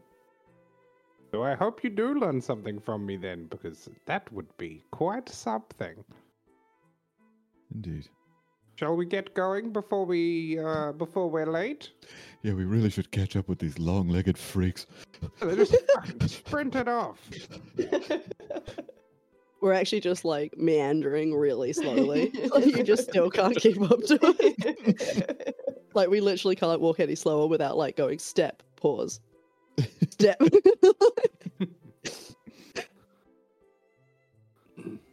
So 1.33 1.43
I 1.43 1.55
hope 1.55 1.85
you 1.85 1.91
do 1.91 2.15
learn 2.15 2.41
something 2.41 2.79
from 2.81 3.05
me 3.05 3.17
then, 3.17 3.47
because 3.47 3.89
that 4.07 4.33
would 4.33 4.57
be 4.57 4.83
quite 4.91 5.29
something. 5.29 6.05
Indeed. 7.75 8.09
Shall 8.77 8.95
we 8.95 9.07
get 9.07 9.33
going 9.33 9.73
before 9.73 10.05
we 10.05 10.59
uh, 10.59 10.93
before 10.93 11.31
we're 11.31 11.47
late? 11.47 11.91
Yeah, 12.43 12.53
we 12.53 12.65
really 12.65 12.91
should 12.91 13.11
catch 13.11 13.35
up 13.35 13.49
with 13.49 13.59
these 13.59 13.79
long-legged 13.79 14.37
freaks. 14.37 14.87
They 15.41 15.57
just 15.57 15.75
fucking 15.95 16.29
sprinted 16.29 16.87
off. 16.87 17.19
We're 19.63 19.73
actually 19.73 20.01
just 20.01 20.27
like 20.27 20.57
meandering 20.59 21.35
really 21.35 21.73
slowly. 21.73 22.31
like, 22.55 22.67
you 22.67 22.83
just 22.85 23.09
still 23.09 23.31
can't 23.31 23.57
keep 23.57 23.81
up 23.81 24.01
to 24.05 24.19
it. 24.21 25.57
like 25.95 26.11
we 26.11 26.21
literally 26.21 26.55
can't 26.55 26.81
walk 26.81 27.01
any 27.01 27.15
slower 27.15 27.47
without 27.47 27.79
like 27.79 27.97
going 27.97 28.19
step, 28.19 28.63
pause, 28.77 29.21
step. 30.11 30.39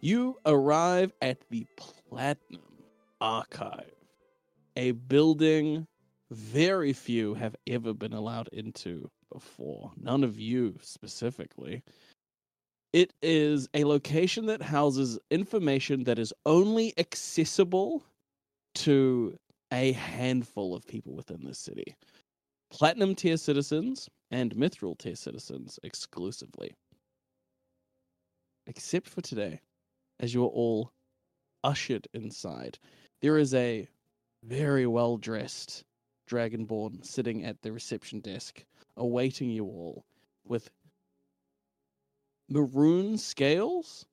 You 0.01 0.37
arrive 0.45 1.13
at 1.21 1.37
the 1.49 1.65
Platinum 1.77 2.61
Archive, 3.23 3.95
a 4.75 4.91
building 4.91 5.87
very 6.29 6.91
few 6.91 7.33
have 7.35 7.55
ever 7.67 7.93
been 7.93 8.11
allowed 8.11 8.49
into 8.51 9.09
before. 9.31 9.93
None 9.95 10.25
of 10.25 10.37
you 10.37 10.77
specifically. 10.81 11.83
It 12.91 13.13
is 13.21 13.69
a 13.73 13.85
location 13.85 14.47
that 14.47 14.61
houses 14.61 15.17
information 15.31 16.03
that 16.03 16.19
is 16.19 16.33
only 16.45 16.93
accessible 16.97 18.03
to 18.75 19.37
a 19.71 19.93
handful 19.93 20.75
of 20.75 20.85
people 20.85 21.15
within 21.15 21.45
the 21.45 21.55
city 21.55 21.95
platinum 22.73 23.15
tier 23.15 23.37
citizens 23.37 24.09
and 24.31 24.53
mithril 24.55 24.97
tier 24.97 25.15
citizens 25.15 25.79
exclusively. 25.83 26.73
Except 28.65 29.07
for 29.07 29.21
today, 29.21 29.61
as 30.19 30.33
you 30.33 30.43
are 30.43 30.47
all 30.49 30.91
ushered 31.63 32.07
inside, 32.13 32.77
there 33.21 33.37
is 33.37 33.53
a 33.53 33.87
very 34.43 34.85
well 34.87 35.17
dressed 35.17 35.83
dragonborn 36.29 37.05
sitting 37.05 37.45
at 37.45 37.61
the 37.61 37.71
reception 37.71 38.19
desk, 38.19 38.63
awaiting 38.97 39.49
you 39.49 39.65
all 39.65 40.05
with 40.45 40.69
maroon 42.49 43.17
scales 43.17 44.05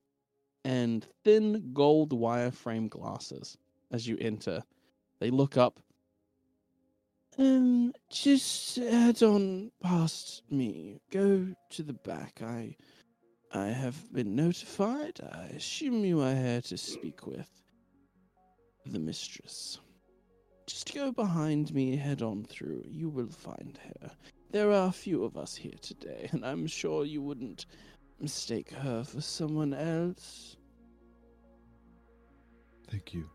and 0.64 1.06
thin 1.24 1.70
gold 1.72 2.10
wireframe 2.10 2.88
glasses 2.88 3.56
as 3.90 4.06
you 4.06 4.16
enter. 4.20 4.62
They 5.18 5.30
look 5.30 5.56
up. 5.56 5.80
Um, 7.38 7.92
just 8.10 8.76
head 8.76 9.22
on 9.22 9.70
past 9.82 10.42
me. 10.50 11.00
Go 11.10 11.48
to 11.70 11.82
the 11.82 11.92
back. 11.92 12.40
I 12.42 12.76
I 13.52 13.66
have 13.66 14.12
been 14.12 14.36
notified. 14.36 15.20
I 15.32 15.46
assume 15.56 16.04
you 16.04 16.20
are 16.20 16.34
here 16.34 16.60
to 16.62 16.76
speak 16.76 17.26
with 17.26 17.48
the 18.86 19.00
mistress. 19.00 19.80
Just 20.66 20.94
go 20.94 21.10
behind 21.10 21.74
me, 21.74 21.96
head 21.96 22.22
on 22.22 22.44
through. 22.44 22.84
You 22.88 23.08
will 23.08 23.28
find 23.28 23.78
her. 23.84 24.10
There 24.52 24.70
are 24.70 24.88
a 24.88 24.92
few 24.92 25.24
of 25.24 25.36
us 25.36 25.56
here 25.56 25.78
today, 25.82 26.28
and 26.30 26.44
I'm 26.46 26.68
sure 26.68 27.04
you 27.04 27.22
wouldn't 27.22 27.66
mistake 28.20 28.70
her 28.70 29.02
for 29.02 29.20
someone 29.20 29.74
else. 29.74 30.56
Thank 32.88 33.14
you. 33.14 33.28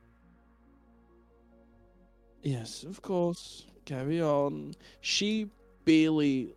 Yes, 2.41 2.84
of 2.84 3.01
course. 3.01 3.66
Carry 3.84 4.22
on. 4.22 4.76
She 5.01 5.49
barely 5.84 6.53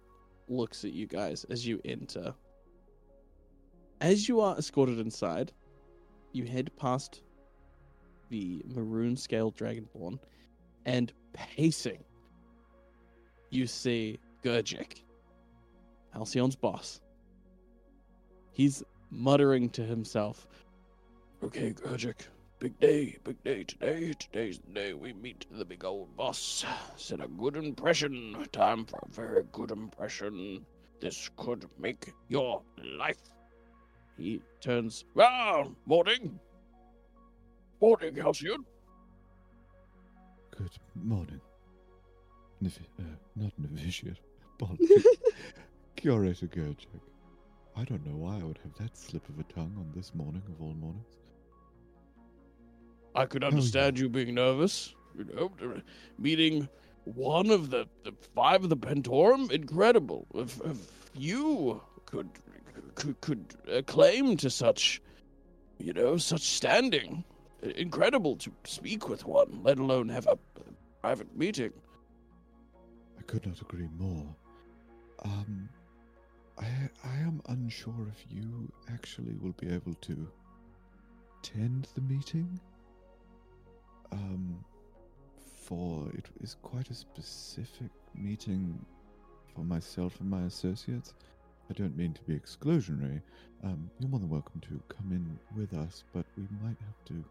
looks 0.49 0.85
at 0.85 0.93
you 0.93 1.07
guys 1.07 1.45
as 1.51 1.67
you 1.67 1.81
enter. 1.85 2.35
As 4.01 4.29
you 4.29 4.41
are 4.41 4.57
escorted 4.57 5.01
inside, 5.01 5.53
you 6.33 6.45
head 6.45 6.71
past 6.77 7.23
the 8.31 8.63
maroon 8.67 9.17
scaled 9.17 9.57
dragonborn, 9.57 10.19
and 10.85 11.13
pacing, 11.33 12.05
you 13.51 13.67
see 13.67 14.19
Gurjik, 14.45 15.03
Halcyon's 16.15 16.57
boss. 16.57 17.01
He's 18.53 18.83
muttering 19.11 19.71
to 19.71 19.83
himself, 19.83 20.47
Okay, 21.43 21.73
Gurjik, 21.73 22.27
big 22.59 22.79
day, 22.81 23.17
big 23.23 23.43
day 23.45 23.63
today. 23.63 24.13
Today's 24.19 24.59
the 24.59 24.73
day 24.73 24.93
we 24.93 25.13
meet 25.13 25.47
the 25.51 25.65
big 25.65 25.85
old 25.85 26.17
boss. 26.17 26.65
Set 26.97 27.21
a 27.21 27.29
good 27.29 27.57
impression. 27.57 28.45
Time 28.51 28.85
for 28.85 28.99
a 28.99 29.09
very 29.09 29.45
good 29.53 29.71
impression. 29.71 30.67
This 31.01 31.31
could 31.37 31.67
make 31.79 32.13
your 32.29 32.63
life. 32.99 33.23
He 34.19 34.43
turns, 34.61 35.05
Ah, 35.17 35.65
morning. 35.87 36.41
Morning, 37.81 38.17
Halcyon. 38.17 38.65
Good 40.51 40.71
morning. 40.97 41.41
Uh, 42.65 43.03
not 43.37 43.53
novitiate. 43.57 44.19
Apologies. 44.61 45.07
Curator 45.97 46.49
Gurjek. 46.49 47.01
I 47.77 47.85
don't 47.85 48.05
know 48.05 48.17
why 48.17 48.41
I 48.41 48.43
would 48.43 48.59
have 48.65 48.75
that 48.79 48.97
slip 48.97 49.29
of 49.29 49.39
a 49.39 49.45
tongue 49.45 49.75
on 49.79 49.93
this 49.95 50.13
morning 50.13 50.43
of 50.49 50.61
all 50.61 50.75
mornings. 50.75 51.15
I 53.15 53.25
could 53.25 53.43
yeah. 53.43 53.49
understand 53.49 54.01
you 54.01 54.09
being 54.09 54.35
nervous. 54.35 54.95
You 55.17 55.27
know, 55.33 55.53
uh, 55.63 55.81
meeting 56.19 56.69
one 57.05 57.51
of 57.51 57.71
the, 57.71 57.87
the 58.03 58.13
five 58.35 58.65
of 58.65 58.71
the 58.71 58.77
Pentorum, 58.77 59.53
incredible. 59.53 60.27
If, 60.35 60.61
if 60.65 61.11
you 61.15 61.81
could 62.05 62.29
could 62.99 63.21
could 63.21 63.87
claim 63.87 64.37
to 64.37 64.51
such, 64.51 65.01
you 65.79 65.93
know, 65.93 66.17
such 66.17 66.43
standing, 66.43 67.25
incredible 67.63 68.37
to 68.37 68.53
speak 68.65 69.09
with 69.09 69.25
one, 69.25 69.61
let 69.63 69.79
alone 69.79 70.09
have 70.09 70.27
a, 70.27 70.33
a 70.33 70.73
private 71.01 71.35
meeting. 71.37 71.73
I 73.19 73.23
could 73.23 73.47
not 73.47 73.61
agree 73.61 73.89
more. 73.97 74.27
Um, 75.25 75.69
I 76.59 76.67
I 77.05 77.17
am 77.17 77.41
unsure 77.49 78.07
if 78.09 78.25
you 78.31 78.71
actually 78.93 79.35
will 79.41 79.55
be 79.59 79.69
able 79.73 79.95
to 79.95 80.29
attend 81.39 81.89
the 81.95 82.01
meeting. 82.03 82.61
Um, 84.11 84.65
for 85.67 86.09
it 86.15 86.27
is 86.41 86.57
quite 86.63 86.91
a 86.91 86.95
specific 86.95 87.91
meeting 88.15 88.85
for 89.55 89.61
myself 89.65 90.19
and 90.21 90.31
my 90.31 90.43
associates. 90.43 91.13
I 91.71 91.75
don't 91.75 91.97
mean 91.97 92.15
to 92.15 92.23
be 92.23 92.35
exclusionary. 92.35 93.21
Um, 93.63 93.91
you're 93.99 94.09
more 94.09 94.21
than 94.21 94.29
welcome 94.31 94.61
to 94.63 94.81
come 94.89 95.11
in 95.11 95.39
with 95.57 95.75
us, 95.79 96.05
but 96.15 96.25
we 96.37 96.45
might 96.63 96.77
have 96.81 97.05
to. 97.07 97.25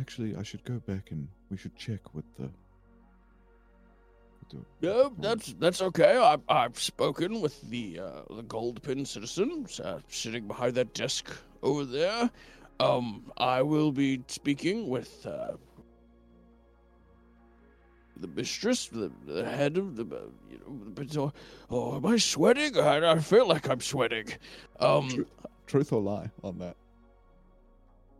Actually, 0.00 0.36
I 0.36 0.42
should 0.42 0.64
go 0.64 0.78
back 0.86 1.10
and 1.10 1.28
we 1.50 1.56
should 1.56 1.76
check 1.76 2.14
with 2.14 2.24
the. 2.36 2.50
With 4.40 4.48
the 4.50 4.86
No, 4.86 5.12
that's 5.18 5.52
that's 5.54 5.80
okay. 5.82 6.16
I, 6.18 6.36
I've 6.48 6.78
spoken 6.78 7.40
with 7.40 7.60
the 7.70 8.00
uh, 8.00 8.34
the 8.34 8.42
Goldpin 8.42 9.06
citizens 9.06 9.78
uh, 9.80 10.00
sitting 10.08 10.46
behind 10.46 10.74
that 10.74 10.92
desk 10.94 11.30
over 11.62 11.84
there. 11.84 12.30
Um, 12.80 13.32
I 13.38 13.62
will 13.62 13.92
be 13.92 14.22
speaking 14.28 14.88
with 14.88 15.24
uh, 15.26 15.52
the 18.18 18.28
mistress, 18.28 18.88
the, 18.88 19.10
the 19.26 19.44
head 19.44 19.76
of 19.76 19.96
the, 19.96 20.02
uh, 20.04 20.20
you 20.50 20.58
know, 20.58 20.84
the 20.84 20.90
Pentor- 21.02 21.32
Oh, 21.70 21.96
am 21.96 22.06
I 22.06 22.16
sweating? 22.16 22.78
I, 22.78 23.12
I 23.12 23.18
feel 23.18 23.46
like 23.46 23.68
I'm 23.68 23.80
sweating. 23.80 24.26
Um, 24.80 25.08
Tru- 25.08 25.26
Truth 25.66 25.92
or 25.92 26.00
lie 26.00 26.30
on 26.44 26.58
that? 26.58 26.76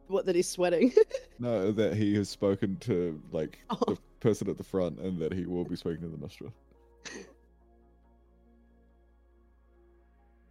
what 0.08 0.24
that 0.26 0.36
he's 0.36 0.48
sweating. 0.48 0.92
No, 1.38 1.70
that 1.72 1.94
he 1.96 2.14
has 2.14 2.28
spoken 2.30 2.76
to 2.80 3.20
like 3.32 3.58
Oh. 3.68 3.76
the 3.88 3.98
person 4.20 4.48
at 4.48 4.56
the 4.56 4.64
front, 4.64 4.98
and 5.00 5.18
that 5.20 5.32
he 5.34 5.44
will 5.46 5.64
be 5.64 5.76
speaking 5.76 6.00
to 6.02 6.08
the 6.08 6.16
mistress. 6.16 6.52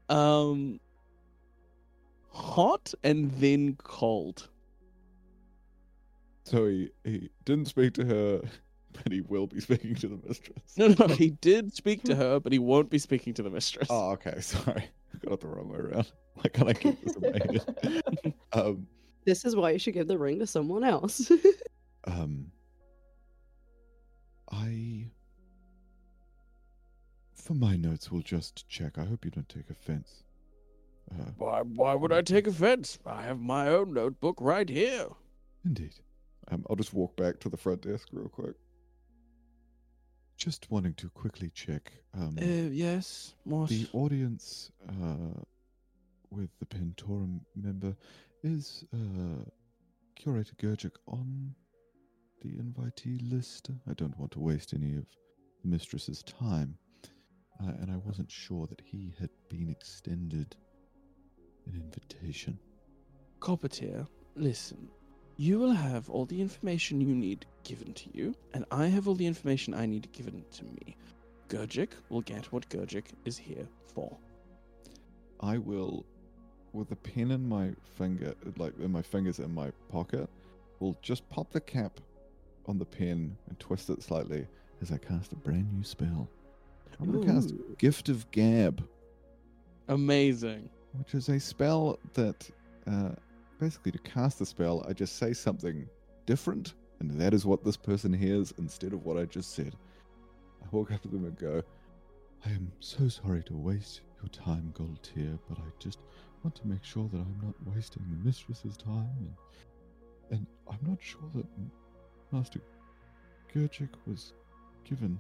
um, 0.09 0.79
hot 2.31 2.93
and 3.03 3.31
then 3.39 3.75
cold. 3.83 4.49
So 6.43 6.67
he 6.67 6.91
he 7.03 7.29
didn't 7.45 7.65
speak 7.67 7.93
to 7.95 8.05
her, 8.05 8.41
but 9.03 9.11
he 9.11 9.21
will 9.21 9.47
be 9.47 9.59
speaking 9.59 9.95
to 9.95 10.07
the 10.07 10.19
mistress. 10.27 10.77
No, 10.77 10.87
no, 10.87 11.07
he 11.13 11.29
did 11.41 11.73
speak 11.73 12.03
to 12.03 12.15
her, 12.15 12.39
but 12.39 12.51
he 12.51 12.59
won't 12.59 12.89
be 12.89 12.97
speaking 12.99 13.33
to 13.35 13.43
the 13.43 13.49
mistress. 13.49 13.87
Oh, 13.89 14.11
okay. 14.11 14.35
Sorry, 14.41 14.85
got 15.23 15.33
it 15.33 15.39
the 15.41 15.47
wrong 15.47 15.69
way 15.69 15.79
around. 15.79 16.11
Why 16.35 16.49
can't 16.51 16.69
I 16.69 16.73
keep 16.73 17.01
this 17.03 17.15
in 17.15 17.21
my 17.21 17.31
head? 17.37 18.33
um, 18.53 18.87
this 19.25 19.45
is 19.45 19.55
why 19.55 19.71
you 19.71 19.79
should 19.79 19.93
give 19.93 20.07
the 20.07 20.17
ring 20.17 20.39
to 20.39 20.47
someone 20.47 20.83
else. 20.83 21.31
um, 22.05 22.51
I, 24.51 25.05
for 27.33 27.53
my 27.53 27.75
notes, 27.75 28.11
we'll 28.11 28.21
just 28.21 28.67
check. 28.67 28.97
I 28.97 29.05
hope 29.05 29.25
you 29.25 29.31
don't 29.31 29.49
take 29.49 29.69
offense. 29.69 30.23
Uh, 31.11 31.29
Why, 31.37 31.61
why 31.61 31.93
would 31.93 32.11
I 32.11 32.23
take 32.23 32.47
offense? 32.47 32.97
I 33.05 33.21
have 33.23 33.39
my 33.39 33.67
own 33.67 33.93
notebook 33.93 34.37
right 34.41 34.67
here. 34.67 35.05
Indeed. 35.63 35.93
Um, 36.47 36.65
I'll 36.69 36.75
just 36.75 36.93
walk 36.93 37.15
back 37.15 37.39
to 37.41 37.49
the 37.49 37.57
front 37.57 37.81
desk 37.81 38.07
real 38.11 38.27
quick. 38.27 38.55
Just 40.37 40.69
wanting 40.69 40.93
to 40.95 41.09
quickly 41.09 41.49
check. 41.53 41.91
Um, 42.13 42.37
Uh, 42.41 42.69
yes, 42.71 43.35
what? 43.45 43.69
the 43.69 43.87
audience 43.93 44.71
uh, 44.89 45.39
with 46.29 46.49
the 46.59 46.65
Pentorum 46.65 47.39
member 47.55 47.95
is 48.43 48.83
uh, 48.93 49.43
Curator 50.15 50.55
Gurjik 50.55 50.95
on 51.07 51.55
the 52.41 52.49
invitee 52.57 53.19
list. 53.31 53.71
I 53.89 53.93
don't 53.93 54.17
want 54.19 54.31
to 54.33 54.39
waste 54.39 54.73
any 54.73 54.95
of 54.95 55.05
the 55.63 55.69
mistress's 55.69 56.21
time. 56.23 56.77
Uh, 57.63 57.71
and 57.79 57.89
I 57.89 57.95
wasn't 57.97 58.29
sure 58.29 58.67
that 58.67 58.81
he 58.83 59.13
had 59.17 59.29
been 59.49 59.69
extended 59.69 60.55
an 61.65 61.75
invitation. 61.75 62.59
Coppertier, 63.39 64.05
listen. 64.35 64.89
You 65.37 65.59
will 65.59 65.71
have 65.73 66.09
all 66.09 66.25
the 66.25 66.41
information 66.41 67.01
you 67.01 67.13
need 67.13 67.45
given 67.63 67.93
to 67.93 68.09
you, 68.13 68.35
and 68.53 68.63
I 68.71 68.87
have 68.87 69.07
all 69.07 69.15
the 69.15 69.27
information 69.27 69.73
I 69.73 69.85
need 69.85 70.11
given 70.13 70.43
to 70.51 70.63
me. 70.63 70.95
Gurgic 71.49 71.89
will 72.09 72.21
get 72.21 72.51
what 72.51 72.67
Gurgic 72.69 73.05
is 73.25 73.37
here 73.37 73.67
for. 73.93 74.15
I 75.41 75.57
will, 75.57 76.05
with 76.73 76.91
a 76.91 76.95
pen 76.95 77.31
in 77.31 77.47
my 77.47 77.71
finger, 77.95 78.33
like 78.57 78.73
in 78.79 78.91
my 78.91 79.01
fingers 79.01 79.39
in 79.39 79.53
my 79.53 79.71
pocket, 79.89 80.29
will 80.79 80.97
just 81.01 81.27
pop 81.29 81.51
the 81.51 81.59
cap 81.61 81.99
on 82.67 82.79
the 82.79 82.85
pen 82.85 83.35
and 83.49 83.59
twist 83.59 83.89
it 83.89 84.01
slightly 84.01 84.47
as 84.81 84.91
I 84.91 84.97
cast 84.97 85.33
a 85.33 85.35
brand 85.35 85.71
new 85.73 85.83
spell. 85.83 86.27
I'm 86.99 87.11
going 87.11 87.25
to 87.25 87.33
cast 87.33 87.53
Gift 87.77 88.07
of 88.07 88.29
Gab, 88.31 88.87
Amazing. 89.89 90.69
which 90.97 91.13
is 91.13 91.27
a 91.27 91.39
spell 91.39 91.99
that, 92.13 92.49
uh, 92.87 93.09
basically, 93.59 93.91
to 93.91 93.99
cast 93.99 94.39
the 94.39 94.45
spell, 94.45 94.85
I 94.87 94.93
just 94.93 95.17
say 95.17 95.33
something 95.33 95.87
different, 96.25 96.73
and 96.99 97.11
that 97.19 97.33
is 97.33 97.45
what 97.45 97.63
this 97.63 97.77
person 97.77 98.13
hears 98.13 98.53
instead 98.57 98.93
of 98.93 99.05
what 99.05 99.17
I 99.17 99.25
just 99.25 99.53
said. 99.53 99.75
I 100.63 100.67
walk 100.71 100.91
up 100.91 101.01
to 101.03 101.07
them 101.07 101.25
and 101.25 101.37
go, 101.37 101.61
I 102.45 102.49
am 102.49 102.71
so 102.79 103.07
sorry 103.07 103.43
to 103.43 103.55
waste 103.55 104.01
your 104.21 104.29
time, 104.29 104.73
Goldtier, 104.77 105.37
but 105.49 105.57
I 105.57 105.69
just 105.79 105.99
want 106.43 106.55
to 106.55 106.67
make 106.67 106.83
sure 106.83 107.07
that 107.11 107.17
I'm 107.17 107.39
not 107.43 107.75
wasting 107.75 108.03
the 108.09 108.25
mistress's 108.25 108.77
time, 108.77 109.09
and, 109.19 109.35
and 110.31 110.47
I'm 110.69 110.89
not 110.89 111.01
sure 111.01 111.29
that 111.35 111.45
Master 112.31 112.59
Gurgic 113.53 113.89
was 114.05 114.33
given 114.83 115.19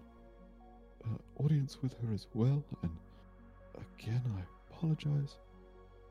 uh, 1.03 1.43
audience 1.43 1.77
with 1.81 1.93
her 2.01 2.13
as 2.13 2.27
well, 2.33 2.63
and 2.83 2.91
again, 3.99 4.21
I 4.37 4.41
apologize 4.71 5.37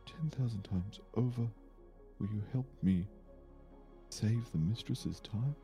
10,000 0.06 0.62
times 0.62 1.00
over. 1.16 1.48
Will 2.24 2.36
you 2.36 2.42
help 2.52 2.66
me 2.82 3.06
save 4.08 4.50
the 4.52 4.58
mistress's 4.58 5.20
time? 5.20 5.54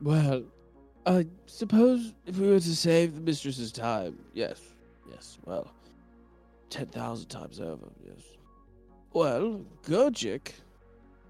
Well, 0.00 0.44
I 1.04 1.26
suppose 1.44 2.14
if 2.24 2.38
we 2.38 2.48
were 2.48 2.60
to 2.60 2.76
save 2.76 3.14
the 3.14 3.20
mistress's 3.20 3.70
time, 3.70 4.18
yes, 4.32 4.60
yes, 5.10 5.36
well, 5.44 5.70
10,000 6.70 7.28
times 7.28 7.60
over, 7.60 7.86
yes. 8.02 8.22
Well, 9.12 9.62
Gurgic, 9.82 10.52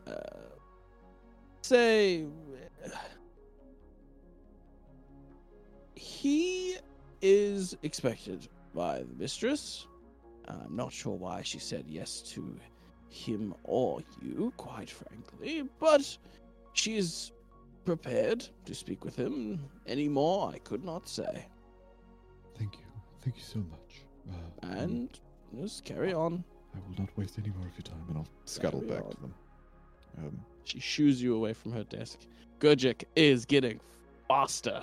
uh, 0.06 0.12
say, 1.62 2.26
he 5.96 6.76
is 7.22 7.76
expected 7.82 8.46
by 8.72 9.00
the 9.00 9.14
mistress. 9.18 9.88
I'm 10.46 10.76
not 10.76 10.92
sure 10.92 11.16
why 11.16 11.42
she 11.42 11.58
said 11.58 11.86
yes 11.88 12.20
to 12.34 12.56
him 13.08 13.54
or 13.64 14.00
you, 14.22 14.52
quite 14.56 14.90
frankly, 14.90 15.68
but 15.78 16.16
she 16.72 16.96
is 16.96 17.32
prepared 17.84 18.46
to 18.64 18.74
speak 18.74 19.04
with 19.04 19.16
him. 19.16 19.60
Any 19.86 20.08
more, 20.08 20.50
I 20.52 20.58
could 20.58 20.84
not 20.84 21.08
say. 21.08 21.46
Thank 22.58 22.74
you. 22.74 22.84
Thank 23.22 23.36
you 23.36 23.42
so 23.42 23.58
much. 23.58 24.02
Uh, 24.28 24.66
um, 24.66 24.78
And 24.78 25.20
just 25.58 25.84
carry 25.84 26.12
on. 26.12 26.44
I 26.74 26.78
will 26.88 26.98
not 26.98 27.16
waste 27.16 27.38
any 27.38 27.48
more 27.50 27.66
of 27.66 27.72
your 27.74 27.82
time, 27.82 28.04
and 28.08 28.18
I'll 28.18 28.28
scuttle 28.44 28.80
Carry 28.80 29.00
back 29.00 29.10
to 29.10 29.20
them. 29.20 29.34
Um, 30.18 30.40
She 30.64 30.80
shoos 30.80 31.22
you 31.22 31.34
away 31.36 31.52
from 31.52 31.72
her 31.72 31.84
desk. 31.84 32.18
Gurgic 32.60 33.04
is 33.14 33.44
getting 33.44 33.80
faster. 34.28 34.82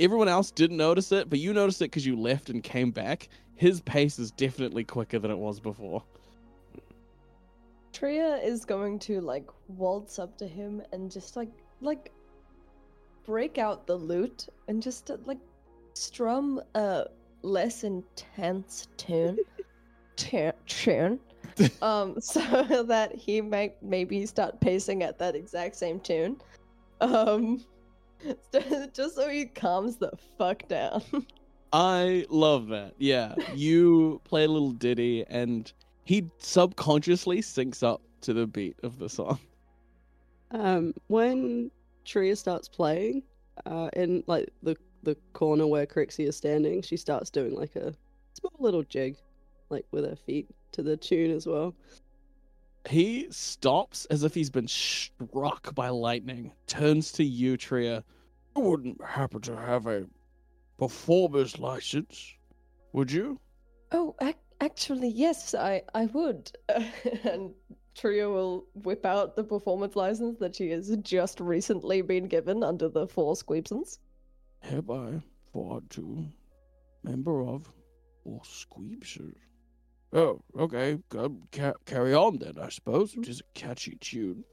Everyone 0.00 0.28
else 0.28 0.50
didn't 0.50 0.76
notice 0.76 1.12
it, 1.12 1.30
but 1.30 1.38
you 1.38 1.52
noticed 1.52 1.80
it 1.82 1.86
because 1.86 2.06
you 2.06 2.18
left 2.18 2.50
and 2.50 2.62
came 2.62 2.90
back. 2.90 3.28
His 3.56 3.80
pace 3.80 4.18
is 4.18 4.30
definitely 4.32 4.84
quicker 4.84 5.18
than 5.18 5.30
it 5.30 5.38
was 5.38 5.60
before. 5.60 6.02
Tria 7.94 8.36
is 8.36 8.64
going 8.64 8.98
to 9.00 9.20
like 9.20 9.46
waltz 9.68 10.18
up 10.18 10.36
to 10.38 10.46
him 10.46 10.82
and 10.92 11.10
just 11.10 11.36
like 11.36 11.48
like 11.80 12.10
break 13.24 13.56
out 13.56 13.86
the 13.86 13.94
lute 13.94 14.48
and 14.68 14.82
just 14.82 15.10
uh, 15.10 15.16
like 15.24 15.38
strum 15.94 16.60
a 16.74 17.06
less 17.42 17.84
intense 17.84 18.88
tune 18.96 19.38
tu- 20.16 20.52
tune 20.66 21.20
um 21.82 22.16
so 22.20 22.82
that 22.82 23.14
he 23.14 23.40
might 23.40 23.80
maybe 23.80 24.26
start 24.26 24.60
pacing 24.60 25.04
at 25.04 25.18
that 25.18 25.36
exact 25.36 25.76
same 25.76 26.00
tune 26.00 26.36
um 27.00 27.64
just 28.92 29.14
so 29.14 29.28
he 29.28 29.44
calms 29.44 29.96
the 29.96 30.10
fuck 30.36 30.66
down 30.68 31.02
I 31.76 32.24
love 32.30 32.68
that. 32.68 32.94
Yeah, 32.98 33.34
you 33.52 34.20
play 34.22 34.44
a 34.44 34.48
little 34.48 34.70
ditty, 34.70 35.24
and 35.28 35.72
he 36.04 36.30
subconsciously 36.38 37.40
syncs 37.40 37.82
up 37.82 38.02
to 38.22 38.32
the 38.32 38.46
beat 38.46 38.76
of 38.82 38.98
the 38.98 39.08
song. 39.08 39.38
Um, 40.50 40.94
when 41.08 41.70
Tria 42.04 42.36
starts 42.36 42.68
playing, 42.68 43.22
uh, 43.66 43.88
in 43.94 44.22
like 44.26 44.50
the 44.62 44.76
the 45.02 45.16
corner 45.32 45.66
where 45.66 45.86
Crixie 45.86 46.26
is 46.26 46.36
standing, 46.36 46.80
she 46.82 46.96
starts 46.96 47.30
doing 47.30 47.54
like 47.54 47.76
a 47.76 47.94
small 48.34 48.52
little 48.58 48.82
jig, 48.82 49.16
like 49.70 49.84
with 49.90 50.04
her 50.04 50.16
feet 50.16 50.48
to 50.72 50.82
the 50.82 50.96
tune 50.96 51.30
as 51.30 51.46
well. 51.46 51.74
He 52.88 53.26
stops 53.30 54.04
as 54.06 54.24
if 54.24 54.34
he's 54.34 54.50
been 54.50 54.68
struck 54.68 55.74
by 55.74 55.88
lightning, 55.88 56.52
turns 56.66 57.12
to 57.12 57.24
you, 57.24 57.56
Tria. 57.56 58.04
You 58.56 58.62
wouldn't 58.62 59.02
happen 59.02 59.40
to 59.42 59.56
have 59.56 59.86
a 59.86 60.06
performer's 60.78 61.58
license, 61.58 62.34
would 62.92 63.10
you? 63.10 63.40
Oh, 63.92 64.14
ac- 64.20 64.36
actually, 64.60 65.08
yes, 65.08 65.54
I 65.54 65.82
I 65.94 66.06
would. 66.06 66.50
and 67.24 67.54
Tria 67.94 68.28
will 68.28 68.66
whip 68.74 69.06
out 69.06 69.36
the 69.36 69.44
performance 69.44 69.96
license 69.96 70.38
that 70.38 70.56
she 70.56 70.70
has 70.70 70.96
just 71.02 71.40
recently 71.40 72.02
been 72.02 72.26
given 72.26 72.62
under 72.62 72.88
the 72.88 73.06
Four 73.06 73.34
Squeepsons. 73.36 73.98
Hereby 74.60 75.22
for 75.52 75.80
to 75.90 76.26
member 77.02 77.42
of 77.42 77.70
or 78.24 78.40
Squeepsers. 78.40 79.36
Oh, 80.12 80.40
okay. 80.58 80.98
Carry 81.86 82.14
on 82.14 82.38
then, 82.38 82.58
I 82.60 82.68
suppose. 82.68 83.14
It 83.14 83.28
is 83.28 83.40
a 83.40 83.58
catchy 83.58 83.96
tune. 84.00 84.44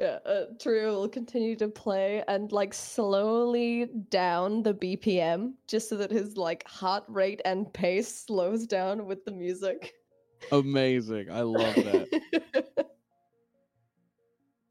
Yeah, 0.00 0.18
uh, 0.24 0.44
Tria 0.58 0.86
will 0.86 1.10
continue 1.10 1.54
to 1.56 1.68
play 1.68 2.24
and 2.26 2.50
like 2.52 2.72
slowly 2.72 3.90
down 4.08 4.62
the 4.62 4.72
BPM 4.72 5.52
just 5.68 5.90
so 5.90 5.96
that 5.98 6.10
his 6.10 6.38
like 6.38 6.66
heart 6.66 7.04
rate 7.06 7.42
and 7.44 7.70
pace 7.74 8.24
slows 8.26 8.66
down 8.66 9.04
with 9.04 9.26
the 9.26 9.30
music. 9.30 9.92
Amazing. 10.52 11.30
I 11.30 11.42
love 11.42 11.74
that. 11.74 12.86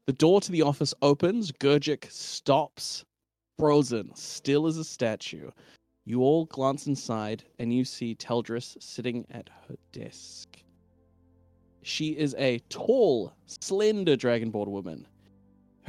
The 0.06 0.16
door 0.16 0.40
to 0.40 0.50
the 0.50 0.62
office 0.62 0.92
opens. 1.02 1.52
Gurgic 1.52 2.10
stops, 2.10 3.04
frozen, 3.56 4.12
still 4.16 4.66
as 4.66 4.76
a 4.76 4.82
statue. 4.82 5.52
You 6.04 6.22
all 6.22 6.46
glance 6.46 6.88
inside, 6.88 7.44
and 7.60 7.72
you 7.72 7.84
see 7.84 8.16
Teldris 8.16 8.76
sitting 8.82 9.24
at 9.30 9.48
her 9.68 9.76
desk. 9.92 10.48
She 11.82 12.08
is 12.18 12.34
a 12.38 12.58
tall, 12.70 13.32
slender 13.46 14.16
dragonborn 14.16 14.66
woman. 14.66 15.06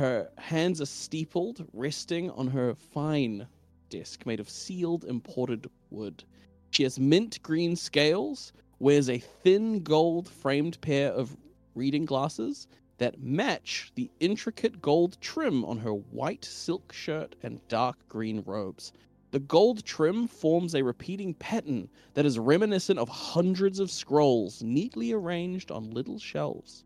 Her 0.02 0.32
hands 0.40 0.82
are 0.82 0.88
steepled, 0.88 1.64
resting 1.74 2.32
on 2.32 2.48
her 2.48 2.74
fine 2.74 3.46
desk 3.92 4.26
made 4.26 4.40
of 4.40 4.50
sealed 4.50 5.06
imported 5.06 5.70
wood. 5.92 6.24
She 6.72 6.82
has 6.82 6.98
mint 6.98 7.40
green 7.44 7.76
scales, 7.76 8.52
wears 8.80 9.12
a 9.12 9.20
thin 9.20 9.84
gold 9.84 10.28
framed 10.28 10.82
pair 10.82 11.12
of 11.12 11.38
reading 11.76 12.06
glasses 12.06 12.66
that 12.98 13.22
match 13.22 13.92
the 13.94 14.10
intricate 14.20 14.82
gold 14.82 15.20
trim 15.22 15.64
on 15.64 15.78
her 15.78 15.94
white 15.94 16.46
silk 16.46 16.92
shirt 16.92 17.36
and 17.44 17.62
dark 17.68 17.98
green 18.10 18.42
robes. 18.44 18.94
The 19.30 19.40
gold 19.40 19.86
trim 19.86 20.28
forms 20.28 20.74
a 20.74 20.84
repeating 20.84 21.36
pattern 21.36 21.90
that 22.16 22.26
is 22.26 22.40
reminiscent 22.40 22.98
of 22.98 23.08
hundreds 23.08 23.80
of 23.80 23.92
scrolls 23.92 24.64
neatly 24.64 25.12
arranged 25.12 25.70
on 25.70 25.92
little 25.92 26.18
shelves. 26.18 26.86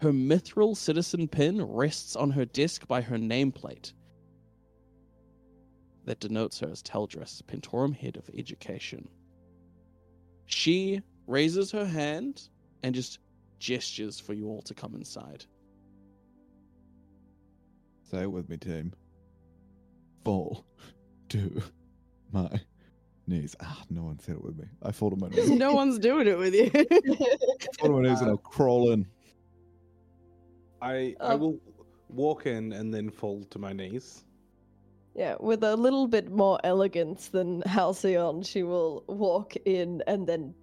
Her 0.00 0.12
mithril 0.12 0.76
citizen 0.76 1.26
pin 1.26 1.62
rests 1.62 2.16
on 2.16 2.30
her 2.30 2.44
desk 2.44 2.86
by 2.86 3.00
her 3.00 3.16
nameplate 3.16 3.92
that 6.04 6.20
denotes 6.20 6.60
her 6.60 6.68
as 6.68 6.82
Teldris, 6.82 7.42
Pentorum 7.42 7.94
Head 7.94 8.16
of 8.16 8.28
Education. 8.36 9.08
She 10.46 11.00
raises 11.26 11.72
her 11.72 11.84
hand 11.84 12.48
and 12.82 12.94
just 12.94 13.18
gestures 13.58 14.20
for 14.20 14.32
you 14.34 14.48
all 14.48 14.62
to 14.62 14.74
come 14.74 14.94
inside. 14.94 15.44
say 18.08 18.22
it 18.22 18.30
with 18.30 18.48
me, 18.48 18.56
team. 18.56 18.92
Fall 20.24 20.64
to 21.30 21.62
my 22.32 22.48
knees. 23.26 23.56
Ah, 23.60 23.82
no 23.90 24.04
one 24.04 24.18
said 24.20 24.36
it 24.36 24.44
with 24.44 24.56
me. 24.58 24.66
I 24.82 24.92
fall 24.92 25.10
to 25.10 25.16
my 25.16 25.28
knees. 25.30 25.50
no 25.50 25.74
one's 25.74 25.98
doing 25.98 26.28
it 26.28 26.38
with 26.38 26.54
you. 26.54 26.70
fall 27.80 27.88
to 27.88 28.00
my 28.00 28.08
knees 28.08 28.20
and 28.20 28.30
I'll 28.30 28.36
crawl 28.36 28.92
in. 28.92 29.06
I 30.86 31.16
I 31.20 31.34
Um, 31.34 31.40
will 31.40 31.58
walk 32.08 32.46
in 32.46 32.72
and 32.72 32.92
then 32.94 33.10
fall 33.10 33.44
to 33.50 33.58
my 33.58 33.72
knees. 33.72 34.24
Yeah, 35.14 35.36
with 35.40 35.64
a 35.64 35.74
little 35.76 36.06
bit 36.08 36.30
more 36.30 36.58
elegance 36.62 37.28
than 37.28 37.62
Halcyon, 37.62 38.42
she 38.42 38.62
will 38.62 39.02
walk 39.08 39.56
in 39.64 40.02
and 40.06 40.26
then 40.26 40.54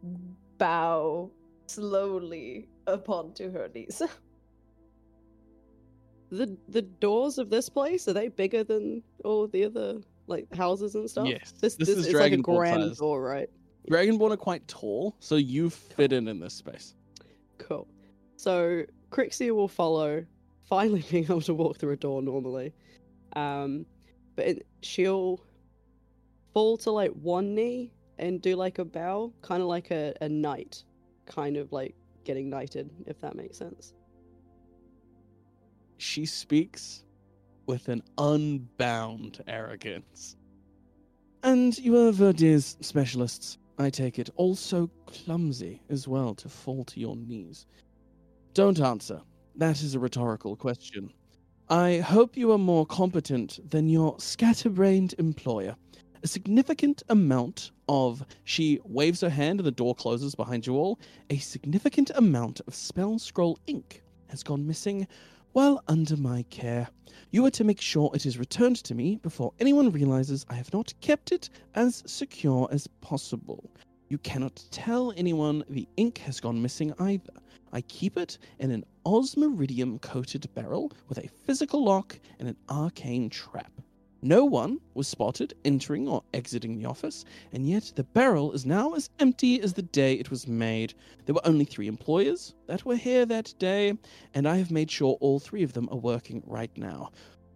bow 0.57 1.31
slowly 1.67 2.69
upon 2.87 3.33
to 3.33 3.49
her 3.51 3.67
knees. 3.73 4.01
The 6.29 6.57
the 6.67 6.81
doors 6.81 7.37
of 7.37 7.49
this 7.49 7.69
place 7.69 8.07
are 8.07 8.13
they 8.13 8.27
bigger 8.27 8.63
than 8.63 9.03
all 9.23 9.47
the 9.47 9.65
other 9.65 10.01
like 10.27 10.51
houses 10.55 10.95
and 10.95 11.07
stuff? 11.09 11.27
Yes, 11.27 11.51
This 11.61 11.75
this 11.75 11.89
this, 11.89 11.97
is 11.99 12.07
is 12.07 12.13
like 12.13 12.31
a 12.33 12.37
grand 12.37 12.89
size. 12.89 12.97
door, 12.97 13.21
right? 13.21 13.49
Dragonborn 13.89 14.31
are 14.31 14.37
quite 14.37 14.67
tall, 14.67 15.15
so 15.19 15.35
you 15.35 15.69
fit 15.69 16.11
in 16.13 16.27
in 16.27 16.39
this 16.39 16.53
space. 16.55 16.95
Cool. 17.59 17.87
So 18.37 18.83
Crixia 19.13 19.51
will 19.51 19.67
follow, 19.67 20.25
finally 20.67 21.05
being 21.11 21.25
able 21.25 21.41
to 21.41 21.53
walk 21.53 21.77
through 21.77 21.91
a 21.91 21.97
door 21.97 22.21
normally. 22.21 22.73
Um, 23.35 23.85
but 24.35 24.45
it, 24.45 24.67
she'll 24.81 25.39
fall 26.53 26.77
to 26.77 26.91
like 26.91 27.11
one 27.11 27.53
knee 27.53 27.91
and 28.17 28.41
do 28.41 28.55
like 28.55 28.79
a 28.79 28.85
bow, 28.85 29.31
kind 29.41 29.61
of 29.61 29.67
like 29.67 29.91
a, 29.91 30.13
a 30.21 30.29
knight, 30.29 30.83
kind 31.25 31.57
of 31.57 31.71
like 31.71 31.95
getting 32.23 32.49
knighted, 32.49 32.89
if 33.05 33.19
that 33.21 33.35
makes 33.35 33.57
sense. 33.57 33.93
She 35.97 36.25
speaks 36.25 37.05
with 37.65 37.87
an 37.89 38.03
unbound 38.17 39.43
arrogance. 39.47 40.35
And 41.43 41.77
you 41.77 41.97
are 41.97 42.11
Verdir's 42.11 42.77
specialists, 42.81 43.57
I 43.77 43.89
take 43.89 44.19
it, 44.19 44.29
also 44.35 44.89
clumsy 45.05 45.81
as 45.89 46.07
well 46.07 46.33
to 46.35 46.49
fall 46.49 46.83
to 46.85 46.99
your 46.99 47.15
knees. 47.15 47.65
Don't 48.53 48.79
answer. 48.79 49.19
That 49.55 49.81
is 49.81 49.95
a 49.95 49.99
rhetorical 49.99 50.55
question. 50.55 51.11
I 51.69 51.97
hope 51.97 52.37
you 52.37 52.51
are 52.51 52.59
more 52.59 52.85
competent 52.85 53.59
than 53.67 53.89
your 53.89 54.19
scatterbrained 54.19 55.15
employer. 55.17 55.75
A 56.21 56.27
significant 56.27 57.01
amount 57.09 57.71
of. 57.89 58.23
She 58.43 58.79
waves 58.83 59.21
her 59.21 59.29
hand 59.29 59.59
and 59.59 59.65
the 59.65 59.71
door 59.71 59.95
closes 59.95 60.35
behind 60.35 60.67
you 60.67 60.75
all. 60.75 60.99
A 61.31 61.37
significant 61.39 62.11
amount 62.13 62.61
of 62.67 62.75
spell 62.75 63.17
scroll 63.17 63.57
ink 63.65 64.03
has 64.27 64.43
gone 64.43 64.67
missing 64.67 65.07
while 65.53 65.83
under 65.87 66.15
my 66.15 66.43
care. 66.51 66.87
You 67.31 67.43
are 67.47 67.51
to 67.51 67.63
make 67.63 67.81
sure 67.81 68.11
it 68.13 68.27
is 68.27 68.37
returned 68.37 68.77
to 68.83 68.93
me 68.93 69.15
before 69.15 69.53
anyone 69.59 69.89
realizes 69.89 70.45
I 70.47 70.53
have 70.55 70.71
not 70.73 70.93
kept 71.01 71.31
it 71.31 71.49
as 71.73 72.03
secure 72.05 72.67
as 72.71 72.85
possible. 73.01 73.71
You 74.13 74.19
cannot 74.19 74.63
tell 74.69 75.11
anyone 75.17 75.63
the 75.67 75.87
ink 75.97 76.19
has 76.19 76.39
gone 76.39 76.61
missing 76.61 76.93
either. 76.99 77.33
I 77.71 77.81
keep 77.81 78.15
it 78.15 78.37
in 78.59 78.69
an 78.69 78.85
osmiridium 79.07 79.97
coated 79.97 80.47
barrel 80.53 80.91
with 81.09 81.17
a 81.17 81.31
physical 81.47 81.83
lock 81.83 82.19
and 82.37 82.47
an 82.47 82.55
arcane 82.69 83.31
trap. 83.31 83.71
No 84.21 84.45
one 84.45 84.79
was 84.93 85.07
spotted 85.07 85.55
entering 85.65 86.07
or 86.07 86.21
exiting 86.31 86.77
the 86.77 86.85
office, 86.85 87.25
and 87.53 87.67
yet 87.67 87.91
the 87.95 88.03
barrel 88.03 88.51
is 88.51 88.67
now 88.67 88.93
as 88.93 89.09
empty 89.17 89.59
as 89.59 89.73
the 89.73 89.81
day 89.81 90.13
it 90.13 90.29
was 90.29 90.47
made. 90.47 90.93
There 91.25 91.33
were 91.33 91.47
only 91.47 91.65
three 91.65 91.87
employers 91.87 92.53
that 92.67 92.85
were 92.85 92.95
here 92.95 93.25
that 93.25 93.55
day, 93.57 93.97
and 94.35 94.47
I 94.47 94.57
have 94.57 94.69
made 94.69 94.91
sure 94.91 95.17
all 95.21 95.39
three 95.39 95.63
of 95.63 95.73
them 95.73 95.89
are 95.91 95.97
working 95.97 96.43
right 96.45 96.77
now. 96.77 97.09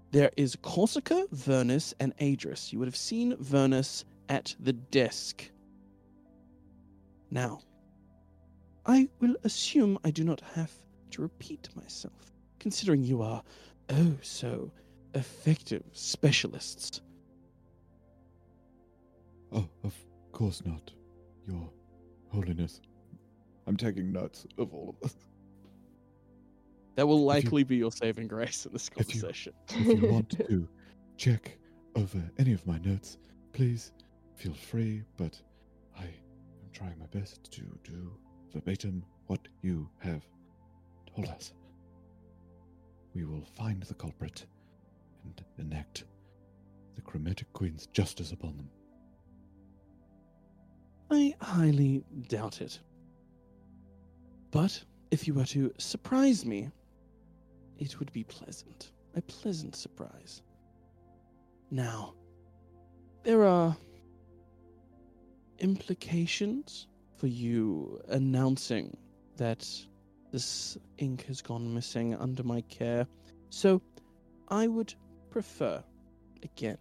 There 0.10 0.32
is 0.36 0.56
Corsica, 0.56 1.28
Vernus, 1.32 1.94
and 2.00 2.18
Adris. 2.18 2.74
You 2.74 2.80
would 2.80 2.88
have 2.88 2.98
seen 2.98 3.36
Vernus 3.36 4.06
at 4.28 4.56
the 4.60 4.74
desk. 4.74 5.52
Now, 7.32 7.60
I 8.86 9.10
will 9.20 9.36
assume 9.44 10.00
I 10.04 10.12
do 10.12 10.24
not 10.24 10.42
have 10.56 10.72
to 11.12 11.22
repeat 11.22 11.70
myself, 11.76 12.32
considering 12.60 13.04
you 13.04 13.22
are 13.22 13.44
oh 13.90 14.16
so 14.22 14.72
effective 15.14 15.84
specialists. 15.92 17.02
Oh, 19.52 19.68
of 19.84 19.94
course 20.32 20.64
not, 20.66 20.92
Your 21.48 21.70
Holiness. 22.32 22.82
I'm 23.66 23.78
taking 23.78 24.12
notes 24.12 24.46
of 24.58 24.74
all 24.74 24.90
of 24.90 25.00
this. 25.02 25.16
That 26.96 27.08
will 27.08 27.18
If 27.18 27.22
you- 27.22 27.26
likely 27.26 27.64
be 27.64 27.76
your 27.78 27.92
saving 27.92 28.28
grace 28.28 28.66
in 28.66 28.74
this 28.74 28.90
if 28.98 29.14
you- 29.14 29.22
conversation. 29.22 29.54
If 29.70 30.02
you 30.02 30.10
want 30.12 30.30
to 30.48 30.68
check 31.18 31.58
over 31.96 32.22
any 32.38 32.54
of 32.54 32.66
my 32.66 32.78
notes, 32.80 33.18
please 33.54 33.92
feel 34.36 34.54
free, 34.54 35.04
but 35.18 35.40
I 35.42 35.47
am 36.68 36.74
trying 36.74 37.00
my 37.00 37.06
best 37.08 37.52
to 37.52 37.62
do 37.84 38.12
verbatim 38.54 39.04
what 39.28 39.48
you 39.62 39.90
have 40.00 40.24
told 41.16 41.28
us. 41.28 41.54
We 43.14 43.26
will 43.26 43.46
find 43.58 43.82
the 43.84 43.94
culprit 43.94 44.46
and 45.24 45.44
enact 45.58 46.04
the 46.96 47.02
Chromatic 47.02 47.52
Queen's 47.54 47.88
justice 47.88 48.32
upon 48.32 48.58
them. 48.58 48.70
I 51.10 51.36
highly 51.42 52.04
doubt 52.28 52.62
it. 52.62 52.80
But 54.52 54.84
if 55.12 55.28
you 55.28 55.34
were 55.34 55.46
to 55.46 55.74
surprise 55.78 56.46
me, 56.46 56.70
it 57.80 58.00
would 58.00 58.12
be 58.12 58.24
pleasant. 58.24 58.92
A 59.16 59.22
pleasant 59.22 59.76
surprise. 59.76 60.42
Now, 61.72 62.14
there 63.24 63.44
are 63.44 63.76
implications 65.60 66.88
for 67.16 67.28
you 67.28 68.02
announcing 68.10 68.96
that 69.38 69.68
this 70.32 70.78
ink 70.98 71.26
has 71.26 71.42
gone 71.42 71.74
missing 71.74 72.16
under 72.16 72.44
my 72.44 72.62
care. 72.62 73.08
So, 73.50 73.82
I 74.50 74.68
would 74.68 74.94
prefer, 75.30 75.84
again, 76.44 76.78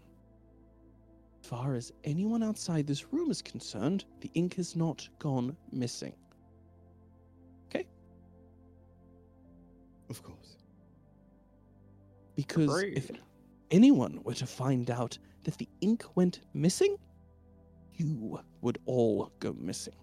as 1.40 1.46
far 1.48 1.74
as 1.74 1.92
anyone 2.04 2.42
outside 2.42 2.86
this 2.86 3.12
room 3.12 3.30
is 3.30 3.40
concerned, 3.40 4.04
the 4.20 4.30
ink 4.34 4.54
has 4.56 4.76
not 4.76 5.08
gone 5.18 5.56
missing. 5.72 6.12
Okay? 7.68 7.86
Of 10.10 10.22
course. 10.22 10.56
Because 12.34 12.82
if 12.82 13.10
anyone 13.70 14.20
were 14.24 14.34
to 14.34 14.46
find 14.46 14.90
out 14.90 15.18
that 15.44 15.56
the 15.56 15.68
ink 15.80 16.04
went 16.16 16.40
missing, 16.52 16.96
you 17.96 18.40
would 18.60 18.78
all 18.86 19.30
go 19.40 19.54
missing. 19.58 19.94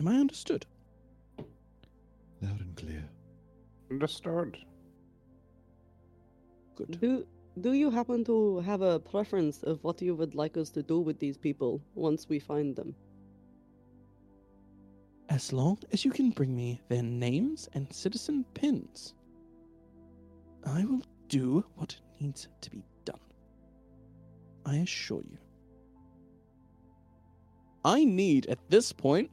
Am 0.00 0.08
I 0.08 0.16
understood? 0.16 0.66
Loud 2.40 2.60
and 2.60 2.76
clear. 2.76 3.04
Understood. 3.90 4.58
Good. 6.76 7.00
Do 7.00 7.26
do 7.60 7.72
you 7.72 7.90
happen 7.90 8.24
to 8.24 8.58
have 8.60 8.82
a 8.82 8.98
preference 8.98 9.62
of 9.62 9.82
what 9.84 10.02
you 10.02 10.16
would 10.16 10.34
like 10.34 10.56
us 10.56 10.70
to 10.70 10.82
do 10.82 10.98
with 10.98 11.20
these 11.20 11.38
people 11.38 11.80
once 11.94 12.28
we 12.28 12.40
find 12.40 12.74
them? 12.74 12.96
As 15.28 15.52
long 15.52 15.78
as 15.92 16.04
you 16.04 16.10
can 16.10 16.30
bring 16.30 16.54
me 16.54 16.82
their 16.88 17.02
names 17.02 17.68
and 17.74 17.92
citizen 17.92 18.44
pins, 18.54 19.14
I 20.66 20.84
will 20.84 21.02
do 21.28 21.64
what 21.76 21.96
needs 22.20 22.48
to 22.60 22.70
be 22.70 22.84
done. 23.04 23.20
I 24.66 24.76
assure 24.76 25.22
you. 25.22 25.38
I 27.84 28.04
need, 28.04 28.46
at 28.46 28.58
this 28.70 28.92
point, 28.92 29.30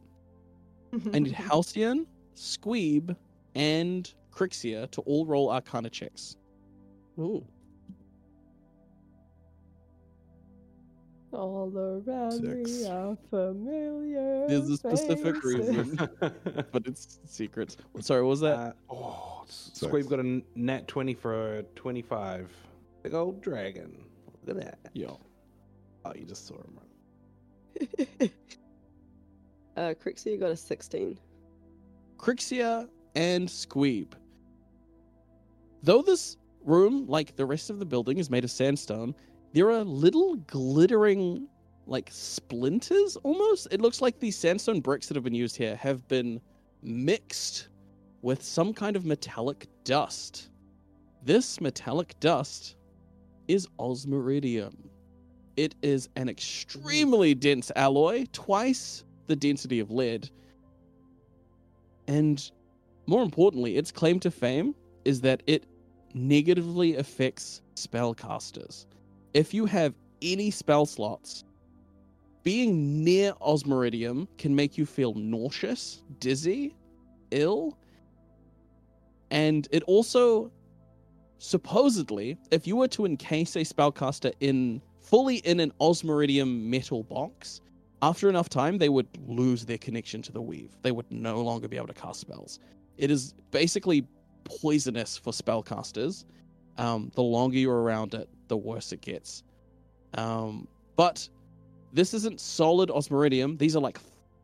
I 1.14 1.20
need 1.20 1.32
Halcyon, 1.32 2.06
Squeeb, 2.36 3.16
and 3.56 4.14
Crixia 4.34 4.89
to 4.91 5.02
all 5.02 5.26
roll 5.26 5.52
Arcana 5.52 5.89
checks. 5.89 6.38
Ooh. 7.20 7.45
All 11.34 11.72
around 11.78 12.32
Six. 12.32 12.82
me 12.82 12.88
are 12.89 13.18
familiar. 13.30 14.47
There's 14.49 14.70
a 14.70 14.76
specific 14.76 15.36
faces. 15.36 15.43
reason, 15.43 16.10
but 16.20 16.86
it's 16.86 17.20
secret. 17.26 17.78
Sorry, 18.02 18.22
what 18.22 18.30
was 18.30 18.41
that? 18.41 18.58
Uh, 18.58 18.72
oh, 18.89 19.43
Squeeb 19.47 20.10
got 20.10 20.20
a 20.20 20.41
nat 20.56 20.89
20 20.89 21.14
for 21.14 21.60
a 21.60 21.64
25. 21.76 22.52
Big 23.04 23.14
old 23.14 23.41
dragon. 23.41 24.04
Look 24.45 24.58
at 24.58 24.64
that. 24.64 24.91
Yo. 24.93 25.20
Oh, 26.04 26.12
you 26.16 26.26
just 26.26 26.47
saw 26.47 26.56
him. 26.56 26.74
Right? 26.76 26.91
uh, 29.78 29.93
Crixie 30.01 30.39
got 30.39 30.51
a 30.51 30.55
16. 30.55 31.19
Crixia 32.17 32.88
and 33.15 33.47
Squeeb. 33.47 34.13
Though 35.84 36.01
this 36.01 36.38
room, 36.63 37.07
like 37.07 37.36
the 37.36 37.45
rest 37.45 37.69
of 37.69 37.80
the 37.80 37.86
building, 37.86 38.17
is 38.19 38.30
made 38.30 38.43
of 38.43 38.51
sandstone, 38.51 39.15
there 39.53 39.72
are 39.72 39.84
little 39.84 40.36
glittering, 40.47 41.47
like 41.88 42.09
splinters 42.11 43.17
almost. 43.17 43.67
It 43.72 43.82
looks 43.82 44.01
like 44.01 44.19
these 44.19 44.38
sandstone 44.38 44.80
bricks 44.80 45.07
that 45.07 45.15
have 45.15 45.24
been 45.24 45.34
used 45.34 45.57
here 45.57 45.76
have 45.76 46.07
been 46.07 46.39
mixed 46.84 47.69
with 48.22 48.43
some 48.43 48.74
kind 48.74 48.95
of 48.95 49.05
metallic 49.05 49.67
dust. 49.84 50.49
This 51.24 51.59
metallic 51.59 52.19
dust 52.19 52.76
is 53.47 53.67
osmiridium. 53.80 54.91
It 55.58 55.76
is 55.82 56.10
an 56.16 56.30
extremely 56.30 57.34
dense 57.34 57.72
alloy, 57.76 58.26
twice 58.32 59.04
the 59.28 59.36
density 59.36 59.80
of 59.80 59.91
lead. 59.91 60.30
And 62.08 62.52
more 63.08 63.24
importantly, 63.24 63.78
its 63.78 63.91
claim 63.91 64.20
to 64.22 64.32
fame 64.32 64.76
is 65.06 65.22
that 65.22 65.43
it 65.47 65.66
negatively 66.14 66.95
affects 66.95 67.62
spellcasters. 67.76 68.86
If 69.34 69.54
you 69.54 69.66
have 69.66 69.93
any 70.22 70.52
spell 70.52 70.86
slots, 70.86 71.43
being 72.43 73.04
near 73.04 73.34
Osmiridium 73.41 74.28
can 74.38 74.56
make 74.56 74.78
you 74.78 74.86
feel 74.86 75.14
nauseous, 75.14 76.04
dizzy, 76.20 76.76
ill. 77.32 77.78
And 79.30 79.68
it 79.72 79.84
also 79.84 80.52
supposedly, 81.38 82.38
if 82.52 82.68
you 82.68 82.76
were 82.76 82.88
to 82.89 83.06
encase 83.06 83.56
a 83.56 83.60
spellcaster 83.60 84.34
in 84.39 84.82
fully 85.12 85.38
in 85.38 85.59
an 85.59 85.72
Osmiridium 85.82 86.70
metal 86.70 87.03
box, 87.03 87.62
after 88.01 88.30
enough 88.30 88.49
time 88.49 88.78
they 88.78 88.89
would 88.89 89.07
lose 89.28 89.66
their 89.66 89.78
connection 89.78 90.22
to 90.24 90.32
the 90.32 90.41
weave. 90.41 90.72
They 90.82 90.91
would 90.91 91.12
no 91.12 91.41
longer 91.41 91.68
be 91.68 91.78
able 91.78 91.88
to 91.88 91.93
cast 91.93 92.22
spells. 92.22 92.59
It 92.97 93.12
is 93.12 93.36
basically 93.51 94.07
poisonous 94.45 95.18
for 95.18 95.34
spellcasters. 95.34 96.26
Um, 96.78 97.12
the 97.14 97.22
longer 97.22 97.57
you're 97.57 97.82
around 97.82 98.14
it, 98.14 98.30
the 98.47 98.57
worse 98.57 98.93
it 98.93 99.01
gets. 99.01 99.43
Um, 100.16 100.68
but 100.95 101.28
this 101.93 102.14
isn't 102.14 102.39
solid 102.39 102.89
osmiridium. 102.89 103.57
These 103.57 103.76
are 103.76 103.82
like 103.82 103.99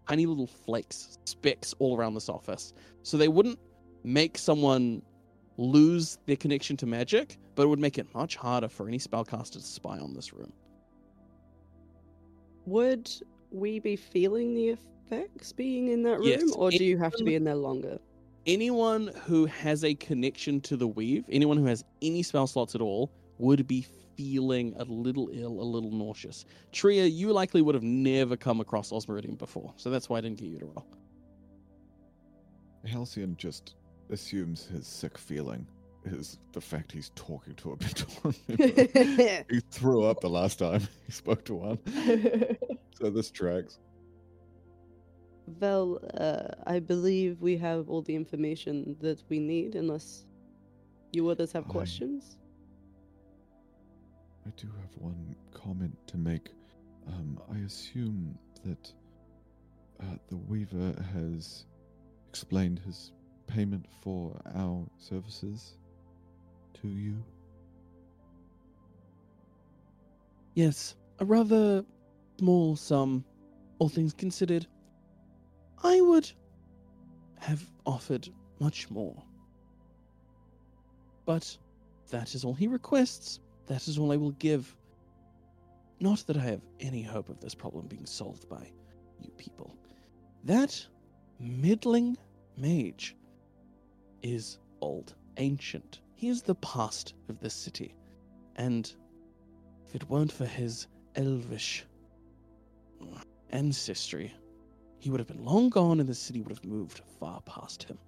tiny 0.07 0.25
little 0.25 0.47
flakes, 0.47 1.17
specks 1.25 1.73
all 1.79 1.97
around 1.97 2.13
this 2.13 2.29
office. 2.29 2.73
So 3.03 3.15
they 3.17 3.29
wouldn't 3.29 3.59
make 4.03 4.37
someone 4.37 5.01
lose 5.57 6.17
their 6.25 6.35
connection 6.35 6.75
to 6.77 6.85
magic, 6.85 7.37
but 7.57 7.63
it 7.63 7.67
would 7.67 7.79
make 7.79 7.97
it 7.97 8.13
much 8.13 8.35
harder 8.35 8.69
for 8.69 8.87
any 8.87 8.99
spellcaster 8.99 9.53
to 9.53 9.61
spy 9.61 9.97
on 9.97 10.13
this 10.13 10.31
room. 10.31 10.53
Would 12.67 13.09
we 13.49 13.79
be 13.79 13.95
feeling 13.95 14.53
the 14.53 14.69
effects 14.69 15.53
being 15.53 15.87
in 15.87 16.03
that 16.03 16.19
room, 16.19 16.27
Yes, 16.27 16.51
or 16.51 16.69
do 16.69 16.85
you 16.85 16.99
have 16.99 17.13
to 17.13 17.23
be 17.23 17.33
in 17.33 17.43
there 17.43 17.55
longer? 17.55 17.97
Anyone 18.45 19.07
who 19.25 19.47
has 19.47 19.83
a 19.83 19.95
connection 19.95 20.61
to 20.61 20.77
the 20.77 20.87
weave, 20.87 21.25
anyone 21.29 21.57
who 21.57 21.65
has 21.65 21.83
any 22.03 22.21
spell 22.21 22.45
slots 22.45 22.75
at 22.75 22.81
all, 22.81 23.11
would 23.39 23.65
be 23.67 23.87
feeling 24.15 24.75
a 24.77 24.83
little 24.83 25.29
ill, 25.33 25.59
a 25.59 25.63
little 25.63 25.91
nauseous. 25.91 26.45
Tria, 26.71 27.05
you 27.07 27.33
likely 27.33 27.63
would 27.63 27.73
have 27.73 27.83
never 27.83 28.37
come 28.37 28.59
across 28.61 28.91
Osmiridium 28.91 29.35
before, 29.35 29.73
so 29.77 29.89
that's 29.89 30.09
why 30.09 30.19
I 30.19 30.21
didn't 30.21 30.37
get 30.37 30.49
you 30.49 30.59
to 30.59 30.65
roll. 30.65 30.85
Halcyon 32.85 33.35
just 33.35 33.73
assumes 34.11 34.65
his 34.65 34.85
sick 34.85 35.17
feeling 35.17 35.65
is 36.13 36.39
the 36.53 36.61
fact 36.61 36.91
he's 36.91 37.11
talking 37.15 37.55
to 37.55 37.71
a 37.71 37.75
Benton. 37.77 38.35
he 39.49 39.59
threw 39.71 40.03
up 40.03 40.21
the 40.21 40.29
last 40.29 40.59
time 40.59 40.81
he 41.05 41.11
spoke 41.11 41.45
to 41.45 41.55
one. 41.55 41.79
So 42.95 43.09
this 43.09 43.31
tracks. 43.31 43.79
Vel, 45.47 45.99
uh, 46.19 46.49
I 46.65 46.79
believe 46.79 47.41
we 47.41 47.55
have 47.57 47.89
all 47.89 48.01
the 48.01 48.15
information 48.15 48.97
that 48.99 49.23
we 49.29 49.39
need, 49.39 49.75
unless 49.75 50.25
you 51.13 51.29
others 51.29 51.51
have 51.53 51.65
I- 51.65 51.71
questions. 51.71 52.37
I 54.45 54.49
do 54.55 54.67
have 54.67 54.89
one 54.97 55.35
comment 55.53 55.95
to 56.07 56.17
make. 56.17 56.49
Um, 57.07 57.39
I 57.53 57.59
assume 57.65 58.37
that 58.65 58.91
uh, 60.01 60.17
the 60.29 60.37
Weaver 60.37 60.93
has 61.13 61.65
explained 62.29 62.79
his 62.85 63.11
payment 63.47 63.85
for 64.01 64.39
our 64.55 64.85
services 64.97 65.75
to 66.81 66.87
you. 66.87 67.23
Yes, 70.55 70.95
a 71.19 71.25
rather 71.25 71.85
small 72.39 72.75
sum, 72.75 73.23
all 73.79 73.89
things 73.89 74.13
considered. 74.13 74.65
I 75.83 76.01
would 76.01 76.31
have 77.39 77.63
offered 77.85 78.27
much 78.59 78.89
more. 78.89 79.15
But 81.25 81.57
that 82.09 82.33
is 82.33 82.43
all 82.43 82.53
he 82.53 82.67
requests. 82.67 83.39
That 83.67 83.87
is 83.87 83.97
all 83.97 84.11
I 84.11 84.17
will 84.17 84.31
give. 84.31 84.75
Not 85.99 86.25
that 86.27 86.37
I 86.37 86.41
have 86.41 86.61
any 86.79 87.01
hope 87.01 87.29
of 87.29 87.39
this 87.39 87.53
problem 87.53 87.87
being 87.87 88.05
solved 88.05 88.47
by 88.49 88.71
you 89.21 89.29
people. 89.31 89.75
That 90.43 90.85
middling 91.39 92.17
mage 92.55 93.15
is 94.23 94.59
old, 94.81 95.15
ancient. 95.37 95.99
He 96.17 96.29
is 96.29 96.41
the 96.41 96.55
past 96.55 97.13
of 97.29 97.39
this 97.39 97.53
city. 97.53 97.93
And 98.55 98.91
if 99.85 99.93
it 99.93 100.09
weren't 100.09 100.31
for 100.31 100.47
his 100.47 100.87
elvish 101.15 101.85
ancestry, 103.51 104.33
he 104.97 105.11
would 105.11 105.19
have 105.19 105.27
been 105.27 105.45
long 105.45 105.69
gone 105.69 105.99
and 105.99 106.09
the 106.09 106.15
city 106.15 106.41
would 106.41 106.49
have 106.49 106.65
moved 106.65 107.01
far 107.19 107.39
past 107.41 107.83
him. 107.83 107.99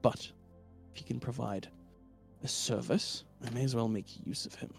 But 0.00 0.32
if 0.90 0.96
he 0.96 1.04
can 1.04 1.20
provide 1.20 1.68
a 2.42 2.48
service, 2.48 3.24
I 3.46 3.50
may 3.50 3.64
as 3.64 3.76
well 3.76 3.88
make 3.88 4.26
use 4.26 4.46
of 4.46 4.54
him. 4.54 4.72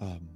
Um, 0.00 0.28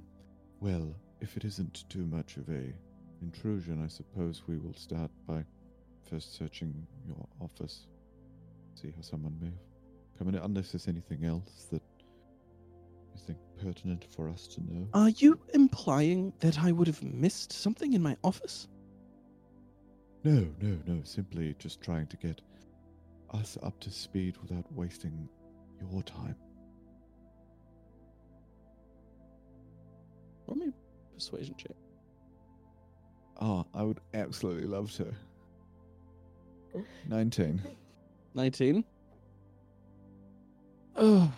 well, 0.61 0.95
if 1.19 1.35
it 1.35 1.43
isn't 1.43 1.89
too 1.89 2.05
much 2.05 2.37
of 2.37 2.47
a 2.47 2.73
intrusion, 3.21 3.83
I 3.83 3.89
suppose 3.89 4.43
we 4.47 4.57
will 4.57 4.73
start 4.75 5.11
by 5.27 5.43
first 6.09 6.35
searching 6.37 6.87
your 7.05 7.27
office. 7.41 7.87
See 8.75 8.91
how 8.95 9.01
someone 9.01 9.37
may 9.41 9.51
come 10.17 10.29
in, 10.29 10.35
unless 10.35 10.71
there's 10.71 10.87
anything 10.87 11.25
else 11.25 11.67
that 11.71 11.81
you 13.13 13.21
think 13.25 13.37
pertinent 13.61 14.05
for 14.15 14.29
us 14.29 14.47
to 14.47 14.61
know. 14.61 14.87
Are 14.93 15.09
you 15.09 15.39
implying 15.53 16.33
that 16.39 16.59
I 16.59 16.71
would 16.71 16.87
have 16.87 17.03
missed 17.03 17.51
something 17.53 17.93
in 17.93 18.01
my 18.01 18.17
office? 18.23 18.67
No, 20.23 20.47
no, 20.61 20.77
no. 20.85 21.01
Simply 21.03 21.55
just 21.57 21.81
trying 21.81 22.07
to 22.07 22.17
get 22.17 22.41
us 23.33 23.57
up 23.63 23.79
to 23.81 23.91
speed 23.91 24.37
without 24.41 24.65
wasting 24.73 25.27
your 25.79 26.03
time. 26.03 26.35
Roll 30.47 30.57
me 30.57 30.67
a 30.67 31.13
persuasion 31.13 31.55
check. 31.57 31.75
Oh, 33.39 33.65
I 33.73 33.83
would 33.83 33.99
absolutely 34.13 34.67
love 34.67 34.91
to. 34.93 35.07
19. 37.07 37.61
19. 38.33 38.83
Oh, 40.95 41.31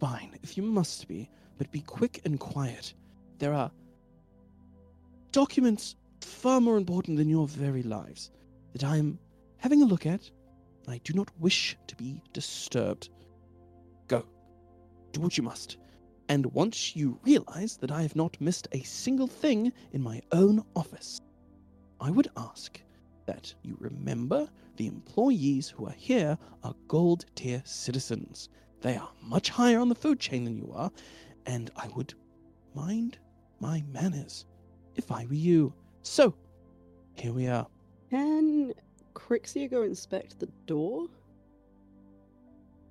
fine, 0.00 0.38
if 0.42 0.56
you 0.56 0.62
must 0.62 1.08
be, 1.08 1.30
but 1.58 1.70
be 1.70 1.80
quick 1.80 2.20
and 2.24 2.38
quiet. 2.38 2.94
There 3.38 3.52
are 3.52 3.70
documents 5.32 5.96
far 6.20 6.60
more 6.60 6.76
important 6.76 7.16
than 7.16 7.28
your 7.28 7.48
very 7.48 7.82
lives 7.82 8.30
that 8.72 8.84
I 8.84 8.96
am 8.96 9.18
having 9.56 9.82
a 9.82 9.86
look 9.86 10.06
at, 10.06 10.30
I 10.88 10.98
do 11.04 11.12
not 11.12 11.30
wish 11.38 11.76
to 11.86 11.96
be 11.96 12.22
disturbed. 12.32 13.10
Go, 14.08 14.24
do 15.12 15.20
what 15.20 15.36
you 15.36 15.42
must. 15.42 15.78
And 16.28 16.46
once 16.46 16.96
you 16.96 17.18
realize 17.22 17.76
that 17.78 17.90
I 17.90 18.02
have 18.02 18.16
not 18.16 18.40
missed 18.40 18.68
a 18.72 18.82
single 18.82 19.26
thing 19.26 19.72
in 19.92 20.02
my 20.02 20.20
own 20.32 20.64
office, 20.74 21.20
I 22.00 22.10
would 22.10 22.28
ask 22.36 22.80
that 23.26 23.54
you 23.62 23.76
remember 23.78 24.48
the 24.76 24.86
employees 24.86 25.68
who 25.68 25.86
are 25.86 25.94
here 25.96 26.38
are 26.62 26.74
gold 26.88 27.26
tier 27.34 27.62
citizens. 27.64 28.48
They 28.80 28.96
are 28.96 29.10
much 29.22 29.50
higher 29.50 29.78
on 29.78 29.88
the 29.88 29.94
food 29.94 30.18
chain 30.18 30.44
than 30.44 30.56
you 30.56 30.72
are, 30.74 30.90
and 31.46 31.70
I 31.76 31.88
would 31.88 32.14
mind 32.74 33.18
my 33.60 33.82
manners 33.92 34.46
if 34.96 35.12
I 35.12 35.26
were 35.26 35.34
you. 35.34 35.72
So, 36.02 36.34
here 37.14 37.32
we 37.32 37.46
are. 37.46 37.66
Can 38.10 38.72
Crixia 39.14 39.70
go 39.70 39.82
inspect 39.82 40.38
the 40.38 40.48
door? 40.66 41.06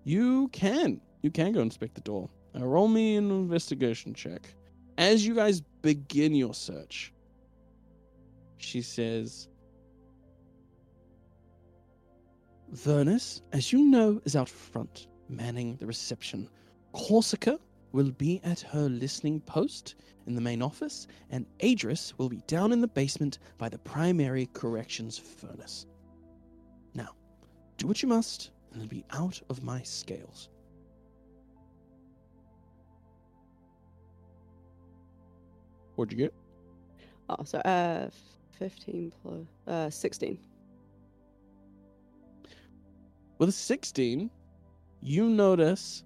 You 0.03 0.47
can. 0.49 1.01
You 1.21 1.29
can 1.29 1.51
go 1.51 1.61
inspect 1.61 1.95
the 1.95 2.01
door. 2.01 2.29
Now 2.53 2.65
roll 2.65 2.87
me 2.87 3.15
an 3.15 3.29
investigation 3.29 4.13
check. 4.13 4.53
As 4.97 5.25
you 5.25 5.35
guys 5.35 5.61
begin 5.81 6.35
your 6.35 6.53
search, 6.53 7.13
she 8.57 8.81
says, 8.81 9.47
Vernus, 12.73 13.41
as 13.51 13.73
you 13.73 13.83
know, 13.85 14.21
is 14.23 14.35
out 14.35 14.49
front, 14.49 15.07
manning 15.27 15.75
the 15.75 15.85
reception. 15.85 16.49
Corsica 16.93 17.59
will 17.91 18.11
be 18.11 18.39
at 18.43 18.61
her 18.61 18.87
listening 18.87 19.41
post 19.41 19.95
in 20.25 20.35
the 20.35 20.41
main 20.41 20.61
office, 20.61 21.07
and 21.31 21.45
Adris 21.59 22.13
will 22.17 22.29
be 22.29 22.41
down 22.47 22.71
in 22.71 22.79
the 22.79 22.87
basement 22.87 23.39
by 23.57 23.67
the 23.67 23.77
primary 23.79 24.47
corrections 24.53 25.17
furnace. 25.17 25.85
Now, 26.93 27.09
do 27.77 27.87
what 27.87 28.01
you 28.01 28.07
must, 28.07 28.51
and 28.73 28.87
be 28.87 29.03
out 29.11 29.41
of 29.49 29.63
my 29.63 29.81
scales. 29.81 30.49
What'd 35.95 36.17
you 36.17 36.17
get? 36.17 36.33
Oh, 37.29 37.43
so 37.43 37.59
uh, 37.59 38.09
fifteen 38.57 39.11
plus 39.21 39.45
uh, 39.67 39.89
sixteen. 39.89 40.39
With 43.41 43.49
a 43.49 43.53
16, 43.53 44.29
you 45.01 45.25
notice 45.27 46.03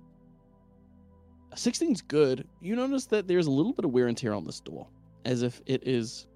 16's 1.54 2.02
good. 2.02 2.48
You 2.62 2.78
notice 2.78 3.08
that 3.08 3.28
there's 3.28 3.48
a 3.48 3.52
little 3.52 3.74
bit 3.74 3.84
of 3.84 3.92
wear 3.92 4.08
and 4.08 4.18
tear 4.18 4.34
on 4.34 4.46
this 4.46 4.62
door, 4.62 4.88
as 5.26 5.42
if 5.42 5.62
it 5.66 5.86
is 5.86 6.28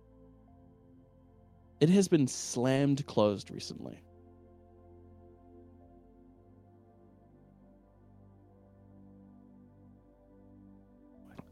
it 1.80 1.88
has 1.88 2.10
been 2.10 2.28
slammed 2.28 3.06
closed 3.06 3.50
recently. 3.50 4.04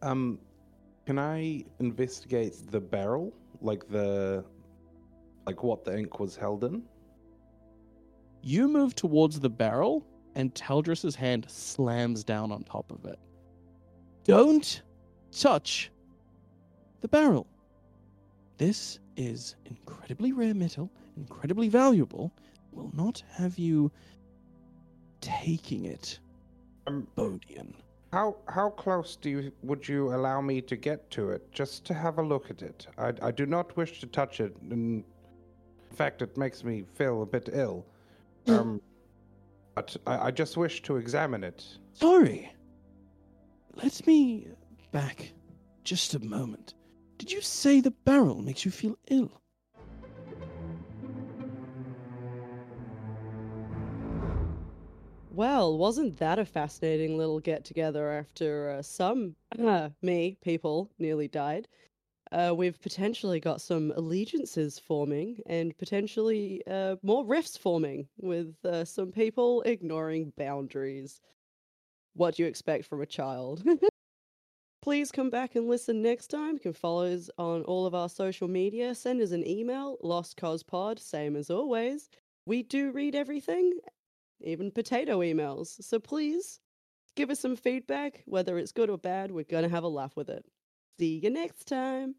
Um, 0.02 0.40
can 1.06 1.18
I 1.18 1.64
investigate 1.80 2.54
the 2.70 2.82
barrel, 2.82 3.32
like 3.62 3.88
the, 3.88 4.44
like 5.46 5.64
what 5.64 5.86
the 5.86 5.98
ink 5.98 6.20
was 6.20 6.36
held 6.36 6.66
in? 6.66 6.84
You 8.42 8.68
move 8.68 8.96
towards 8.96 9.40
the 9.40 9.50
barrel, 9.50 10.06
and 10.36 10.54
Taldris's 10.54 11.16
hand 11.16 11.46
slams 11.50 12.24
down 12.24 12.52
on 12.52 12.64
top 12.64 12.92
of 12.92 13.06
it. 13.06 13.20
Don't 14.24 14.82
touch 15.32 15.92
the 17.02 17.08
barrel. 17.08 17.48
This 18.58 19.00
is 19.16 19.56
incredibly 19.66 20.32
rare 20.32 20.54
metal, 20.54 20.92
incredibly 21.16 21.70
valuable. 21.70 22.32
Will 22.72 22.92
not 22.94 23.22
have 23.32 23.58
you 23.58 23.92
taking 25.22 25.86
it, 25.86 26.20
Um, 26.86 27.08
Bodian. 27.18 27.74
how 28.14 28.38
how 28.48 28.70
close 28.70 29.16
do 29.16 29.30
you 29.30 29.52
would 29.64 29.88
you 29.88 30.14
allow 30.14 30.40
me 30.42 30.62
to 30.62 30.76
get 30.76 31.10
to 31.12 31.32
it, 31.32 31.52
just 31.52 31.86
to 31.86 31.94
have 31.94 32.20
a 32.20 32.22
look 32.22 32.50
at 32.52 32.62
it? 32.62 32.88
I 32.98 33.14
I 33.22 33.32
do 33.32 33.46
not 33.46 33.76
wish 33.76 34.00
to 34.02 34.08
touch 34.08 34.40
it, 34.40 34.56
and 34.62 34.72
in 34.72 35.96
fact, 35.96 36.22
it 36.22 36.38
makes 36.38 36.64
me 36.64 36.86
feel 36.94 37.22
a 37.24 37.26
bit 37.26 37.50
ill. 37.52 37.86
Um, 38.48 38.82
but 39.76 39.96
I, 40.06 40.28
I 40.28 40.32
just 40.32 40.58
wish 40.58 40.82
to 40.84 40.98
examine 40.98 41.44
it. 41.44 41.66
Sorry. 41.94 42.52
Let 43.76 44.06
me 44.08 44.48
back 44.92 45.34
just 45.84 46.16
a 46.16 46.20
moment. 46.20 46.74
Did 47.18 47.32
you 47.32 47.42
say 47.42 47.82
the 47.82 47.92
barrel 47.92 48.42
makes 48.42 48.66
you 48.66 48.72
feel 48.72 48.98
ill? 49.10 49.42
Well, 55.32 55.78
wasn't 55.78 56.18
that 56.18 56.40
a 56.40 56.46
fascinating 56.46 57.16
little 57.16 57.40
get 57.40 57.64
together 57.64 58.12
after 58.12 58.72
uh, 58.72 58.82
some, 58.82 59.36
uh, 59.60 59.90
me, 60.02 60.36
people 60.42 60.90
nearly 60.98 61.28
died? 61.28 61.68
Uh, 62.32 62.54
we've 62.56 62.80
potentially 62.82 63.40
got 63.40 63.62
some 63.62 63.92
allegiances 63.96 64.80
forming 64.80 65.38
and 65.46 65.78
potentially 65.78 66.62
uh, 66.70 66.96
more 67.02 67.26
rifts 67.26 67.58
forming 67.58 68.08
with 68.20 68.54
uh, 68.66 68.84
some 68.84 69.12
people 69.12 69.62
ignoring 69.64 70.34
boundaries. 70.38 71.22
What 72.14 72.36
do 72.36 72.44
you 72.44 72.50
expect 72.50 72.86
from 72.86 73.02
a 73.02 73.06
child? 73.06 73.64
Please 74.82 75.12
come 75.12 75.30
back 75.30 75.56
and 75.56 75.68
listen 75.68 76.02
next 76.02 76.28
time. 76.28 76.54
You 76.54 76.60
can 76.60 76.74
follow 76.74 77.14
us 77.14 77.30
on 77.38 77.64
all 77.64 77.86
of 77.86 77.96
our 77.96 78.10
social 78.10 78.48
media. 78.48 78.96
Send 78.96 79.22
us 79.22 79.32
an 79.32 79.48
email, 79.48 79.98
lostkozpod, 80.04 81.00
same 81.00 81.36
as 81.36 81.50
always. 81.50 82.10
We 82.46 82.64
do 82.64 82.92
read 82.92 83.16
everything, 83.16 83.74
even 84.42 84.72
potato 84.72 85.20
emails. 85.20 85.84
So 85.84 86.00
please 86.00 86.60
give 87.16 87.30
us 87.30 87.40
some 87.40 87.56
feedback, 87.56 88.24
whether 88.26 88.58
it's 88.58 88.72
good 88.72 88.90
or 88.90 88.98
bad. 88.98 89.32
We're 89.32 89.44
going 89.44 89.64
to 89.64 89.70
have 89.70 89.84
a 89.84 89.90
laugh 89.90 90.16
with 90.16 90.30
it. 90.30 90.46
See 91.00 91.20
you 91.20 91.30
next 91.30 91.66
time. 91.66 92.16